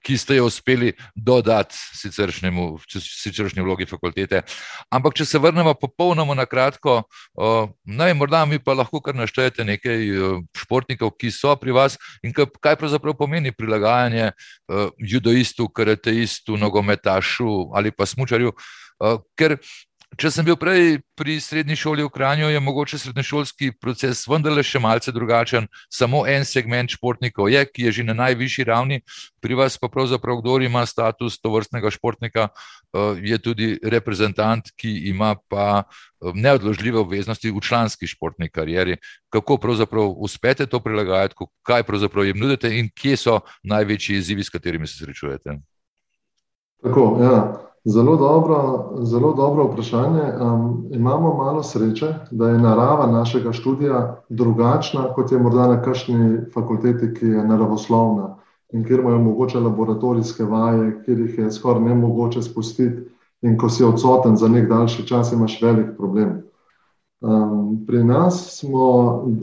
ki 0.08 0.16
ste 0.16 0.38
jo 0.38 0.46
uspeli 0.48 0.94
dodati 1.12 1.76
siceršnji 1.76 3.60
vlogi 3.60 3.84
fakultete. 3.84 4.40
Ampak, 4.88 5.18
če 5.20 5.26
se 5.28 5.40
vrnemo 5.42 5.74
popolnoma 5.76 6.32
na 6.38 6.46
kratko, 6.48 7.02
naj 7.84 8.14
morda 8.16 8.46
mi 8.48 8.56
pa 8.56 8.72
lahko 8.72 9.02
kar 9.04 9.18
naštejete 9.18 9.66
nekaj 9.68 10.06
športnikov, 10.56 11.12
ki 11.20 11.28
so 11.34 11.52
pri 11.60 11.76
vas 11.76 11.98
in 12.24 12.32
kaj 12.32 12.78
pravzaprav 12.80 13.18
pomeni 13.20 13.52
prilagajanje 13.52 14.30
judoistu, 14.96 15.68
karateistu, 15.68 16.56
nogometašu 16.56 17.68
ali 17.76 17.92
pa 17.92 18.08
smučarju. 18.08 18.56
Ker 19.36 19.58
Če 20.16 20.30
sem 20.32 20.46
bil 20.46 20.56
prej 20.56 21.02
pri 21.18 21.36
srednji 21.36 21.76
šoli 21.76 22.02
v 22.06 22.10
Kranju, 22.10 22.48
je 22.48 22.60
mogoče 22.64 22.98
srednješolski 22.98 23.74
proces 23.76 24.22
vendarle 24.26 24.64
še 24.64 24.80
malce 24.80 25.12
drugačen. 25.12 25.68
Samo 25.92 26.22
en 26.26 26.46
segment 26.48 26.90
športnikov 26.90 27.50
je, 27.52 27.60
ki 27.68 27.84
je 27.86 27.92
že 27.98 28.06
na 28.08 28.16
najvišji 28.16 28.64
ravni, 28.64 29.02
pri 29.44 29.58
vas 29.58 29.76
pa 29.76 29.90
pravzaprav, 29.92 30.40
kdo 30.40 30.56
ima 30.64 30.86
status 30.88 31.36
tovrstnega 31.38 31.92
športnika, 31.92 32.48
eh, 32.48 33.20
je 33.20 33.38
tudi 33.38 33.68
reprezentant, 33.84 34.72
ki 34.80 35.12
ima 35.12 35.36
pa 35.36 35.84
eh, 35.84 36.32
neodložljive 36.32 37.04
obveznosti 37.04 37.52
v 37.52 37.60
članski 37.60 38.08
športni 38.08 38.48
karieri. 38.48 38.96
Kako 39.28 39.60
pravzaprav 39.60 40.16
uspete 40.16 40.66
to 40.66 40.80
prilagajati, 40.80 41.36
kaj 41.62 41.84
pravzaprav 41.84 42.24
jim 42.24 42.40
nudite 42.40 42.72
in 42.80 42.88
kje 42.88 43.16
so 43.16 43.40
največji 43.62 44.16
izzivi, 44.16 44.42
s 44.42 44.50
katerimi 44.50 44.88
se 44.88 45.04
srečujete? 45.04 45.60
Tako, 46.82 47.10
ja. 47.22 47.67
Zelo 47.88 48.16
dobro, 48.16 48.88
zelo 49.02 49.32
dobro 49.32 49.64
vprašanje. 49.64 50.22
Um, 50.40 50.86
imamo 50.90 51.34
malo 51.34 51.62
sreče, 51.62 52.14
da 52.30 52.48
je 52.48 52.58
narava 52.58 53.06
našega 53.06 53.52
študija 53.52 54.22
drugačna, 54.28 55.12
kot 55.14 55.32
je 55.32 55.38
morda 55.38 55.68
na 55.68 55.82
kakšni 55.82 56.38
fakulteti, 56.54 57.14
ki 57.14 57.26
je 57.26 57.44
naravoslovna 57.44 58.36
in 58.72 58.84
kjer 58.84 59.00
imajo 59.00 59.18
mogoče 59.18 59.60
laboratorijske 59.60 60.44
vaje, 60.44 61.02
kjer 61.04 61.20
jih 61.20 61.38
je 61.38 61.52
skoraj 61.52 61.82
ne 61.82 61.94
mogoče 61.94 62.42
spustiti, 62.42 63.08
in 63.42 63.56
ko 63.58 63.68
si 63.68 63.84
odsoten 63.84 64.36
za 64.36 64.48
nek 64.48 64.68
daljši 64.68 65.06
čas, 65.06 65.32
imaš 65.32 65.62
velik 65.62 65.96
problem. 65.96 66.42
Um, 67.20 67.84
pri 67.86 68.04
nas 68.04 68.58
smo 68.60 68.84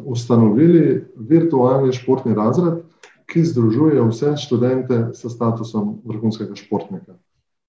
ustanovili 0.06 1.08
virtualni 1.16 1.94
športni 1.94 2.36
razred, 2.36 2.84
ki 3.26 3.44
združuje 3.44 4.10
vse 4.10 4.38
študente 4.38 5.08
s 5.14 5.34
statusom 5.34 6.02
vrhunskega 6.06 6.56
športnika. 6.56 7.14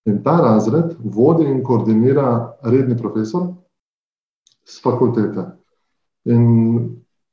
In 0.06 0.22
ta 0.22 0.36
razred 0.40 0.96
vodi 1.02 1.44
in 1.44 1.62
koordinira 1.64 2.56
redni 2.62 2.96
profesor 2.96 3.48
z 4.64 4.82
fakultete. 4.82 5.46
In 6.24 6.44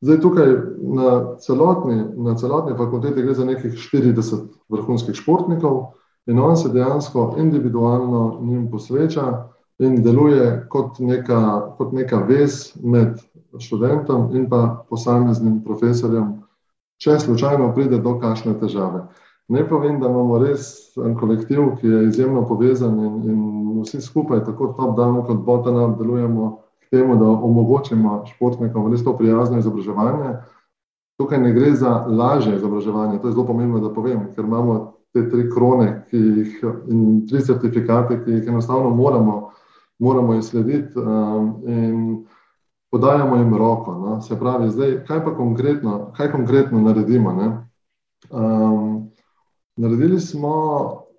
zdaj 0.01 0.19
tukaj 0.21 0.49
na 0.81 1.37
celotni, 1.41 1.99
na 2.17 2.35
celotni 2.35 2.77
fakulteti 2.77 3.21
gre 3.21 3.33
za 3.33 3.45
nekih 3.45 3.77
40 3.77 4.47
vrhunskih 4.69 5.15
športnikov, 5.15 5.93
in 6.25 6.39
on 6.39 6.57
se 6.57 6.69
dejansko 6.69 7.35
individualno 7.37 8.39
njim 8.41 8.71
posveča 8.71 9.49
in 9.79 10.03
deluje 10.03 10.65
kot 10.69 10.99
neka, 10.99 11.73
kot 11.77 11.93
neka 11.93 12.17
vez 12.17 12.73
med 12.83 13.19
študentom 13.59 14.35
in 14.35 14.49
pa 14.49 14.85
posameznim 14.89 15.63
profesorjem, 15.63 16.39
če 16.97 17.19
slučajno 17.19 17.73
pride 17.75 17.99
do 18.01 18.17
kakšne 18.19 18.55
težave. 18.59 19.07
Ne 19.47 19.67
povem, 19.69 19.99
da 19.99 20.07
imamo 20.07 20.37
res 20.39 20.95
en 20.97 21.15
kolektiv, 21.19 21.75
ki 21.79 21.87
je 21.87 22.03
izjemno 22.07 22.45
povezan 22.47 22.95
in, 22.99 23.15
in 23.29 23.81
vsi 23.83 24.01
skupaj, 24.01 24.43
tako 24.47 24.71
top-down 24.77 25.25
kot 25.27 25.43
bottom-up, 25.45 25.97
delujemo 25.99 26.49
k 26.79 26.95
temu, 26.95 27.17
da 27.19 27.27
omogočimo 27.27 28.21
športnikom 28.31 28.91
res 28.91 29.03
to 29.03 29.17
prijazno 29.17 29.59
izobraževanje. 29.59 30.37
Tukaj 31.19 31.41
ne 31.43 31.51
gre 31.53 31.73
za 31.75 32.05
lažje 32.07 32.55
izobraževanje, 32.55 33.19
to 33.19 33.27
je 33.27 33.33
zelo 33.35 33.45
pomembno, 33.45 33.83
da 33.83 33.93
povem, 33.93 34.29
ker 34.35 34.45
imamo 34.45 34.93
te 35.13 35.27
tri 35.29 35.49
krone 35.51 36.05
jih, 36.11 36.55
in 36.89 37.25
tri 37.29 37.41
certifikate, 37.41 38.23
ki 38.23 38.39
jih 38.39 38.47
enostavno 38.47 38.89
moramo, 38.89 39.51
moramo 39.99 40.33
izslediti 40.39 40.99
um, 40.99 41.51
in 41.67 42.23
podajamo 42.91 43.35
jim 43.35 43.53
roko. 43.57 43.93
No? 43.93 44.21
Se 44.21 44.39
pravi, 44.39 44.71
zdaj, 44.71 45.03
kaj 45.07 45.23
pa 45.25 45.35
konkretno, 45.35 46.11
kaj 46.17 46.31
konkretno 46.31 46.81
naredimo? 46.81 47.35
Um, 48.31 48.92
Naredili 49.75 50.19
smo 50.19 50.53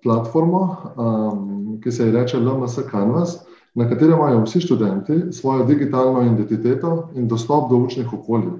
platformo, 0.03 0.77
um, 0.97 1.79
ki 1.83 1.91
se 1.91 2.05
ji 2.05 2.11
reče 2.11 2.39
LMS 2.39 2.79
Canvas, 2.91 3.45
na 3.73 3.89
kateri 3.89 4.13
imajo 4.13 4.43
vsi 4.43 4.61
študenti 4.61 5.31
svojo 5.31 5.65
digitalno 5.65 6.21
identiteto 6.21 7.09
in 7.15 7.27
dostop 7.27 7.69
do 7.69 7.75
učnih 7.77 8.13
okolij. 8.13 8.53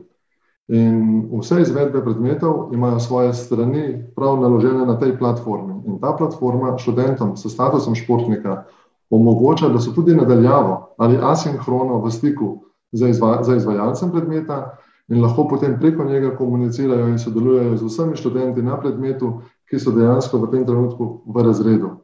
In 0.68 1.30
vse 1.40 1.62
izvedbe 1.62 2.02
predmetov 2.04 2.74
imajo 2.74 3.00
svoje 3.00 3.34
strani 3.34 4.04
prav 4.16 4.40
naložene 4.42 4.86
na 4.86 5.00
tej 5.00 5.18
platformi. 5.18 5.74
In 5.88 6.00
ta 6.02 6.16
platforma 6.18 6.78
študentom 6.78 7.38
s 7.38 7.54
statusom 7.54 7.96
športnika 7.96 8.64
omogoča, 9.10 9.70
da 9.70 9.80
so 9.80 9.92
tudi 9.92 10.16
nadaljavo 10.16 10.96
ali 10.98 11.20
asinhrono 11.22 12.02
v 12.02 12.12
stiku 12.12 12.60
za, 12.92 13.08
izva, 13.08 13.44
za 13.44 13.56
izvajalcem 13.56 14.12
predmeta 14.12 14.78
in 15.08 15.22
lahko 15.22 15.48
potem 15.48 15.78
preko 15.80 16.04
njega 16.04 16.36
komunicirajo 16.38 17.08
in 17.08 17.20
sodelujejo 17.20 17.78
z 17.78 17.84
vsemi 17.86 18.16
študenti 18.16 18.62
na 18.62 18.80
predmetu, 18.80 19.42
ki 19.70 19.80
so 19.80 19.92
dejansko 19.96 20.40
v 20.44 20.52
tem 20.52 20.66
trenutku 20.66 21.22
v 21.26 21.46
razredu. 21.46 21.96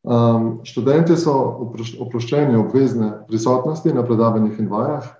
Um, 0.00 0.60
študenti 0.64 1.16
so 1.20 1.34
oproščeni 2.00 2.56
obvezne 2.56 3.12
prisotnosti 3.28 3.92
na 3.92 4.04
predavanjih 4.06 4.60
in 4.62 4.70
vajah. 4.72 5.10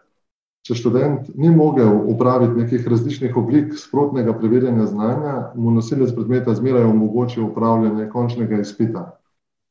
Če 0.64 0.76
študent 0.76 1.28
ni 1.40 1.48
mogel 1.52 1.88
upraviti 2.12 2.58
nekih 2.60 2.88
različnih 2.88 3.36
oblik 3.36 3.72
sprotnega 3.80 4.34
preverjanja 4.36 4.86
znanja, 4.90 5.34
mu 5.56 5.72
nosilec 5.72 6.12
predmeta 6.16 6.54
zmeraj 6.56 6.84
omogoči 6.84 7.40
upravljanje 7.40 8.08
končnega 8.12 8.60
izpita. 8.60 9.06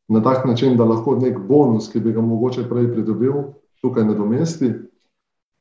Na 0.10 0.22
tak 0.26 0.46
način, 0.50 0.78
da 0.78 0.86
lahko 0.90 1.16
nek 1.22 1.38
bonus, 1.46 1.92
ki 1.94 2.02
bi 2.02 2.14
ga 2.14 2.22
mogoče 2.26 2.66
prej 2.70 2.90
pridobil, 2.94 3.34
tukaj 3.82 4.06
nadomesti. 4.06 4.72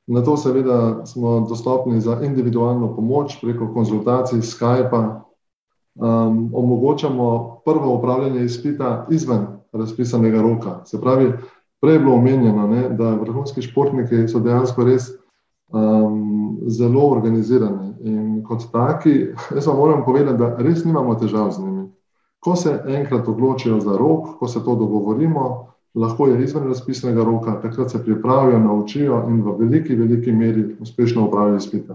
Na 0.08 0.22
to 0.24 0.36
seveda 0.40 1.06
smo 1.06 1.40
dostopni 1.48 2.00
za 2.00 2.16
individualno 2.24 2.94
pomoč 2.96 3.36
preko 3.42 3.68
konzultacij 3.74 4.40
Skypa, 4.40 5.27
um, 5.98 6.50
omogočamo 6.54 7.60
prvo 7.64 7.94
upravljanje 7.94 8.44
izpita 8.44 9.06
izven 9.10 9.46
razpisanega 9.72 10.42
roka. 10.42 10.84
Se 10.84 11.00
pravi, 11.00 11.32
prej 11.80 11.94
je 11.94 11.98
bilo 11.98 12.14
omenjeno, 12.14 12.66
ne, 12.66 12.88
da 12.88 13.14
vrhunski 13.14 13.62
športniki 13.62 14.28
so 14.28 14.40
dejansko 14.40 14.84
res 14.84 15.10
um, 15.68 16.58
zelo 16.66 17.10
organizirani 17.10 17.94
in 18.00 18.42
kot 18.46 18.62
taki, 18.72 19.26
jaz 19.54 19.66
vam 19.66 19.76
moram 19.76 20.04
povedati, 20.04 20.38
da 20.38 20.56
res 20.56 20.84
nimamo 20.84 21.14
težav 21.14 21.50
z 21.50 21.62
njimi. 21.62 21.88
Ko 22.40 22.56
se 22.56 22.82
enkrat 22.86 23.28
odločijo 23.28 23.80
za 23.80 23.96
rok, 23.98 24.38
ko 24.38 24.48
se 24.48 24.64
to 24.64 24.74
dogovorimo, 24.74 25.66
lahko 25.94 26.26
je 26.26 26.44
izven 26.44 26.68
razpisnega 26.68 27.24
roka, 27.24 27.60
takrat 27.60 27.90
se 27.90 28.04
pripravijo, 28.04 28.58
naučijo 28.58 29.24
in 29.28 29.42
v 29.42 29.56
veliki, 29.58 29.94
veliki 29.94 30.32
meri 30.32 30.76
uspešno 30.80 31.26
upravijo 31.26 31.56
izpite. 31.56 31.94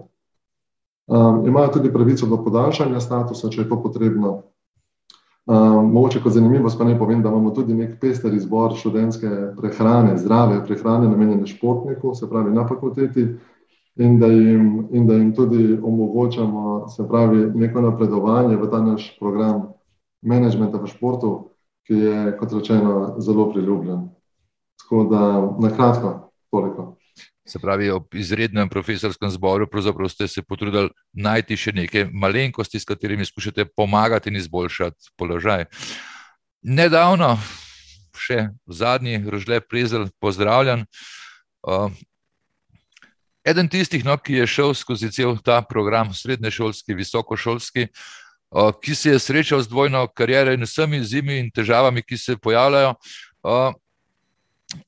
Um, 1.07 1.47
imajo 1.47 1.67
tudi 1.67 1.93
pravico 1.93 2.25
do 2.25 2.37
podaljšanja 2.43 2.99
statusa, 2.99 3.49
če 3.49 3.61
je 3.61 3.69
to 3.69 3.81
potrebno. 3.83 4.41
Um, 5.45 5.89
mogoče 5.91 6.21
kot 6.23 6.31
zanimivost 6.31 6.77
pa 6.79 6.85
naj 6.87 6.95
povem, 6.99 7.21
da 7.21 7.29
imamo 7.29 7.51
tudi 7.51 7.75
nek 7.75 7.97
pester 7.99 8.33
izbor 8.33 8.77
študentske 8.79 9.29
prehrane, 9.57 10.15
zdrave 10.17 10.61
prehrane, 10.65 11.09
namenjene 11.11 11.47
športniku, 11.47 12.13
se 12.15 12.29
pravi 12.29 12.53
na 12.55 12.63
fakulteti, 12.67 13.27
in 13.95 14.19
da 14.19 14.27
jim, 14.27 14.87
in 14.91 15.07
da 15.07 15.13
jim 15.13 15.33
tudi 15.35 15.79
omogočamo, 15.83 16.87
se 16.87 17.07
pravi, 17.07 17.45
neko 17.55 17.81
napredovanje 17.81 18.55
v 18.55 18.69
ta 18.71 18.81
naš 18.81 19.11
program 19.19 19.67
menedžmenta 20.21 20.79
v 20.79 20.87
športu, 20.87 21.33
ki 21.87 21.99
je, 21.99 22.37
kot 22.39 22.53
rečeno, 22.53 23.15
zelo 23.19 23.49
priljubljen. 23.51 24.07
Tako 24.79 25.03
da, 25.11 25.23
na 25.59 25.75
kratko, 25.75 26.13
toliko. 26.51 26.93
Se 27.45 27.59
pravi, 27.59 27.89
ob 27.91 28.15
izrednem 28.15 28.69
profesorskem 28.69 29.29
zboru, 29.29 29.67
ste 30.09 30.27
se 30.27 30.41
potrudili 30.41 30.89
najti 31.11 31.57
še 31.57 31.71
neke 31.75 32.05
malenkosti, 32.07 32.79
s 32.79 32.87
katerimi 32.87 33.25
skušate 33.25 33.65
pomagati 33.75 34.29
in 34.29 34.39
izboljšati 34.39 35.11
položaj. 35.19 35.65
Nedavno, 36.63 37.35
še 38.15 38.47
zadnji, 38.67 39.19
rožle 39.27 39.59
prezel, 39.59 40.07
pozdravljen. 40.23 40.85
Uh, 41.67 41.91
eden 43.43 43.67
tistih, 43.67 44.05
no, 44.07 44.15
ki 44.15 44.39
je 44.39 44.47
šel 44.47 44.73
skozi 44.77 45.11
cel 45.11 45.35
ta 45.43 45.59
program, 45.67 46.13
srednješolski, 46.15 46.95
visokošolski, 46.95 47.89
uh, 48.55 48.71
ki 48.79 48.95
se 48.95 49.11
je 49.11 49.19
srečal 49.19 49.63
z 49.63 49.67
dvojno 49.67 50.07
kariero 50.15 50.55
in 50.55 50.63
vsemi 50.63 51.03
izzivi 51.03 51.41
in 51.43 51.51
težavami, 51.51 52.05
ki 52.07 52.17
se 52.17 52.39
pojavljajo. 52.39 52.95
Uh, 53.43 53.75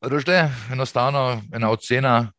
Rožle, 0.01 0.49
enostavno 0.71 1.41
ena 1.53 1.69
ocena, 1.69 2.31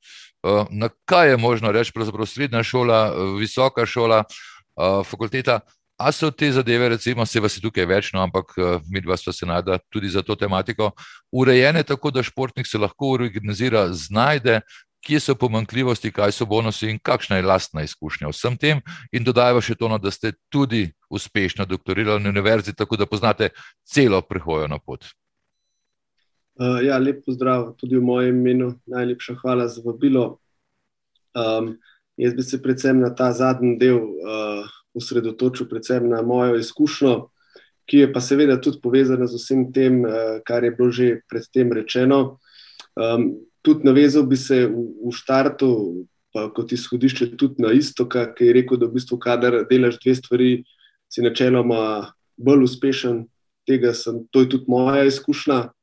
eh, 0.45 0.65
na 0.71 0.89
kaj 1.05 1.31
je 1.31 1.37
možno 1.37 1.73
reči, 1.73 1.93
pravzaprav 1.95 2.27
srednja 2.27 2.63
šola, 2.63 3.07
eh, 3.07 3.39
visoka 3.39 3.87
šola, 3.87 4.25
eh, 4.25 5.05
fakulteta. 5.05 5.61
A 5.99 6.13
so 6.13 6.31
te 6.31 6.53
zadeve, 6.53 6.89
recimo, 6.89 7.27
se 7.27 7.41
vas 7.41 7.57
je 7.57 7.61
tukaj 7.61 7.87
več, 7.87 8.13
no, 8.13 8.21
ampak 8.21 8.53
mi 8.91 9.01
dva 9.01 9.17
sva 9.17 9.33
se 9.33 9.47
najda 9.47 9.79
tudi 9.89 10.09
za 10.09 10.23
to 10.23 10.35
tematiko, 10.37 10.91
urejene 11.33 11.83
tako, 11.83 12.11
da 12.11 12.23
športnik 12.23 12.67
se 12.67 12.79
lahko 12.79 13.15
organizira, 13.17 13.89
znajde, 13.93 14.61
kje 15.01 15.21
so 15.21 15.35
pomankljivosti, 15.35 16.13
kaj 16.13 16.33
so 16.33 16.47
bonusi 16.47 16.91
in 16.91 16.99
kakšna 16.99 17.37
je 17.37 17.43
lastna 17.43 17.83
izkušnja 17.83 18.29
vsem 18.29 18.57
tem. 18.57 18.81
In 19.13 19.25
dodajva 19.25 19.61
še 19.61 19.75
to, 19.75 19.89
no, 19.89 19.99
da 19.99 20.11
ste 20.11 20.33
tudi 20.53 20.93
uspešno 21.09 21.65
doktorirali 21.65 22.23
na 22.23 22.29
univerzi, 22.29 22.75
tako 22.75 22.97
da 22.97 23.07
poznate 23.07 23.49
celo 23.87 24.21
prehojo 24.21 24.69
na 24.69 24.79
pot. 24.79 25.07
Uh, 26.57 26.81
ja, 26.81 26.97
lep 26.97 27.21
pozdrav 27.27 27.75
tudi 27.77 27.99
v 27.99 28.05
mojem 28.05 28.39
imenu. 28.41 28.71
Najlepša 28.89 29.35
hvala 29.43 29.69
za 29.69 29.83
vabilo. 29.85 30.39
Um, 31.37 31.77
jaz 32.17 32.33
bi 32.35 32.43
se 32.43 32.63
predvsem 32.63 33.01
na 33.01 33.11
ta 33.15 33.29
zadnji 33.33 33.77
del 33.77 34.01
uh, 34.01 34.65
osredotočil, 34.97 35.69
predvsem 35.69 36.09
na 36.09 36.23
mojo 36.25 36.57
izkušnjo, 36.57 37.29
ki 37.85 37.99
je 37.99 38.13
pa 38.13 38.25
seveda 38.25 38.57
tudi 38.57 38.81
povezana 38.81 39.29
z 39.29 39.37
vsem 39.37 39.67
tem, 39.73 40.01
uh, 40.01 40.41
kar 40.49 40.65
je 40.65 40.73
bilo 40.73 40.89
že 40.91 41.21
predtem 41.29 41.77
rečeno. 41.77 42.39
Um, 42.97 43.37
tudi 43.61 43.85
navezal 43.85 44.25
bi 44.25 44.41
se 44.41 44.65
v, 44.65 44.89
v 45.05 45.13
štartu, 45.13 45.69
pa 46.33 46.49
kot 46.57 46.73
izhodišče, 46.73 47.37
tudi 47.37 47.61
na 47.61 47.77
isto, 47.77 48.09
ki 48.09 48.49
je 48.49 48.57
rekel, 48.57 48.81
da 48.81 48.89
v 48.89 48.97
bistvu, 48.97 49.21
kadar 49.21 49.61
delaš 49.69 50.01
dve 50.01 50.17
stvari, 50.17 50.51
si 51.13 51.21
načeloma 51.21 52.13
bolj 52.37 52.65
uspešen. 52.65 53.27
Tega 53.67 53.93
sem, 53.93 54.25
to 54.31 54.41
je 54.41 54.55
tudi 54.57 54.71
moja 54.71 55.05
izkušnja. 55.05 55.76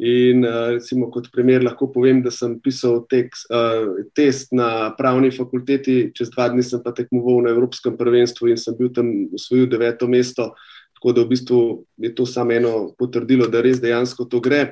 In 0.00 0.44
uh, 0.44 0.72
recimo, 0.72 1.10
kot 1.12 1.28
primer 1.32 1.60
lahko 1.62 1.90
povem, 1.92 2.22
da 2.24 2.30
sem 2.32 2.54
pisal 2.64 3.02
tekst, 3.10 3.44
uh, 3.52 4.00
test 4.16 4.54
na 4.56 4.90
pravni 4.96 5.28
fakulteti, 5.34 6.10
čez 6.16 6.30
dva 6.32 6.48
dni 6.48 6.64
sem 6.64 6.80
pa 6.80 6.94
tekmoval 6.96 7.42
na 7.44 7.52
Evropskem 7.52 7.98
prvenstvu 7.98 8.48
in 8.48 8.60
sem 8.60 8.76
bil 8.78 8.88
tam 8.94 9.10
usvojil 9.36 9.68
deveto 9.68 10.08
mesto. 10.08 10.54
Tako 10.96 11.12
da 11.12 11.24
v 11.24 11.32
bistvu 11.34 11.60
je 12.00 12.12
to 12.16 12.24
samo 12.26 12.56
eno 12.56 12.72
potrdilo, 12.96 13.50
da 13.52 13.60
res 13.60 13.82
dejansko 13.82 14.24
to 14.32 14.40
gre. 14.40 14.70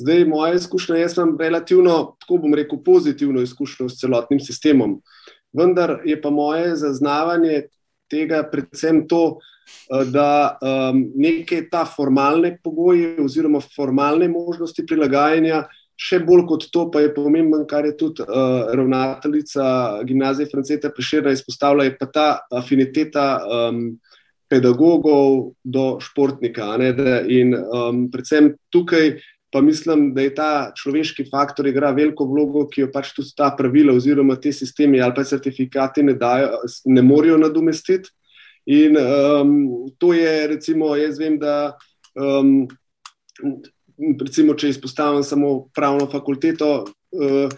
Zdaj, 0.00 0.24
moja 0.28 0.54
izkušnja, 0.56 1.02
jaz 1.02 1.16
imam 1.16 1.36
relativno, 1.40 2.16
tako 2.24 2.40
bom 2.44 2.56
rekel, 2.56 2.80
pozitivno 2.84 3.44
izkušnjo 3.44 3.88
s 3.88 4.00
celotnim 4.00 4.40
sistemom. 4.40 5.00
Vendar 5.56 5.98
je 6.04 6.16
pa 6.20 6.30
moje 6.30 6.76
zaznavanje 6.80 7.66
tega 8.12 8.42
predvsem 8.48 9.04
to, 9.08 9.36
Eh, 9.36 9.55
da 10.12 10.58
um, 10.60 11.02
neke 11.14 11.62
ta 11.70 11.84
formalne 11.84 12.56
pogoje 12.62 13.16
oziroma 13.22 13.60
formalne 13.60 14.28
možnosti 14.28 14.86
prilagajanja, 14.86 15.64
še 15.96 16.20
bolj 16.24 16.44
kot 16.50 16.66
to, 16.72 16.86
pa 16.92 17.00
je 17.00 17.12
pomemben, 17.14 17.64
kar 17.68 17.86
je 17.88 17.94
tudi 17.96 18.24
uh, 18.24 18.68
ravnateljica 18.76 20.02
gimnazije 20.04 20.50
Franceta 20.52 20.90
Priširna 20.92 21.32
izpostavila, 21.32 21.86
je 21.86 21.96
pa 21.96 22.10
ta 22.12 22.26
afiniteta 22.52 23.28
um, 23.40 23.86
pedagogov 24.48 25.54
do 25.64 25.86
športnika. 26.00 26.74
Ne, 26.80 26.92
da, 26.96 27.22
in 27.22 27.56
um, 27.56 28.06
predvsem 28.12 28.54
tukaj. 28.70 29.16
Pa 29.54 29.60
mislim, 29.62 30.10
da 30.12 30.24
je 30.24 30.32
ta 30.34 30.72
človeški 30.76 31.28
faktor 31.30 31.68
igra 31.70 31.92
veliko 31.94 32.26
vlogo, 32.28 32.64
ki 32.68 32.82
jo 32.82 32.88
pač 32.92 33.12
tudi 33.16 33.30
ta 33.38 33.52
pravila, 33.56 33.94
oziroma 33.96 34.34
te 34.42 34.50
sistemi 34.52 35.00
ali 35.00 35.14
pa 35.16 35.22
certifikati 35.24 36.02
ne, 36.02 36.16
dajo, 36.18 36.58
ne 36.92 37.04
morejo 37.06 37.38
nadomestiti. 37.40 38.10
In 38.66 38.96
um, 38.98 39.86
to 39.98 40.12
je, 40.12 40.46
recimo, 40.46 40.96
jaz 40.98 41.18
vem, 41.18 41.38
da 41.38 41.76
um, 42.18 42.66
recimo, 44.20 44.56
če 44.58 44.72
izpostavim 44.74 45.22
samo 45.22 45.68
pravno 45.74 46.08
fakulteto, 46.10 46.70
uh, 47.14 47.54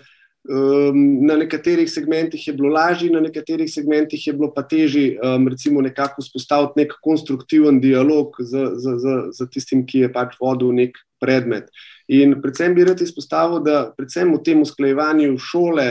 um, 0.48 1.00
na 1.24 1.38
nekaterih 1.40 1.88
segmentih 1.88 2.46
je 2.46 2.52
bilo 2.52 2.74
lažje, 2.74 3.09
na 3.11 3.22
nekaterih 3.24 3.70
segmentih 3.72 4.26
je 4.26 4.34
bilo 4.36 4.50
pa 4.52 4.66
težje, 4.68 5.16
um, 5.24 5.48
recimo, 5.48 5.80
nekako 5.80 6.22
vzpostaviti 6.22 6.82
nek 6.82 6.92
konstruktiven 7.04 7.80
dialog 7.80 8.36
z, 8.40 8.68
z, 8.76 8.98
z, 9.00 9.16
z 9.32 9.48
tistim, 9.54 9.86
ki 9.88 10.04
je 10.04 10.12
pač 10.12 10.36
vodil 10.40 10.76
nek 10.76 11.00
predmet. 11.24 11.72
In 12.12 12.36
predvsem 12.42 12.76
bi 12.76 12.84
rad 12.84 13.00
izpostavil, 13.00 13.64
da 13.64 13.88
predvsem 13.96 14.36
v 14.36 14.44
tem 14.44 14.61
usklajevanju 14.64 15.40
šole 15.40 15.88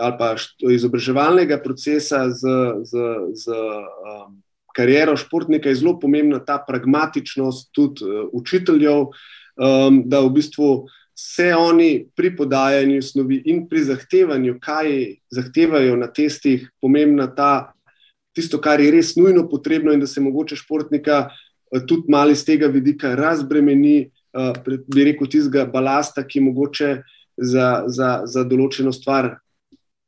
ali 0.00 0.16
pa 0.18 0.34
izobraževalnega 0.70 1.58
procesa 1.62 2.28
z, 2.30 2.42
z, 2.84 2.92
z 3.34 3.50
um, 3.50 4.42
kariero 4.74 5.16
športnika 5.16 5.68
je 5.68 5.80
zelo 5.82 5.98
pomembna 6.00 6.38
ta 6.38 6.58
pragmatičnost 6.58 7.70
tudi 7.72 8.04
uh, 8.04 8.28
učiteljev, 8.32 9.10
um, 9.10 10.02
da 10.06 10.20
v 10.20 10.30
bistvu 10.38 10.86
se 11.14 11.54
oni 11.54 12.06
pri 12.16 12.32
podajanju 12.36 13.02
snovi 13.02 13.42
in 13.46 13.68
pri 13.68 13.84
zahtevanju, 13.86 14.58
kaj 14.60 15.14
zahtevajo 15.30 15.96
na 15.96 16.10
testih, 16.10 16.70
pomembna 16.80 17.28
ta. 17.34 17.70
Tisto, 18.34 18.58
kar 18.58 18.80
je 18.82 18.90
res 18.90 19.12
nujno 19.14 19.44
potrebno, 19.46 19.92
in 19.94 20.00
da 20.02 20.08
se 20.10 20.20
mogoče 20.20 20.56
športnika 20.58 21.28
uh, 21.28 21.82
tudi 21.86 22.10
malo 22.10 22.34
iz 22.34 22.44
tega 22.46 22.66
vidika 22.66 23.14
razbremeni, 23.14 24.10
uh, 24.34 24.54
bi 24.86 25.06
rekel, 25.10 25.30
tistega 25.30 25.66
balasta, 25.70 26.26
ki 26.26 26.42
mogoče 26.42 26.90
za, 27.36 27.84
za, 27.86 28.22
za 28.26 28.42
določeno 28.46 28.92
stvar 28.94 29.36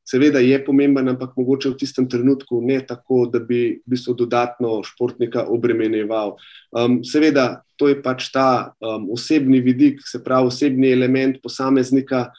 seveda 0.07 0.38
je 0.38 0.59
pomemben, 0.64 1.09
ampak 1.09 1.34
mogoče 1.36 1.72
v 1.72 1.78
tistem 1.80 2.09
trenutku 2.09 2.61
ne 2.62 2.78
tako, 2.86 3.26
da 3.26 3.40
bi 3.42 3.80
v 3.82 3.90
bistvu 3.90 4.14
dodatno 4.14 4.78
športnika 4.86 5.46
obremenjeval. 5.50 6.36
Um, 6.70 7.00
seveda, 7.04 7.62
to 7.76 7.90
je 7.90 7.98
pač 8.02 8.30
ta 8.32 8.72
um, 8.78 9.11
osebni 9.12 9.61
vidik, 9.61 10.00
se 10.07 10.22
pravi 10.24 10.52
osebni 10.52 10.92
element 10.92 11.42
posameznika, 11.42 12.30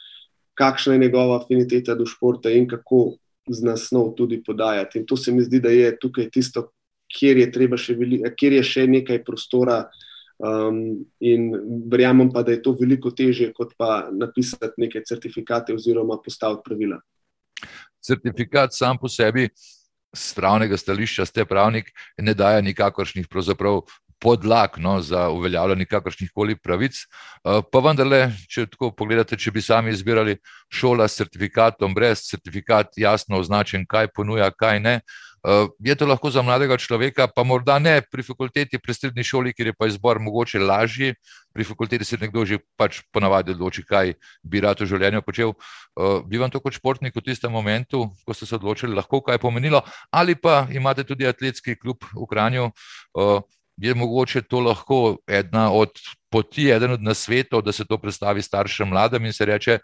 kakšna 0.58 0.96
je 0.96 1.04
njegova 1.04 1.36
afiniteta 1.42 1.94
do 1.94 2.06
športa 2.08 2.50
in 2.50 2.66
kako 2.68 3.18
z 3.48 3.64
nasnov 3.64 4.14
tudi 4.16 4.40
podajati. 4.44 4.98
In 4.98 5.06
to 5.06 5.16
se 5.16 5.32
mi 5.32 5.44
zdi, 5.44 5.60
da 5.60 5.68
je 5.68 5.92
tukaj 6.00 6.30
tisto, 6.32 6.70
kjer 7.08 7.38
je, 7.38 7.68
še, 7.76 7.94
veli, 7.96 8.22
kjer 8.36 8.58
je 8.58 8.64
še 8.64 8.86
nekaj 8.86 9.24
prostora. 9.24 9.84
Um, 10.38 11.02
in 11.18 11.50
verjamem 11.90 12.28
pa, 12.30 12.44
da 12.46 12.52
je 12.54 12.60
to 12.62 12.70
veliko 12.78 13.10
težje, 13.10 13.50
kot 13.52 13.72
pa 13.76 14.06
napisati 14.14 14.78
neke 14.78 15.02
certifikate 15.02 15.74
oziroma 15.74 16.20
postaviti 16.22 16.62
pravila. 16.64 17.00
Certifikat 18.04 18.74
sam 18.74 18.98
po 18.98 19.08
sebi, 19.08 19.48
z 20.16 20.34
pravnega 20.34 20.76
stališča, 20.76 21.26
ste 21.28 21.44
pravnik, 21.44 21.90
ne 22.18 22.34
daje 22.34 22.62
nikakršnih 22.62 23.28
podlag 24.18 24.78
no, 24.78 25.00
za 25.00 25.28
uveljavljanje 25.30 25.84
kakršnih 25.86 26.30
koli 26.34 26.56
pravic. 26.56 26.96
Uh, 27.44 27.62
pa 27.72 27.78
vendarle, 27.84 28.32
če 28.50 28.66
tako 28.66 28.90
pogledate, 28.90 29.36
če 29.36 29.52
bi 29.54 29.62
sami 29.62 29.92
izbirali 29.94 30.38
šola 30.74 31.06
s 31.08 31.20
certifikatom, 31.20 31.94
brez 31.94 32.24
certifikat, 32.26 32.96
jasno 32.96 33.38
označen, 33.38 33.86
kaj 33.86 34.10
ponuja, 34.16 34.50
kaj 34.50 34.80
ne. 34.80 34.94
Uh, 34.98 35.27
je 35.80 35.94
to 35.94 36.06
lahko 36.06 36.30
za 36.30 36.42
mladega 36.42 36.76
človeka, 36.76 37.28
pa 37.30 37.44
morda 37.44 37.78
ne 37.78 38.02
pri 38.02 38.22
fakulteti, 38.22 38.78
pri 38.78 38.94
srednji 38.94 39.24
šoli, 39.24 39.52
kjer 39.56 39.70
je 39.70 39.74
pa 39.78 39.86
izbor 39.86 40.18
mogoče 40.20 40.58
lažji. 40.58 41.14
Pri 41.54 41.64
fakulteti 41.64 42.04
se 42.04 42.18
nekdo 42.20 42.44
že 42.44 42.58
pač 42.76 43.00
ponavadi 43.12 43.54
odloči, 43.54 43.84
kaj 43.86 44.14
bi 44.42 44.60
rad 44.60 44.80
v 44.80 44.86
življenju 44.86 45.22
počel. 45.22 45.54
Uh, 45.96 46.20
bi 46.26 46.38
vam 46.38 46.50
to 46.50 46.60
kot 46.60 46.76
športnik 46.76 47.16
v 47.16 47.24
tistem 47.24 47.52
momentu, 47.52 48.10
ko 48.26 48.34
ste 48.34 48.46
se 48.46 48.58
odločili, 48.58 48.94
lahko 48.94 49.22
kaj 49.24 49.38
pomenilo, 49.38 49.82
ali 50.10 50.34
pa 50.34 50.66
imate 50.70 51.04
tudi 51.04 51.26
atletski 51.26 51.78
klub 51.78 52.04
v 52.12 52.26
Kranju, 52.28 52.68
uh, 52.68 53.40
je 53.78 53.94
mogoče 53.94 54.42
to 54.42 54.60
lahko 54.60 55.18
ena 55.26 55.70
od 55.72 55.94
poti, 56.30 56.68
eden 56.70 56.98
od 56.98 57.02
nasvetov, 57.02 57.62
da 57.62 57.72
se 57.72 57.86
to 57.86 57.98
predstavi 57.98 58.42
staršem 58.42 58.88
mladim 58.88 59.24
in 59.24 59.32
se 59.32 59.46
reče, 59.46 59.78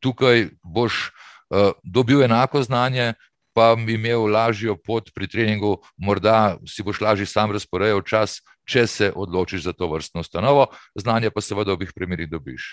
tukaj 0.00 0.48
boš 0.64 1.12
uh, 1.52 1.72
dobil 1.84 2.24
enako 2.24 2.62
znanje, 2.62 3.14
pa 3.58 3.74
bi 3.74 3.96
imel 3.98 4.28
lažjo 4.30 4.76
pot 4.78 5.10
pri 5.14 5.26
treningu, 5.26 5.80
morda 5.98 6.58
si 6.66 6.84
boš 6.86 7.00
lažje 7.02 7.26
sam 7.26 7.50
razporejal 7.50 8.04
čas, 8.06 8.38
če 8.70 8.86
se 8.86 9.08
odločiš 9.10 9.64
za 9.66 9.72
to 9.74 9.88
vrstno 9.90 10.22
ustanovo, 10.22 10.68
znanje 10.94 11.32
pa 11.34 11.42
seveda 11.42 11.74
v 11.74 11.80
obih 11.80 11.90
primerih 11.96 12.30
dobiš. 12.30 12.68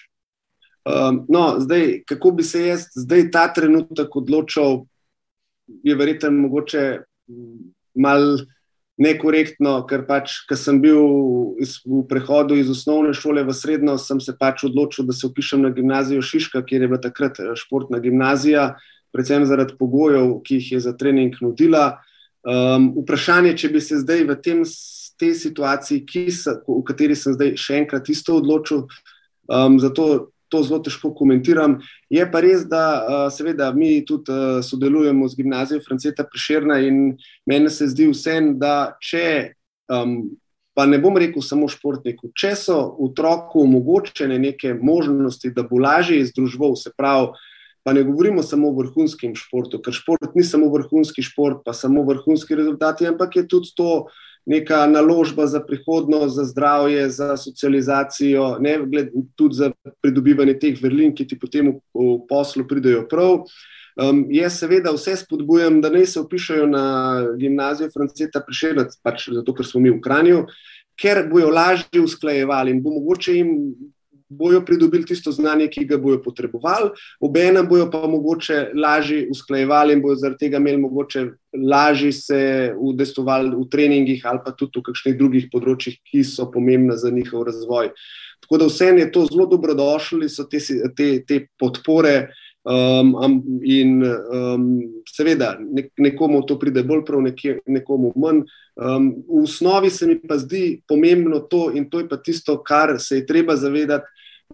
Um, 0.85 1.23
no, 1.25 1.55
zdaj, 1.57 2.03
kako 2.05 2.35
bi 2.37 2.45
se 2.45 2.67
jaz 2.67 2.85
zdaj 2.93 3.31
ta 3.33 3.47
trenutek 3.53 4.13
odločil, 4.13 4.83
je 5.81 5.95
verjetno 5.97 6.29
mogoče 6.45 6.83
mal 7.97 8.37
nekorektno, 9.01 9.79
ker 9.89 10.05
pač, 10.05 10.43
ker 10.45 10.59
sem 10.59 10.77
bil 10.83 11.01
iz, 11.65 11.79
v 11.81 12.03
prehodu 12.05 12.53
iz 12.53 12.69
osnovne 12.69 13.15
šole 13.17 13.41
v 13.43 13.57
srednjo, 13.57 13.97
sem 13.97 14.21
se 14.21 14.37
pač 14.37 14.67
odločil, 14.69 15.09
da 15.09 15.17
se 15.17 15.25
upišem 15.25 15.65
na 15.65 15.73
gimnazijo 15.73 16.21
Šiška, 16.21 16.61
kjer 16.61 16.85
je 16.85 16.91
bila 16.93 17.01
takrat 17.01 17.41
eh, 17.41 17.55
športna 17.57 17.97
gimnazija 18.05 18.75
predvsem 19.13 19.45
zaradi 19.45 19.77
pogojev, 19.79 20.39
ki 20.45 20.59
jih 20.59 20.71
je 20.75 20.79
za 20.87 20.93
trening 20.97 21.35
nudila. 21.41 21.99
Um, 22.45 22.91
vprašanje, 23.01 23.55
če 23.57 23.71
bi 23.73 23.81
se 23.81 23.99
zdaj 24.03 24.23
v 24.29 24.37
tem, 24.41 24.61
tej 25.19 25.33
situaciji, 25.39 26.29
sa, 26.29 26.59
v 26.67 26.83
kateri 26.85 27.17
sem 27.17 27.33
zdaj 27.33 27.55
še 27.57 27.81
enkrat 27.81 28.09
isto 28.13 28.35
odločil, 28.37 28.85
um, 29.49 29.79
zato 29.81 30.35
to 30.53 30.61
zelo 30.63 30.79
težko 30.83 31.09
komentiram. 31.17 31.79
Je 32.11 32.21
pa 32.29 32.41
res, 32.43 32.67
da 32.69 32.83
uh, 33.01 33.25
seveda 33.33 33.71
mi 33.73 34.03
tudi 34.05 34.29
uh, 34.29 34.61
sodelujemo 34.61 35.27
z 35.27 35.41
gimnazijo 35.41 35.83
Franceta 35.85 36.27
Priširna 36.27 36.79
in 36.85 37.15
meni 37.49 37.71
se 37.73 37.89
zdi 37.89 38.09
vse, 38.11 38.39
da 38.61 38.95
če. 39.01 39.53
Um, 39.91 40.35
Pa 40.75 40.83
ne 40.83 40.97
bom 40.99 41.15
rekel 41.15 41.39
samo 41.39 41.69
športniku. 41.71 42.33
Če 42.35 42.49
so 42.59 42.75
otroku 42.99 43.61
omogočene 43.63 44.35
neke 44.43 44.73
možnosti, 44.75 45.53
da 45.55 45.63
bo 45.63 45.79
lažje 45.79 46.17
izdružval, 46.19 46.75
se 46.75 46.91
pravi, 46.91 47.29
pa 47.85 47.93
ne 47.93 48.03
govorimo 48.03 48.43
samo 48.43 48.69
o 48.69 48.75
vrhunskem 48.79 49.35
športu, 49.37 49.77
ker 49.77 49.93
šport 49.93 50.33
ni 50.33 50.43
samo 50.43 50.71
vrhunski 50.73 51.21
šport, 51.21 51.61
pa 51.65 51.73
samo 51.73 52.01
vrhunski 52.07 52.57
rezultati, 52.57 53.05
ampak 53.05 53.35
je 53.37 53.47
tudi 53.47 53.69
to 53.77 54.07
neka 54.45 54.87
naložba 54.89 55.45
za 55.47 55.61
prihodnost, 55.61 56.35
za 56.35 56.43
zdravje, 56.49 57.09
za 57.09 57.37
socializacijo, 57.37 58.57
ne, 58.59 58.79
gled, 58.89 59.13
tudi 59.35 59.61
za 59.61 59.71
pridobivanje 60.01 60.57
teh 60.59 60.81
vrlin, 60.81 61.13
ki 61.13 61.27
ti 61.29 61.37
potem 61.39 61.75
v, 61.75 61.77
v 61.93 62.19
poslu 62.29 62.65
pridejo 62.67 63.05
prav. 63.09 63.45
Um, 64.01 64.25
jaz 64.33 64.57
seveda 64.59 64.91
vse 64.91 65.13
spodbujam, 65.21 65.77
da 65.81 65.89
ne 65.93 66.05
se 66.09 66.19
upišajo 66.19 66.65
na 66.67 66.85
gimnazijo 67.37 67.93
Franceta 67.93 68.41
Prišelec, 68.41 68.97
pač 69.05 69.29
zato, 69.29 69.53
ker 69.53 69.65
smo 69.65 69.85
mi 69.85 69.93
v 69.93 70.01
Kranju, 70.01 70.47
ker 70.99 71.27
bojo 71.29 71.53
lažje 71.53 72.01
usklajevali 72.01 72.73
in 72.73 72.81
bo 72.83 72.97
mogoče 72.97 73.37
jim 73.37 73.53
bojo 74.37 74.61
pridobili 74.65 75.05
tisto 75.05 75.31
znanje, 75.31 75.67
ki 75.71 75.85
ga 75.89 75.97
bojo 75.97 76.21
potrebovali, 76.23 76.91
obenem 77.19 77.67
bojo 77.67 77.89
pa 77.91 78.03
mogoče 78.07 78.71
lažje 78.75 79.27
usklajevali 79.31 79.93
in 79.93 80.01
bojo 80.01 80.19
zaradi 80.21 80.45
tega 80.45 80.61
imeli 80.61 80.81
mogoče 80.83 81.25
lažje 81.55 82.11
se 82.11 82.41
udestovali 82.77 83.55
v 83.55 83.67
treningih 83.71 84.25
ali 84.25 84.39
pa 84.45 84.51
tudi 84.51 84.79
v 84.79 84.87
kakšnih 84.89 85.17
drugih 85.17 85.49
področjih, 85.51 85.99
ki 86.03 86.23
so 86.23 86.49
pomembna 86.51 86.97
za 86.99 87.11
njihov 87.11 87.47
razvoj. 87.47 87.93
Tako 88.45 88.57
da 88.57 88.65
vse 88.69 88.85
je 88.85 89.11
to 89.11 89.25
zelo 89.25 89.45
dobrodošli, 89.49 90.29
so 90.29 90.45
te, 90.45 90.59
te, 90.95 91.23
te 91.27 91.47
podpore. 91.59 92.17
Um, 92.65 93.11
in 93.61 93.99
um, 94.01 94.63
seveda, 95.05 95.51
nek, 95.61 95.91
nekomu 96.01 96.39
to 96.49 96.55
pride 96.57 96.81
bolj 96.81 97.03
prav, 97.05 97.21
nekje, 97.21 97.59
nekomu 97.69 98.09
manj. 98.17 98.39
Um, 98.73 99.11
v 99.27 99.43
osnovi 99.43 99.91
se 99.93 100.07
mi 100.09 100.15
pa 100.17 100.39
zdi 100.41 100.81
pomembno 100.89 101.43
to, 101.45 101.67
in 101.77 101.85
to 101.89 102.01
je 102.01 102.07
pa 102.09 102.17
tisto, 102.17 102.57
kar 102.65 102.95
se 102.99 103.19
je 103.19 103.25
treba 103.29 103.53
zavedati, 103.55 104.09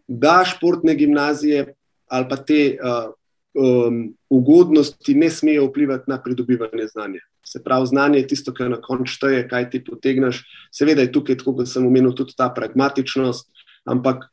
da 0.07 0.43
športne 0.45 0.95
gimnazije 0.95 1.73
ali 2.11 2.25
pa 2.29 2.35
te 2.37 2.77
uh, 2.83 3.13
um, 3.53 4.13
ugodnosti 4.29 5.13
ne 5.15 5.29
smejo 5.29 5.65
vplivati 5.65 6.03
na 6.07 6.21
pridobivanje 6.23 6.87
znanja. 6.87 7.19
Se 7.45 7.63
pravi, 7.63 7.87
znanje 7.87 8.19
je 8.19 8.27
tisto, 8.27 8.53
kar 8.53 8.69
na 8.69 8.81
koncu 8.81 9.13
šteje, 9.13 9.47
kaj 9.49 9.69
ti 9.69 9.83
potegneš. 9.83 10.43
Seveda 10.71 11.01
je 11.01 11.11
tukaj, 11.11 11.37
kot 11.39 11.67
sem 11.67 11.87
omenil, 11.87 12.13
tudi 12.15 12.35
ta 12.37 12.49
pragmatičnost, 12.55 13.47
ampak 13.87 14.27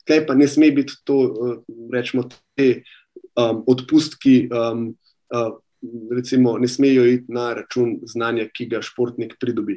tukaj 0.00 0.26
pa 0.26 0.34
ne 0.34 0.48
sme 0.48 0.70
biti 0.72 0.96
to, 1.04 1.18
uh, 1.28 1.54
rečemo, 1.92 2.24
te 2.56 2.82
um, 3.36 3.64
odpustki. 3.66 4.48
Um, 4.52 4.92
uh, 5.34 5.56
Recimo, 6.10 6.56
ne 6.58 6.66
smejo 6.68 7.04
iti 7.06 7.30
na 7.32 7.52
račun 7.54 8.00
znanja, 8.02 8.48
ki 8.50 8.64
ga 8.66 8.80
športnik 8.82 9.36
pridobi. 9.38 9.76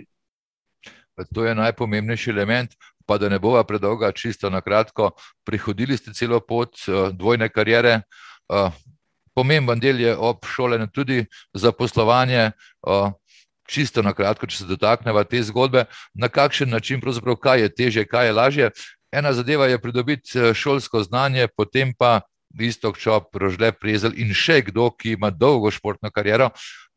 To 1.33 1.45
je 1.45 1.53
najpomembnejši 1.55 2.31
element 2.31 2.73
pa 3.05 3.17
da 3.17 3.29
ne 3.29 3.39
bova 3.39 3.63
predolga, 3.63 4.11
čisto 4.11 4.49
na 4.49 4.61
kratko, 4.61 5.11
prihodili 5.43 5.97
ste 5.97 6.13
celo 6.13 6.39
pot 6.39 6.75
uh, 6.87 7.09
dvojne 7.11 7.49
karijere. 7.49 8.01
Uh, 8.49 8.71
pomemben 9.33 9.79
del 9.79 9.99
je 9.99 10.15
ob 10.17 10.45
šolanju 10.45 10.87
tudi 10.91 11.25
za 11.53 11.71
poslovanje. 11.71 12.51
Uh, 12.81 13.11
čisto 13.71 14.03
na 14.03 14.13
kratko, 14.13 14.47
če 14.47 14.63
se 14.63 14.67
dotaknemo 14.67 15.23
te 15.23 15.39
zgodbe, 15.47 15.85
na 16.13 16.27
kakšen 16.27 16.69
način, 16.69 16.99
pravzaprav, 17.01 17.37
kaj 17.39 17.61
je 17.61 17.69
teže, 17.75 18.03
kaj 18.05 18.27
je 18.27 18.33
lažje. 18.35 18.69
Ena 19.11 19.33
zadeva 19.33 19.67
je 19.67 19.79
pridobiti 19.81 20.51
šolsko 20.55 21.03
znanje, 21.07 21.47
potem 21.57 21.93
pa 21.95 22.21
isto, 22.59 22.91
če 22.91 23.21
prožle 23.31 23.71
prijezel 23.71 24.15
in 24.19 24.33
še 24.35 24.61
kdo, 24.67 24.89
ki 24.91 25.15
ima 25.15 25.31
dolgo 25.31 25.71
športno 25.71 26.11
kariero, 26.11 26.51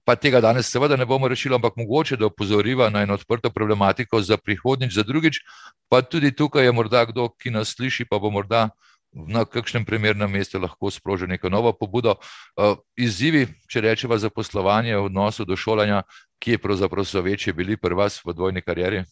pa 0.04 0.16
tega 0.16 0.40
danes 0.40 0.68
seveda 0.70 0.96
ne 0.96 1.06
bomo 1.06 1.28
rešili, 1.28 1.54
ampak 1.54 1.76
mogoče 1.76 2.16
da 2.16 2.26
opozoriva 2.26 2.90
na 2.90 3.02
eno 3.02 3.14
odprto 3.14 3.50
problematiko 3.50 4.20
za 4.20 4.36
prihodnjič, 4.36 4.94
za 4.94 5.02
drugič, 5.02 5.40
pa 5.88 6.02
tudi 6.02 6.32
tukaj 6.36 6.64
je 6.64 6.72
morda 6.72 7.04
kdo, 7.04 7.28
ki 7.28 7.50
nas 7.50 7.74
sliši, 7.76 8.04
pa 8.04 8.18
bo 8.18 8.30
morda 8.30 8.68
na 9.14 9.44
kakšnem 9.44 9.84
primernem 9.86 10.30
mestu 10.30 10.58
lahko 10.58 10.90
sprožil 10.90 11.30
neko 11.30 11.48
novo 11.48 11.72
pobudo. 11.72 12.18
Uh, 12.58 12.76
izzivi, 12.98 13.46
če 13.70 13.80
rečemo, 13.80 14.18
za 14.18 14.30
poslovanje 14.30 14.96
v 14.96 15.06
odnosu 15.06 15.46
do 15.46 15.56
šolanja, 15.56 16.02
ki 16.42 16.56
je 16.56 16.58
pravzaprav 16.58 17.06
so 17.06 17.22
večji 17.22 17.54
bili 17.54 17.76
pri 17.76 17.94
vas 17.94 18.18
v 18.24 18.34
dvojni 18.34 18.62
karieri? 18.62 19.04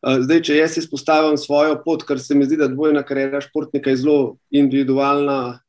Uh, 0.00 0.24
zdaj, 0.24 0.42
če 0.48 0.56
jaz 0.56 0.78
izpostavim 0.80 1.36
svojo 1.36 1.76
pot, 1.84 2.06
ker 2.08 2.20
se 2.20 2.34
mi 2.34 2.48
zdi, 2.48 2.56
da 2.56 2.72
dvojna 2.72 3.04
karijera 3.04 3.42
športnika 3.44 3.92
je 3.92 4.00
zelo 4.00 4.38
individualna, 4.50 5.60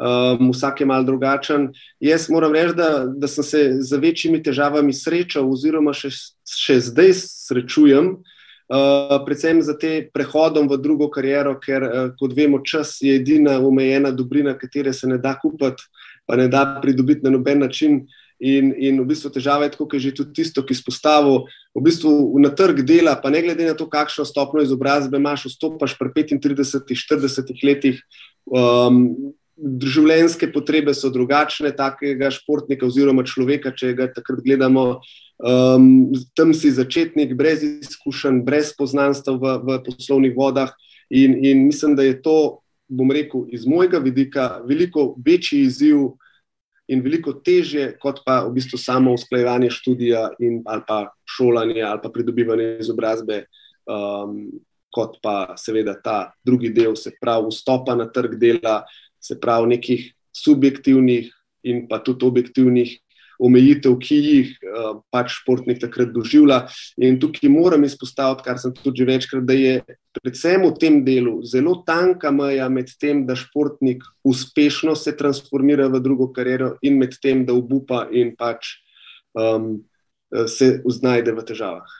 um, 0.00 0.50
vsak 0.52 0.80
je 0.80 0.86
mal 0.86 1.04
drugačen. 1.04 1.70
Jaz 2.00 2.28
moram 2.30 2.52
reči, 2.52 2.74
da, 2.76 3.06
da 3.06 3.28
sem 3.28 3.44
se 3.44 3.60
z 3.80 3.96
večjimi 4.00 4.42
težavami 4.42 4.92
srečal, 4.96 5.48
oziroma 5.50 5.92
še, 5.96 6.10
še 6.48 6.78
zdaj 6.88 7.12
srečujem, 7.20 8.14
uh, 8.16 9.18
predvsem 9.26 9.60
za 9.62 9.76
te 9.78 10.08
prehodom 10.14 10.70
v 10.70 10.80
drugo 10.80 11.10
kariero, 11.12 11.58
ker, 11.60 11.84
uh, 11.84 12.00
kot 12.16 12.34
vemo, 12.36 12.62
čas 12.64 12.98
je 13.04 13.18
edina 13.20 13.58
omejena 13.60 14.14
dobrina, 14.16 14.56
katere 14.56 14.94
se 14.96 15.10
ne 15.10 15.20
da 15.20 15.36
kupiti, 15.36 15.84
pa 16.26 16.38
ne 16.40 16.48
da 16.48 16.80
pridobiti 16.80 17.26
na 17.26 17.36
noben 17.36 17.60
način. 17.60 18.04
In, 18.40 18.70
in 18.72 18.96
v 19.02 19.04
bistvu 19.04 19.28
težava 19.34 19.66
je, 19.66 19.74
kot 19.76 19.92
je 19.92 19.98
že 20.00 20.10
tudi 20.16 20.38
tisto, 20.38 20.62
ki 20.64 20.72
izpostavil, 20.72 21.42
v 21.76 21.80
bistvu 21.84 22.40
na 22.40 22.48
trg 22.48 22.80
dela, 22.88 23.12
pa 23.20 23.28
ne 23.28 23.42
glede 23.44 23.66
na 23.68 23.74
to, 23.76 23.84
kakšno 23.84 24.24
stopno 24.24 24.64
izobrazbe 24.64 25.20
imaš, 25.20 25.44
vstopaš 25.50 25.92
pri 26.00 26.24
35-40 26.24 27.52
letih. 27.60 28.00
Um, 28.48 29.36
življenjske 29.60 30.50
potrebe 30.52 30.94
so 30.96 31.10
drugačne, 31.12 31.72
takega 31.76 32.30
športnika 32.32 32.86
oziroma 32.86 33.24
človeka, 33.26 33.72
če 33.76 33.92
ga 33.98 34.08
takrat 34.14 34.42
gledamo. 34.44 35.00
Um, 35.40 36.12
tam 36.36 36.52
si 36.56 36.72
začetnik, 36.72 37.32
brez 37.36 37.64
izkušenj, 37.64 38.42
brez 38.44 38.74
poznanstva 38.76 39.36
v, 39.36 39.54
v 39.64 39.78
poslovnih 39.86 40.34
vodah. 40.36 40.72
In, 41.10 41.38
in 41.44 41.66
mislim, 41.66 41.96
da 41.96 42.06
je 42.06 42.18
to, 42.22 42.60
bom 42.90 43.10
rekel, 43.12 43.46
iz 43.52 43.66
mojega 43.68 44.00
vidika, 44.02 44.60
veliko 44.66 45.14
večji 45.24 45.64
izziv 45.66 46.10
in 46.90 47.04
veliko 47.04 47.36
težje, 47.38 47.92
kot 48.02 48.24
pa 48.26 48.40
v 48.48 48.56
bistvu 48.56 48.78
samo 48.80 49.14
usklajevanje 49.14 49.70
študija 49.70 50.24
in, 50.42 50.60
ali 50.66 50.82
pa 50.88 51.04
šolanje 51.22 51.84
ali 51.86 52.02
pa 52.02 52.10
pridobivanje 52.10 52.78
izobrazbe. 52.82 53.44
Um, 53.90 54.50
kot 54.90 55.20
pa 55.22 55.54
seveda 55.58 55.94
ta 56.02 56.32
drugi 56.44 56.72
del, 56.74 56.96
se 56.98 57.12
pravi 57.20 57.50
vstopa 57.50 57.94
na 57.94 58.08
trg 58.10 58.34
dela, 58.42 58.82
se 59.20 59.38
pravi 59.40 59.76
nekih 59.76 60.08
subjektivnih 60.36 61.30
in 61.62 61.86
pa 61.88 62.00
tudi 62.02 62.26
objektivnih 62.26 62.96
omejitev, 63.40 63.96
ki 64.00 64.16
jih 64.20 64.48
uh, 64.68 65.00
pač 65.12 65.32
športnik 65.40 65.80
takrat 65.80 66.12
doživlja. 66.12 66.60
In 67.00 67.16
tukaj 67.20 67.48
moram 67.52 67.86
izpostaviti, 67.88 68.44
kar 68.44 68.60
sem 68.60 68.74
tudi 68.76 69.06
večkrat, 69.08 69.46
da 69.48 69.56
je 69.56 69.78
predvsem 70.18 70.66
v 70.66 70.72
tem 70.80 71.00
delu 71.06 71.38
zelo 71.48 71.78
tanka 71.86 72.32
meja 72.34 72.68
med 72.72 72.92
tem, 73.00 73.24
da 73.26 73.36
športnik 73.38 74.04
uspešno 74.26 74.94
se 74.98 75.16
transformira 75.16 75.88
v 75.88 76.02
drugo 76.04 76.28
kariero 76.36 76.74
in 76.84 77.00
med 77.00 77.16
tem, 77.22 77.46
da 77.48 77.56
obupa 77.56 78.06
in 78.12 78.34
pač 78.36 78.76
um, 79.32 79.80
se 80.30 80.76
znajde 80.84 81.34
v 81.34 81.48
težavah. 81.48 81.98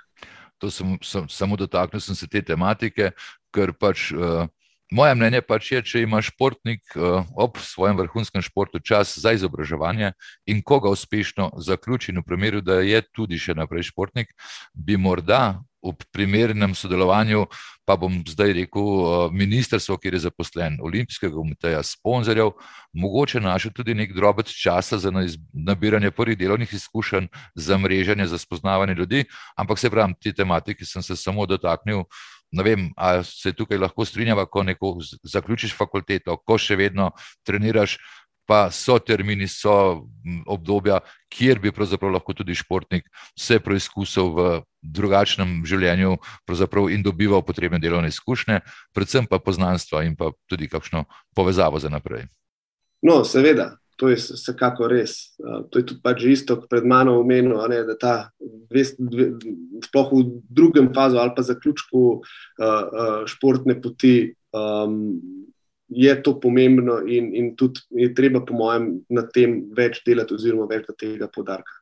To 0.61 0.69
sem, 0.69 0.99
sem 1.01 1.25
samo 1.33 1.57
dotaknil 1.57 2.05
sem 2.05 2.15
se 2.15 2.29
te 2.29 2.45
tematike, 2.45 3.15
ker 3.55 3.73
pač. 3.73 4.11
Uh, 4.13 4.45
Moje 4.91 5.15
mnenje 5.15 5.39
pač 5.47 5.69
je, 5.71 5.81
če 5.87 6.01
ima 6.03 6.19
športnik 6.19 6.83
uh, 6.99 7.23
ob 7.39 7.61
svojem 7.63 7.95
vrhunskem 8.01 8.43
športu 8.43 8.81
čas 8.83 9.13
za 9.23 9.31
izobraževanje 9.37 10.13
in 10.51 10.65
ko 10.67 10.81
ga 10.83 10.91
uspešno 10.91 11.53
zaključi, 11.63 12.11
v 12.17 12.25
primeru, 12.27 12.59
da 12.61 12.81
je 12.83 12.99
tudi 13.15 13.39
še 13.39 13.55
naprej 13.55 13.87
športnik, 13.93 14.35
bi 14.75 14.99
morda 14.99 15.61
v 15.81 15.95
primernem 16.11 16.75
sodelovanju, 16.75 17.47
pa 17.87 17.95
bom 17.97 18.19
zdaj 18.27 18.51
rekel, 18.59 18.83
uh, 18.83 19.31
ministrstvo, 19.31 19.95
kjer 20.03 20.19
je 20.19 20.25
zaposlen, 20.27 20.81
olimpijskega 20.83 21.39
komiteja, 21.39 21.85
sponzorjev, 21.87 22.51
mogoče 22.91 23.41
našel 23.47 23.71
tudi 23.71 23.95
nek 23.95 24.11
drobec 24.17 24.51
časa 24.51 24.99
za 24.99 25.15
nabiranje 25.55 26.11
prvih 26.11 26.39
delovnih 26.39 26.75
izkušenj, 26.75 27.31
za 27.55 27.79
mreženje, 27.79 28.27
za 28.27 28.43
spoznavanje 28.43 28.99
ljudi, 28.99 29.25
ampak 29.55 29.79
se 29.79 29.91
pravim, 29.91 30.19
te 30.19 30.35
tematike 30.35 30.85
sem 30.85 31.03
se 31.03 31.17
samo 31.17 31.47
dotaknil 31.47 32.03
ne 32.53 32.65
vem, 32.67 32.89
ali 32.97 33.25
se 33.25 33.53
tukaj 33.53 33.79
lahko 33.79 34.05
strinjava, 34.05 34.47
ko 34.47 34.63
neko 34.67 34.97
zaključiš 35.23 35.77
fakulteto, 35.79 36.37
ko 36.37 36.59
še 36.59 36.77
vedno 36.77 37.11
treniraš, 37.47 37.99
pa 38.51 38.67
so 38.75 38.97
termini, 38.99 39.47
so 39.47 40.03
obdobja, 40.51 40.99
kjer 41.31 41.61
bi 41.63 41.71
pravzaprav 41.71 42.17
lahko 42.17 42.35
tudi 42.35 42.57
športnik 42.59 43.07
se 43.39 43.61
preizkusil 43.63 44.33
v 44.35 44.47
drugačnem 44.83 45.61
življenju 45.63 46.17
in 46.91 47.05
dobival 47.07 47.45
potrebne 47.47 47.79
delovne 47.79 48.11
izkušnje, 48.11 48.59
predvsem 48.93 49.31
pa 49.31 49.39
poznanstva 49.39 50.03
in 50.03 50.17
pa 50.17 50.33
tudi 50.51 50.67
kakšno 50.67 51.05
povezavo 51.37 51.79
za 51.79 51.93
naprej. 51.93 52.27
No, 53.07 53.23
seveda, 53.25 53.77
to 54.01 54.09
je 54.09 54.17
vsekako 54.17 54.89
res. 54.89 55.35
To 55.41 55.77
je 55.77 55.85
tudi 55.85 56.01
pač 56.01 56.25
isto, 56.25 56.57
kot 56.57 56.71
pred 56.73 56.87
mano 56.89 57.19
omenil, 57.21 57.61
ne, 57.69 57.83
da 57.85 57.97
ta 58.01 58.15
dve, 58.41 58.87
dve, 58.97 59.27
sploh 59.85 60.15
v 60.15 60.23
drugem 60.49 60.89
fazu 60.97 61.21
ali 61.21 61.37
pa 61.37 61.45
zaključku 61.45 62.01
uh, 62.17 62.23
uh, 62.65 63.29
športne 63.29 63.77
poti. 63.83 64.33
Um, 64.57 65.21
Je 65.91 66.13
to 66.23 66.37
pomembno, 66.39 67.01
in, 67.03 67.33
in 67.35 67.47
tudi 67.59 67.81
je 67.99 68.13
treba, 68.15 68.39
po 68.47 68.55
mojem, 68.55 69.01
na 69.11 69.25
tem 69.27 69.57
več 69.75 69.99
delati, 70.07 70.37
oziroma 70.39 70.69
več 70.71 70.87
tega 70.95 71.27
podarka. 71.27 71.81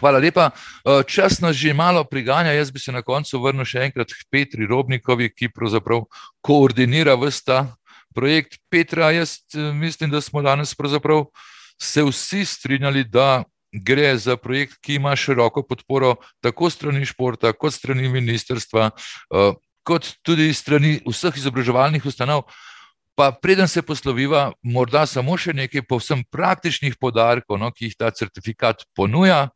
Hvala 0.00 0.22
lepa. 0.24 0.50
Čas 1.04 1.40
nas 1.44 1.56
že 1.56 1.74
malo 1.76 2.04
priganja. 2.08 2.52
Jaz 2.56 2.70
bi 2.70 2.80
se 2.80 2.92
na 2.92 3.02
koncu 3.02 3.40
vrnil 3.42 3.68
še 3.68 3.84
enkrat 3.90 4.08
k 4.08 4.24
Petri 4.30 4.64
Robnikovi, 4.64 5.28
ki 5.28 5.52
pravzaprav 5.52 6.06
koordinira 6.40 7.12
vsta 7.20 7.76
projekt 8.18 8.58
Petra. 8.70 9.12
Jaz 9.14 9.38
eh, 9.54 9.70
mislim, 9.72 10.10
da 10.10 10.20
smo 10.20 10.42
danes 10.42 10.74
se 11.80 12.02
vsi 12.02 12.44
strinjali, 12.44 13.04
da 13.04 13.44
gre 13.72 14.16
za 14.16 14.36
projekt, 14.36 14.78
ki 14.80 14.94
ima 14.94 15.16
široko 15.16 15.62
podporo 15.62 16.16
tako 16.40 16.70
strani 16.70 17.06
športa, 17.06 17.52
kot 17.52 17.74
strani 17.74 18.08
ministrstva, 18.08 18.90
eh, 18.90 19.52
kot 19.82 20.08
tudi 20.22 20.52
strani 20.54 20.98
vseh 21.06 21.36
izobraževalnih 21.36 22.06
ustanov. 22.06 22.48
Pa 23.14 23.32
preden 23.32 23.68
se 23.68 23.82
posloviva, 23.82 24.52
morda 24.62 25.06
samo 25.06 25.36
še 25.36 25.52
nekaj 25.52 25.82
povsem 25.88 26.22
praktičnih 26.30 26.94
podarkov, 27.00 27.58
no, 27.58 27.70
ki 27.74 27.90
jih 27.90 27.96
ta 27.98 28.10
certifikat 28.14 28.84
ponuja 28.94 29.48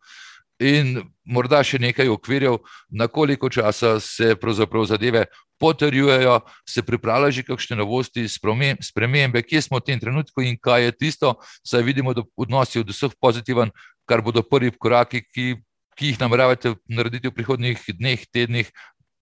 in 0.62 0.98
morda 1.24 1.62
še 1.66 1.78
nekaj 1.78 2.10
okvirjev, 2.10 2.58
na 2.90 3.08
koliko 3.08 3.50
časa 3.50 4.00
se 4.00 4.34
pravzaprav 4.38 4.86
zadeve 4.90 5.26
potrjujejo, 5.62 6.40
se 6.68 6.82
pripravljajo 6.82 7.36
že 7.38 7.44
kakšne 7.46 7.78
novosti, 7.78 8.26
spremembe, 8.28 9.42
kje 9.46 9.62
smo 9.62 9.78
v 9.78 9.86
tem 9.86 10.00
trenutku 10.00 10.42
in 10.42 10.58
kaj 10.58 10.88
je 10.88 10.94
tisto, 11.04 11.34
saj 11.62 11.86
vidimo, 11.86 12.14
da 12.14 12.26
odnos 12.36 12.74
je 12.74 12.82
od 12.82 12.90
vseh 12.90 13.14
pozitiven, 13.20 13.70
kar 14.10 14.24
bodo 14.26 14.42
prvi 14.42 14.72
koraki, 14.74 15.22
ki, 15.22 15.46
ki 15.94 16.10
jih 16.12 16.18
nameravate 16.20 16.74
narediti 16.90 17.30
v 17.30 17.36
prihodnjih 17.36 17.86
dneh, 18.00 18.26
tednih, 18.34 18.74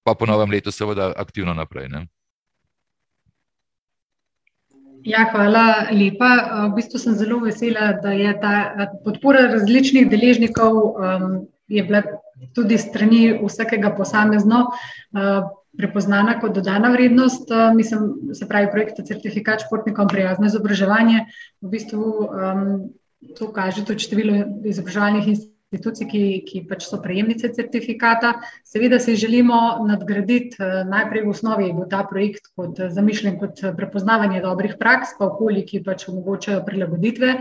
pa 0.04 0.16
po 0.16 0.26
novem 0.26 0.50
letu 0.50 0.72
seveda 0.72 1.12
aktivno 1.16 1.52
naprej. 1.54 1.92
Ne? 1.92 2.06
Ja, 5.04 5.30
hvala 5.32 5.88
lepa. 5.96 6.30
V 6.68 6.74
bistvu 6.76 6.98
sem 7.00 7.14
zelo 7.16 7.40
vesela, 7.44 7.94
da 8.02 8.12
je 8.12 8.32
ta 8.40 8.88
podpora 9.04 9.46
različnih 9.48 10.08
deležnikov 10.12 10.76
um, 10.76 11.28
bila 11.70 12.02
tudi 12.56 12.78
strani 12.78 13.38
vsakega 13.38 13.92
posamezno 13.96 14.64
uh, 14.66 15.50
prepoznana 15.78 16.38
kot 16.40 16.54
dodana 16.56 16.90
vrednost. 16.90 17.50
Uh, 17.50 17.70
mislim, 17.76 18.34
se 18.34 18.48
pravi, 18.48 18.70
projekt 18.72 19.02
certifikat 19.06 19.66
športnikom 19.66 20.08
prijazno 20.08 20.50
izobraževanje. 20.50 21.24
V 21.60 21.72
bistvu 21.76 22.10
um, 22.26 22.66
to 23.38 23.52
kaže 23.52 23.84
tudi 23.86 24.08
število 24.08 24.44
izobraževalnih 24.64 25.34
institucij 25.70 26.08
ki, 26.10 26.22
ki 26.46 26.62
pač 26.66 26.88
so 26.88 26.98
prejemnice 27.02 27.52
certifikata. 27.54 28.34
Seveda 28.66 28.98
se 28.98 29.14
želimo 29.14 29.84
nadgraditi, 29.86 30.56
eh, 30.58 30.84
najprej 30.84 31.24
v 31.24 31.30
osnovi 31.30 31.68
je 31.68 31.86
ta 31.90 32.02
projekt 32.10 32.50
kot 32.56 32.80
eh, 32.80 32.90
zamišljen 32.90 33.38
kot 33.38 33.62
eh, 33.62 33.74
prepoznavanje 33.76 34.42
dobrih 34.42 34.74
praks, 34.78 35.14
pa 35.18 35.30
okolji, 35.30 35.66
ki 35.66 35.84
pač 35.86 36.08
omogočajo 36.08 36.64
prilagoditve. 36.66 37.34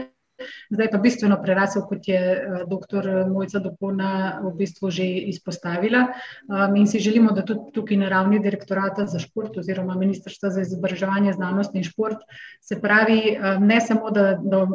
Zdaj 0.70 0.92
pa 0.92 0.98
bistveno 0.98 1.40
prerasel, 1.44 1.86
kot 1.90 2.08
je 2.08 2.22
dr. 2.70 3.10
Mojca 3.32 3.60
Dopona 3.64 4.12
v 4.44 4.54
bistvu 4.60 4.92
že 4.92 5.06
izpostavila. 5.34 6.08
Um, 6.48 6.76
in 6.76 6.88
si 6.88 7.00
želimo, 7.00 7.34
da 7.36 7.46
tudi 7.46 7.72
tukaj 7.74 7.98
na 7.98 8.10
ravni 8.10 8.40
direktorata 8.40 9.06
za 9.06 9.20
šport 9.20 9.58
oziroma 9.58 9.98
Ministrstva 10.00 10.50
za 10.50 10.62
izobraževanje, 10.62 11.34
znanost 11.34 11.76
in 11.76 11.84
šport 11.84 12.24
se 12.62 12.82
pravi 12.82 13.38
ne 13.60 13.82
samo, 13.82 14.12
da, 14.12 14.34
da 14.42 14.66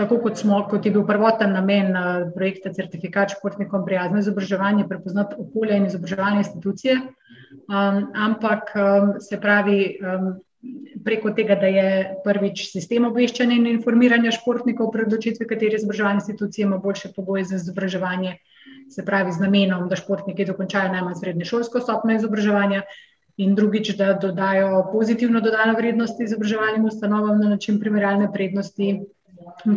tako 0.00 0.18
kot, 0.22 0.38
smo, 0.40 0.62
kot 0.70 0.86
je 0.86 0.92
bil 0.94 1.04
prvoten 1.06 1.52
namen 1.52 1.92
projekta 2.34 2.72
Certifikat 2.72 3.34
športnikom 3.36 3.84
prijazno 3.84 4.22
izobraževanje, 4.22 4.88
prepoznati 4.88 5.36
okolje 5.38 5.76
in 5.76 5.88
izobraževalne 5.90 6.44
institucije, 6.44 6.96
um, 7.00 8.00
ampak 8.14 8.72
um, 8.74 9.12
se 9.20 9.40
pravi 9.40 9.80
um, 10.00 10.32
preko 11.04 11.30
tega, 11.36 11.56
da 11.56 11.68
je 11.72 11.92
prvič 12.24 12.66
sistem 12.72 13.06
obveščanja 13.08 13.56
in 13.56 13.68
informiranja 13.70 14.32
športnikov 14.36 14.90
pred 14.92 15.08
odločitvijo, 15.08 15.48
katere 15.48 15.78
izobraževalne 15.80 16.20
institucije 16.20 16.66
ima 16.66 16.78
boljše 16.78 17.12
pogoje 17.16 17.46
za 17.48 17.56
izobraževanje, 17.56 18.34
se 18.90 19.04
pravi 19.06 19.32
z 19.32 19.40
namenom, 19.40 19.88
da 19.88 19.96
športniki 19.96 20.44
dokončajo 20.44 20.92
najmanj 20.92 21.16
srednje 21.22 21.48
šolsko 21.52 21.80
stopno 21.80 22.16
izobraževanja. 22.16 22.82
In 23.40 23.54
drugič, 23.56 23.94
da 23.96 24.12
dodajo 24.20 24.82
pozitivno 24.92 25.40
dodano 25.40 25.72
vrednost 25.78 26.18
izobraževalnim 26.20 26.84
ustanovam 26.84 27.40
na 27.40 27.54
način 27.54 27.78
primerjalne 27.80 28.28
prednosti 28.32 28.90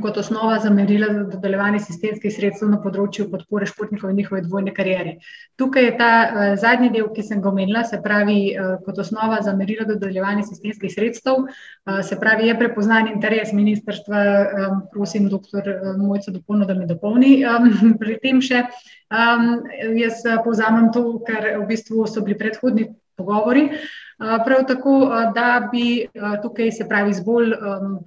kot 0.01 0.17
osnova 0.17 0.59
za 0.59 0.69
merila 0.69 1.07
za 1.13 1.23
dodeljevanje 1.31 1.79
sistemskih 1.79 2.33
sredstev 2.33 2.69
na 2.71 2.79
področju 2.81 3.29
podpore 3.31 3.67
športnikov 3.69 4.11
in 4.11 4.19
njihove 4.21 4.41
dvojne 4.45 4.73
karijere. 4.75 5.15
Tukaj 5.59 5.85
je 5.85 5.93
ta 5.99 6.11
uh, 6.23 6.43
zadnji 6.59 6.91
del, 6.93 7.09
ki 7.13 7.25
sem 7.25 7.41
ga 7.41 7.51
omenila, 7.51 7.83
se 7.87 7.99
pravi, 8.03 8.37
uh, 8.53 8.75
kot 8.85 9.01
osnova 9.03 9.41
za 9.45 9.55
merila 9.57 9.87
za 9.87 9.97
dodeljevanje 9.97 10.45
sistemskih 10.49 10.93
sredstev, 10.93 11.43
uh, 11.45 12.01
se 12.03 12.19
pravi, 12.19 12.47
je 12.49 12.57
prepoznan 12.59 13.11
interes 13.13 13.53
ministrstva, 13.53 14.23
um, 14.67 14.83
prosim, 14.93 15.29
doktor 15.31 15.69
Mojco 15.97 16.31
dopolno, 16.31 16.69
da 16.69 16.77
me 16.77 16.87
dopolni 16.89 17.35
um, 17.47 17.71
pri 18.01 18.19
tem 18.23 18.41
še. 18.41 18.65
Um, 19.13 19.61
jaz 19.99 20.23
povzamem 20.45 20.91
to, 20.93 21.19
kar 21.27 21.53
v 21.59 21.67
bistvu 21.69 22.07
so 22.09 22.23
bili 22.25 22.39
predhodni 22.39 22.89
pogovori. 23.19 23.69
Uh, 23.69 24.02
prav 24.17 24.65
tako, 24.67 24.97
da 25.35 25.69
bi 25.71 26.07
tukaj 26.41 26.71
se 26.71 26.87
pravi 26.89 27.13
z 27.13 27.23
bolj 27.25 27.53
um, 27.53 27.97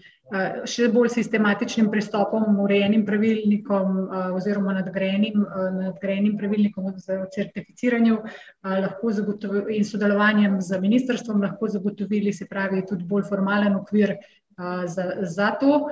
še 0.67 0.89
bolj 0.91 1.13
sistematičnim 1.15 1.87
pristopom, 1.91 2.59
urejenim 2.59 3.05
pravilnikom 3.07 3.99
oziroma 4.35 4.75
nadgrajenim, 4.81 5.45
nadgrajenim 5.77 6.35
pravilnikom 6.39 6.97
za 6.99 7.21
certificiranje 7.35 8.17
in 9.71 9.85
sodelovanjem 9.87 10.59
z 10.61 10.81
ministrstvom 10.83 11.43
lahko 11.47 11.69
zagotovili, 11.69 12.33
se 12.33 12.49
pravi, 12.51 12.83
tudi 12.89 13.05
bolj 13.05 13.29
formalen 13.29 13.77
okvir 13.79 14.17
za, 14.87 15.13
za 15.23 15.53
to. 15.61 15.87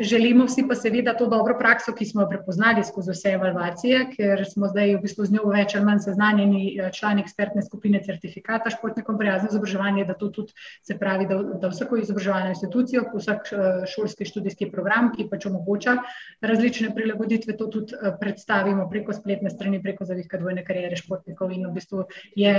Želimo 0.00 0.44
vsi 0.44 0.64
pa 0.68 0.74
seveda 0.74 1.14
to 1.16 1.26
dobro 1.26 1.54
prakso, 1.58 1.92
ki 1.96 2.04
smo 2.04 2.20
jo 2.22 2.28
prepoznali 2.28 2.82
skozi 2.84 3.14
vse 3.14 3.30
evalvacije, 3.32 4.00
ker 4.12 4.42
smo 4.44 4.68
zdaj 4.68 4.90
v 4.96 4.98
bistvu 5.00 5.24
z 5.24 5.32
njo 5.32 5.46
več 5.48 5.72
ali 5.74 5.86
manj 5.86 6.02
seznanjeni 6.04 6.64
eh, 6.76 6.90
člani 6.92 7.24
ekspertne 7.24 7.64
skupine 7.64 8.02
certifikata 8.04 8.70
športnikom 8.74 9.16
prijazno 9.18 9.48
izobraževanje, 9.48 10.04
da 10.04 10.14
to 10.20 10.28
tudi 10.36 10.52
se 10.84 10.98
pravi, 11.00 11.24
da, 11.30 11.38
da 11.62 11.70
vsako 11.72 11.96
izobraževalno 12.02 12.50
institucijo, 12.52 13.06
vsak 13.14 13.48
eh, 13.52 13.86
šolski 13.94 14.26
študijski 14.28 14.68
program, 14.74 15.08
ki 15.16 15.30
pač 15.32 15.46
omogoča 15.48 15.96
različne 16.44 16.92
prilagoditve, 16.94 17.56
to 17.56 17.70
tudi 17.72 17.96
eh, 17.96 18.12
predstavimo 18.20 18.84
preko 18.92 19.16
spletne 19.16 19.48
strani, 19.48 19.80
preko 19.80 20.04
zavihka 20.04 20.42
dvojne 20.44 20.66
karijere 20.68 21.00
športnikov 21.00 21.56
in 21.56 21.64
v 21.70 21.72
bistvu 21.78 22.04
je 22.36 22.54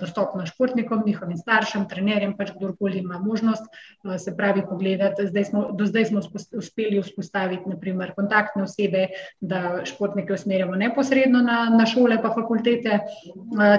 dostopno 0.00 0.42
športnikom, 0.46 1.06
njihovim 1.06 1.38
staršem, 1.38 1.86
trenerjem, 1.86 2.34
pač 2.34 2.50
kdorkoli 2.58 3.04
ima 3.04 3.22
možnost 3.22 3.70
se 4.18 4.34
pravi 4.36 4.66
pogledati. 4.66 5.30
Zdaj 5.30 5.44
smo, 5.44 5.66
do 5.72 5.86
zdaj 5.86 6.10
smo 6.10 6.22
spostavili 6.22 6.55
uspeli 6.58 7.02
vzpostaviti, 7.02 7.70
naprimer, 7.70 8.12
kontaktne 8.16 8.64
osebe, 8.66 9.06
da 9.40 9.84
športnike 9.84 10.34
usmerjamo 10.34 10.76
neposredno 10.76 11.42
na, 11.42 11.58
na 11.70 11.86
šole, 11.86 12.18
pa 12.22 12.32
fakultete. 12.34 13.00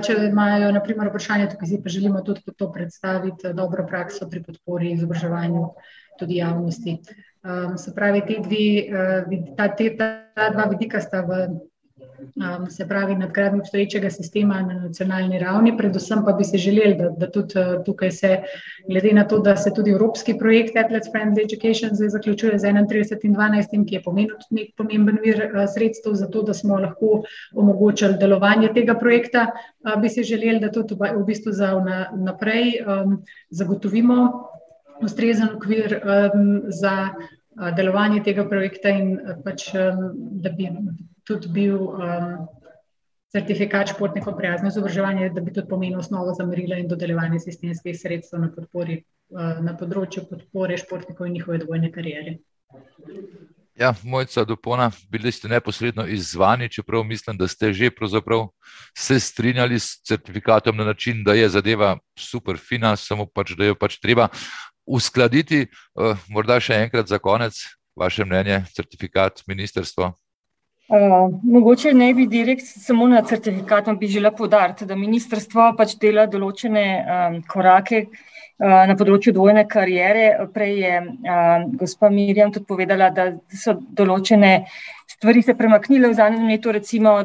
Če 0.08 0.18
imajo, 0.30 0.72
naprimer, 0.76 1.12
vprašanje, 1.12 1.52
tukaj 1.54 1.72
si 1.72 1.82
pa 1.84 1.94
želimo 1.94 2.24
tudi 2.26 2.42
to 2.58 2.72
predstaviti, 2.72 3.54
dobro 3.54 3.86
prakso 3.88 4.30
pri 4.30 4.44
podpori 4.44 4.92
izobraževanju 4.96 5.70
tudi 6.20 6.42
javnosti. 6.42 6.98
Um, 7.48 7.78
se 7.78 7.94
pravi, 7.96 8.24
te 8.28 8.40
dve, 8.44 9.48
ta, 9.56 9.70
te, 9.76 9.92
ta 9.98 10.50
dva 10.52 10.66
vidika 10.72 11.00
sta 11.02 11.22
v 11.22 11.46
um, 12.20 12.70
se 12.70 12.88
pravi, 12.88 13.16
nadgradnjo 13.16 13.60
obstoječega 13.60 14.10
sistema 14.10 14.62
na 14.62 14.74
nacionalni 14.74 15.40
ravni. 15.40 15.78
Predvsem 15.78 16.26
pa 16.26 16.34
bi 16.34 16.44
se 16.44 16.58
želeli, 16.58 16.96
da, 16.96 17.10
da 17.10 17.32
tudi 17.32 17.60
uh, 17.60 17.84
tukaj 17.86 18.12
se, 18.12 18.38
glede 18.90 19.14
na 19.14 19.24
to, 19.28 19.40
da 19.40 19.56
se 19.58 19.74
tudi 19.76 19.92
evropski 19.92 20.38
projekt 20.40 20.78
Athletes 20.78 21.12
Friendly 21.14 21.46
Education 21.46 21.96
zdaj 21.96 22.10
zaključuje 22.10 22.60
z 22.60 22.64
31 22.64 23.26
in 23.26 23.36
12, 23.36 23.86
ki 23.88 23.96
je 23.96 24.04
pomenil 24.04 24.36
tudi 24.36 24.62
nek 24.62 24.76
pomemben 24.78 25.20
vir 25.24 25.44
uh, 25.46 25.66
sredstev 25.74 26.14
za 26.14 26.28
to, 26.28 26.44
da 26.44 26.54
smo 26.54 26.80
lahko 26.80 27.24
omogočili 27.56 28.18
delovanje 28.20 28.74
tega 28.74 28.96
projekta, 28.96 29.48
uh, 29.52 30.02
bi 30.02 30.10
se 30.10 30.24
želeli, 30.24 30.60
da 30.60 30.72
tudi 30.72 30.96
v 30.96 31.26
bistvu 31.26 31.52
za 31.52 31.74
naprej 32.16 32.80
um, 32.86 33.24
zagotovimo 33.50 34.48
ustrezen 35.02 35.50
okvir 35.56 36.00
um, 36.02 36.62
za 36.68 37.10
uh, 37.10 37.76
delovanje 37.76 38.24
tega 38.24 38.48
projekta 38.50 38.90
in 38.90 39.14
uh, 39.18 39.38
pač, 39.44 39.70
um, 39.74 40.10
da 40.42 40.50
bi 40.50 40.70
tudi 41.28 41.52
bil 41.52 41.76
um, 41.76 42.48
certifikat 43.32 43.92
športnikov 43.92 44.38
prijazno 44.38 44.72
izobraževanje, 44.72 45.30
da 45.36 45.42
bi 45.42 45.54
tudi 45.54 45.68
pomenil 45.70 46.00
osnovo 46.00 46.34
za 46.34 46.46
merila 46.46 46.80
in 46.80 46.88
dodeljevanje 46.88 47.40
sistemskih 47.44 48.00
sredstev 48.00 48.42
na, 48.42 48.52
podpori, 48.56 49.02
uh, 49.36 49.60
na 49.64 49.76
področju 49.78 50.26
podpore 50.30 50.78
športnikov 50.80 51.28
in 51.28 51.38
njihove 51.40 51.62
dvojne 51.66 51.92
karijere. 51.92 52.38
Ja, 53.78 53.92
mojca 54.04 54.42
dopona, 54.48 54.88
bili 55.12 55.32
ste 55.32 55.52
neposredno 55.52 56.08
izzvani, 56.10 56.70
čeprav 56.70 57.04
mislim, 57.06 57.38
da 57.38 57.48
ste 57.48 57.74
že 57.74 57.92
se 58.98 59.20
strinjali 59.20 59.80
s 59.80 60.02
certifikatom 60.02 60.78
na 60.78 60.84
način, 60.84 61.24
da 61.24 61.34
je 61.34 61.50
zadeva 61.50 61.98
super 62.18 62.58
fina, 62.58 62.96
samo 62.96 63.26
pač, 63.26 63.52
da 63.52 63.66
jo 63.66 63.76
pač 63.76 64.00
treba 64.00 64.30
uskladiti. 64.86 65.68
Uh, 65.94 66.18
morda 66.30 66.60
še 66.60 66.74
enkrat 66.74 67.08
za 67.08 67.20
konec, 67.20 67.54
vaše 67.96 68.26
mnenje, 68.26 68.64
certifikat, 68.74 69.44
ministrstvo. 69.48 70.16
Uh, 70.88 71.34
mogoče 71.44 71.92
ne 71.94 72.14
bi 72.16 72.28
direkt 72.32 72.64
samo 72.64 73.08
na 73.12 73.20
certifikat, 73.22 73.90
bi 74.00 74.08
želela 74.08 74.32
podariti, 74.32 74.86
da 74.88 74.96
ministrstvo 74.96 75.74
pač 75.76 75.98
dela 76.00 76.24
določene 76.32 76.84
um, 77.04 77.34
korake 77.44 78.06
uh, 78.06 78.86
na 78.88 78.96
področju 78.96 79.34
dvojne 79.36 79.66
karijere. 79.68 80.46
Prej 80.54 80.72
je 80.80 80.94
uh, 81.02 81.66
gospa 81.82 82.08
Mirjam 82.14 82.54
tudi 82.56 82.70
povedala, 82.72 83.10
da 83.12 83.26
so 83.52 83.76
določene 84.00 84.54
stvari 85.12 85.44
se 85.44 85.58
premaknile 85.60 86.08
v 86.08 86.20
zadnjem 86.22 86.48
letu, 86.54 86.72
recimo 86.72 87.18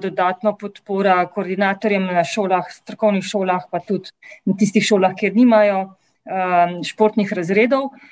dodatno 0.00 0.54
podpora 0.56 1.18
koordinatorjem 1.34 2.08
na 2.16 2.24
šolah, 2.24 2.72
strokovnih 2.80 3.28
šolah, 3.28 3.68
pa 3.68 3.82
tudi 3.84 4.08
na 4.48 4.56
tistih 4.56 4.88
šolah, 4.88 5.12
kjer 5.20 5.36
nimajo 5.36 5.84
uh, 5.84 6.80
športnih 6.88 7.36
razredov. 7.36 7.90
Uh, 7.92 8.08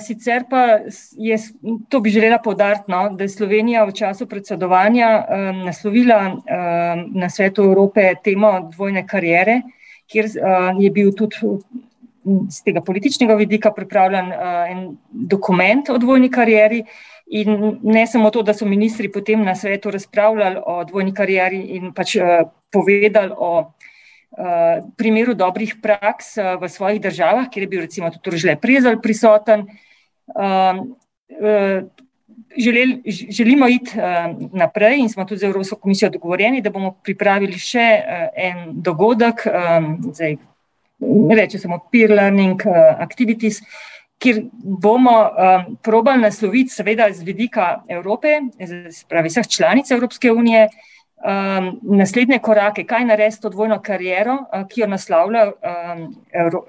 sicer 0.00 0.44
pa 0.50 0.78
je, 1.18 1.38
to 1.88 2.00
bi 2.00 2.10
želela 2.10 2.38
povdariti, 2.38 2.84
no, 2.88 3.08
da 3.10 3.24
je 3.24 3.28
Slovenija 3.28 3.84
v 3.84 3.92
času 3.92 4.26
predsedovanja 4.26 5.08
um, 5.18 5.64
naslovila 5.66 6.18
um, 6.30 6.40
na 7.18 7.30
svetu 7.30 7.62
Evrope 7.62 8.12
temo 8.24 8.70
dvojne 8.72 9.06
karijere, 9.06 9.60
kjer 10.06 10.30
uh, 10.30 10.82
je 10.82 10.90
bil 10.90 11.10
tudi 11.16 11.58
z 12.48 12.62
tega 12.64 12.80
političnega 12.80 13.34
vidika 13.34 13.72
pripravljen 13.72 14.30
uh, 14.32 14.70
en 14.70 14.86
dokument 15.10 15.90
o 15.90 15.98
dvojni 15.98 16.30
karieri. 16.30 16.84
In 17.26 17.80
ne 17.82 18.06
samo 18.06 18.30
to, 18.30 18.42
da 18.42 18.54
so 18.54 18.66
ministri 18.68 19.08
potem 19.12 19.42
na 19.44 19.54
svetu 19.56 19.90
razpravljali 19.90 20.60
o 20.66 20.84
dvojni 20.84 21.14
karieri 21.14 21.60
in 21.76 21.92
pač 21.92 22.16
uh, 22.16 22.46
povedali 22.72 23.32
o 23.36 23.72
Eh, 24.34 24.82
primeru 24.96 25.34
dobrih 25.34 25.76
praks 25.78 26.38
eh, 26.38 26.56
v 26.58 26.66
svojih 26.68 26.98
državah, 26.98 27.46
kjer 27.46 27.62
je 27.62 27.68
bil 27.70 27.80
recimo 27.86 28.10
tudi 28.10 28.34
Rožle 28.34 28.56
Prezel 28.58 28.98
prisoten. 28.98 29.62
Ehm, 30.34 30.80
eh, 31.30 31.84
želeli, 32.58 33.02
želimo 33.30 33.68
iti 33.68 33.94
naprej 34.52 34.98
in 34.98 35.08
smo 35.08 35.24
tudi 35.24 35.38
z 35.38 35.44
Evropsko 35.44 35.76
komisijo 35.76 36.10
dogovorjeni, 36.10 36.62
da 36.62 36.70
bomo 36.70 36.96
pripravili 37.02 37.58
še 37.58 37.86
en 38.34 38.74
dogodek, 38.82 39.46
ehm, 39.46 39.86
zdaj 40.10 40.36
reče 41.38 41.58
samo 41.58 41.78
peer 41.92 42.10
learning 42.10 42.62
activities, 42.98 43.60
kjer 44.18 44.42
bomo 44.82 45.14
ehm, 45.30 45.76
probali 45.82 46.22
nasloviti 46.22 46.74
seveda 46.74 47.06
z 47.12 47.22
vidika 47.22 47.84
Evrope, 47.88 48.40
spravi 48.90 49.30
vseh 49.30 49.48
članic 49.48 49.90
Evropske 49.90 50.32
unije, 50.32 50.68
um, 51.22 51.80
naslednje 51.98 52.38
korake, 52.38 52.84
kaj 52.84 53.04
narediti 53.04 53.42
to 53.42 53.50
dvojno 53.50 53.80
kariero, 53.82 54.34
uh, 54.34 54.66
ki 54.68 54.80
jo 54.80 54.86
naslavlja 54.86 55.46
um, 55.52 56.04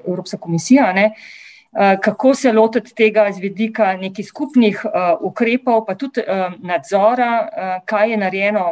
Evropska 0.08 0.38
komisija. 0.38 0.92
Ne? 0.94 1.12
Uh, 1.72 2.00
kako 2.02 2.36
se 2.36 2.52
lotiti 2.52 2.96
tega 2.96 3.28
z 3.32 3.40
vidika 3.40 3.94
nekih 3.98 4.28
skupnih 4.28 4.86
uh, 4.86 5.16
ukrepov, 5.22 5.86
pa 5.86 5.96
tudi 5.96 6.24
uh, 6.24 6.54
nadzora, 6.64 7.32
uh, 7.42 7.78
kaj 7.86 8.12
je 8.12 8.18
narejeno, 8.18 8.66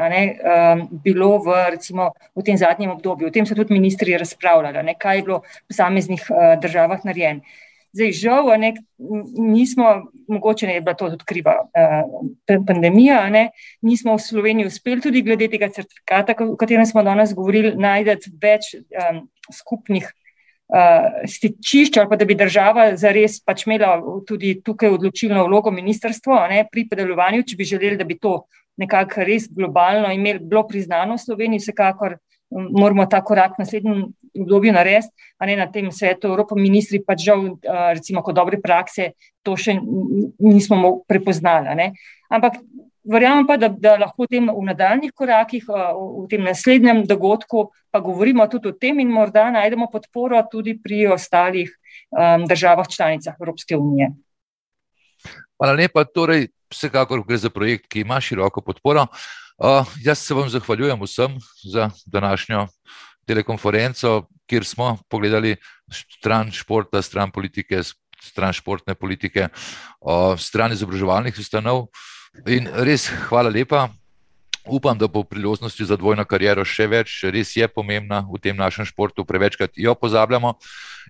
ne, 0.00 0.22
um, 0.40 0.86
bilo 1.04 1.38
v, 1.38 1.56
recimo, 1.70 2.12
v 2.34 2.42
tem 2.46 2.56
zadnjem 2.56 2.90
obdobju. 2.90 3.28
O 3.28 3.34
tem 3.34 3.46
so 3.46 3.54
tudi 3.54 3.74
ministri 3.74 4.16
razpravljali, 4.18 4.94
kaj 4.98 5.16
je 5.16 5.26
bilo 5.26 5.42
v 5.42 5.66
posameznih 5.68 6.30
uh, 6.30 6.54
državah 6.62 7.04
narejeno. 7.04 7.40
Zdaj, 7.92 8.12
žal, 8.14 8.52
ne, 8.62 8.74
nismo, 9.34 9.88
mogoče 10.30 10.66
ne 10.66 10.76
je 10.76 10.80
bila 10.80 10.94
to 10.94 11.08
tudi 11.10 11.26
kriva 11.26 11.56
uh, 11.66 12.60
pandemija, 12.66 13.24
ne, 13.30 13.48
nismo 13.82 14.14
v 14.14 14.22
Sloveniji 14.22 14.70
uspeli 14.70 15.02
tudi 15.02 15.22
glede 15.26 15.48
tega 15.50 15.68
certifikata, 15.74 16.36
o 16.46 16.56
katerem 16.60 16.86
smo 16.86 17.02
danes 17.02 17.34
govorili, 17.34 17.74
najti 17.74 18.30
več 18.42 18.70
um, 18.78 19.24
skupnih 19.50 20.06
uh, 20.06 21.26
stičišč, 21.26 21.98
ali 21.98 22.12
pa 22.12 22.20
da 22.20 22.30
bi 22.30 22.38
država 22.38 22.86
zares 23.00 23.40
pač 23.42 23.66
imela 23.66 23.96
tudi 24.26 24.60
tukaj 24.62 24.94
odločilno 24.94 25.48
vlogo 25.48 25.74
ministrstvo 25.74 26.38
ne, 26.52 26.62
pri 26.70 26.86
predelovanju, 26.92 27.42
če 27.42 27.58
bi 27.58 27.70
želeli, 27.74 27.98
da 27.98 28.06
bi 28.06 28.20
to 28.22 28.44
nekako 28.78 29.26
res 29.26 29.50
globalno 29.50 30.12
imeli, 30.14 30.46
bilo 30.46 30.62
priznano 30.68 31.18
v 31.18 31.24
Sloveniji, 31.26 31.66
vsekakor 31.66 32.20
moramo 32.50 33.06
ta 33.06 33.20
korak 33.24 33.58
v 33.58 33.64
naslednjem 33.64 34.04
obdobju 34.40 34.72
narediti, 34.72 35.10
a 35.38 35.46
ne 35.46 35.56
na 35.56 35.66
tem 35.70 35.90
svetu. 35.92 36.28
Evropa, 36.30 36.54
ministri 36.54 37.02
pa 37.02 37.16
žal, 37.18 37.58
recimo, 37.94 38.22
kot 38.22 38.36
dobre 38.36 38.60
prakse, 38.62 39.12
to 39.42 39.56
še 39.56 39.78
nismo 40.38 41.00
prepoznali. 41.08 41.90
Ampak 42.30 42.60
verjamem 43.04 43.46
pa, 43.46 43.56
da, 43.56 43.68
da 43.68 43.96
lahko 43.98 44.26
v, 44.26 44.30
tem, 44.30 44.48
v 44.50 44.64
nadaljnih 44.70 45.12
korakih, 45.16 45.66
v 45.66 46.26
tem 46.30 46.44
naslednjem 46.46 47.04
dogodku, 47.08 47.70
pa 47.90 48.02
govorimo 48.02 48.46
tudi 48.50 48.70
o 48.70 48.76
tem 48.76 49.00
in 49.02 49.10
morda 49.10 49.48
najdemo 49.50 49.90
podporo 49.90 50.38
tudi 50.50 50.76
pri 50.78 51.08
ostalih 51.16 51.70
um, 52.14 52.46
državah 52.46 52.88
članicah 52.88 53.34
Evropske 53.40 53.76
unije. 53.76 54.12
Hvala 55.58 55.74
lepa. 55.76 56.04
Torej, 56.04 56.48
vsekakor 56.70 57.24
gre 57.26 57.36
za 57.36 57.50
projekt, 57.50 57.88
ki 57.90 58.06
ima 58.06 58.20
široko 58.20 58.62
podporo. 58.64 59.06
Uh, 59.60 59.84
jaz 60.00 60.18
se 60.18 60.34
vam 60.34 60.48
zahvaljujem 60.48 61.02
vsem 61.02 61.38
za 61.64 61.90
današnjo 62.06 62.66
telekonferenco, 63.26 64.26
kjer 64.46 64.64
smo 64.64 64.98
pogledali 65.08 65.56
stran 65.92 66.52
športa, 66.52 67.02
stran 67.02 67.30
politike, 67.30 67.82
stran 68.22 68.52
športne 68.52 68.94
politike, 68.94 69.48
uh, 70.00 70.38
stran 70.40 70.72
izobraževalnih 70.72 71.36
ustanov. 71.38 71.86
In 72.48 72.68
res 72.72 73.10
hvala 73.28 73.50
lepa. 73.50 73.88
Upam, 74.64 74.98
da 74.98 75.08
bo 75.08 75.24
priložnosti 75.24 75.84
za 75.84 75.96
dvojno 75.96 76.24
kariero 76.28 76.64
še 76.64 76.84
več, 76.86 77.14
res 77.24 77.54
je 77.56 77.68
pomembna 77.68 78.20
v 78.28 78.36
tem 78.40 78.56
našem 78.56 78.84
športu, 78.84 79.24
prevečkrat 79.24 79.72
jo 79.76 79.94
pozabljamo. 79.96 80.52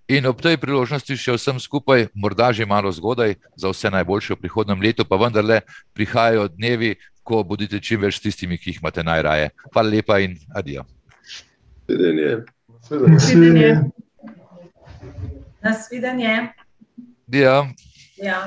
In 0.09 0.27
ob 0.31 0.39
tej 0.43 0.55
priložnosti 0.57 1.17
še 1.19 1.35
vsem 1.35 1.59
skupaj, 1.59 2.07
morda 2.15 2.53
že 2.55 2.67
malo 2.67 2.91
zgodaj, 2.95 3.35
za 3.59 3.71
vse 3.71 3.91
najboljše 3.91 4.35
v 4.35 4.43
prihodnem 4.47 4.83
letu, 4.83 5.05
pa 5.05 5.19
vendarle 5.19 5.61
prihajajo 5.95 6.47
dnevi, 6.55 6.95
ko 7.23 7.43
bodite 7.45 7.81
čim 7.81 8.01
več 8.01 8.19
s 8.19 8.25
tistimi, 8.25 8.59
ki 8.59 8.71
jih 8.71 8.81
imate 8.83 9.05
najraje. 9.07 9.51
Hvala 9.73 9.89
lepa 9.91 10.19
in 10.25 10.39
adijo. 10.55 10.85
Nasvidenje. 15.63 16.35
Ja. 17.33 17.57
Ja. 18.17 18.41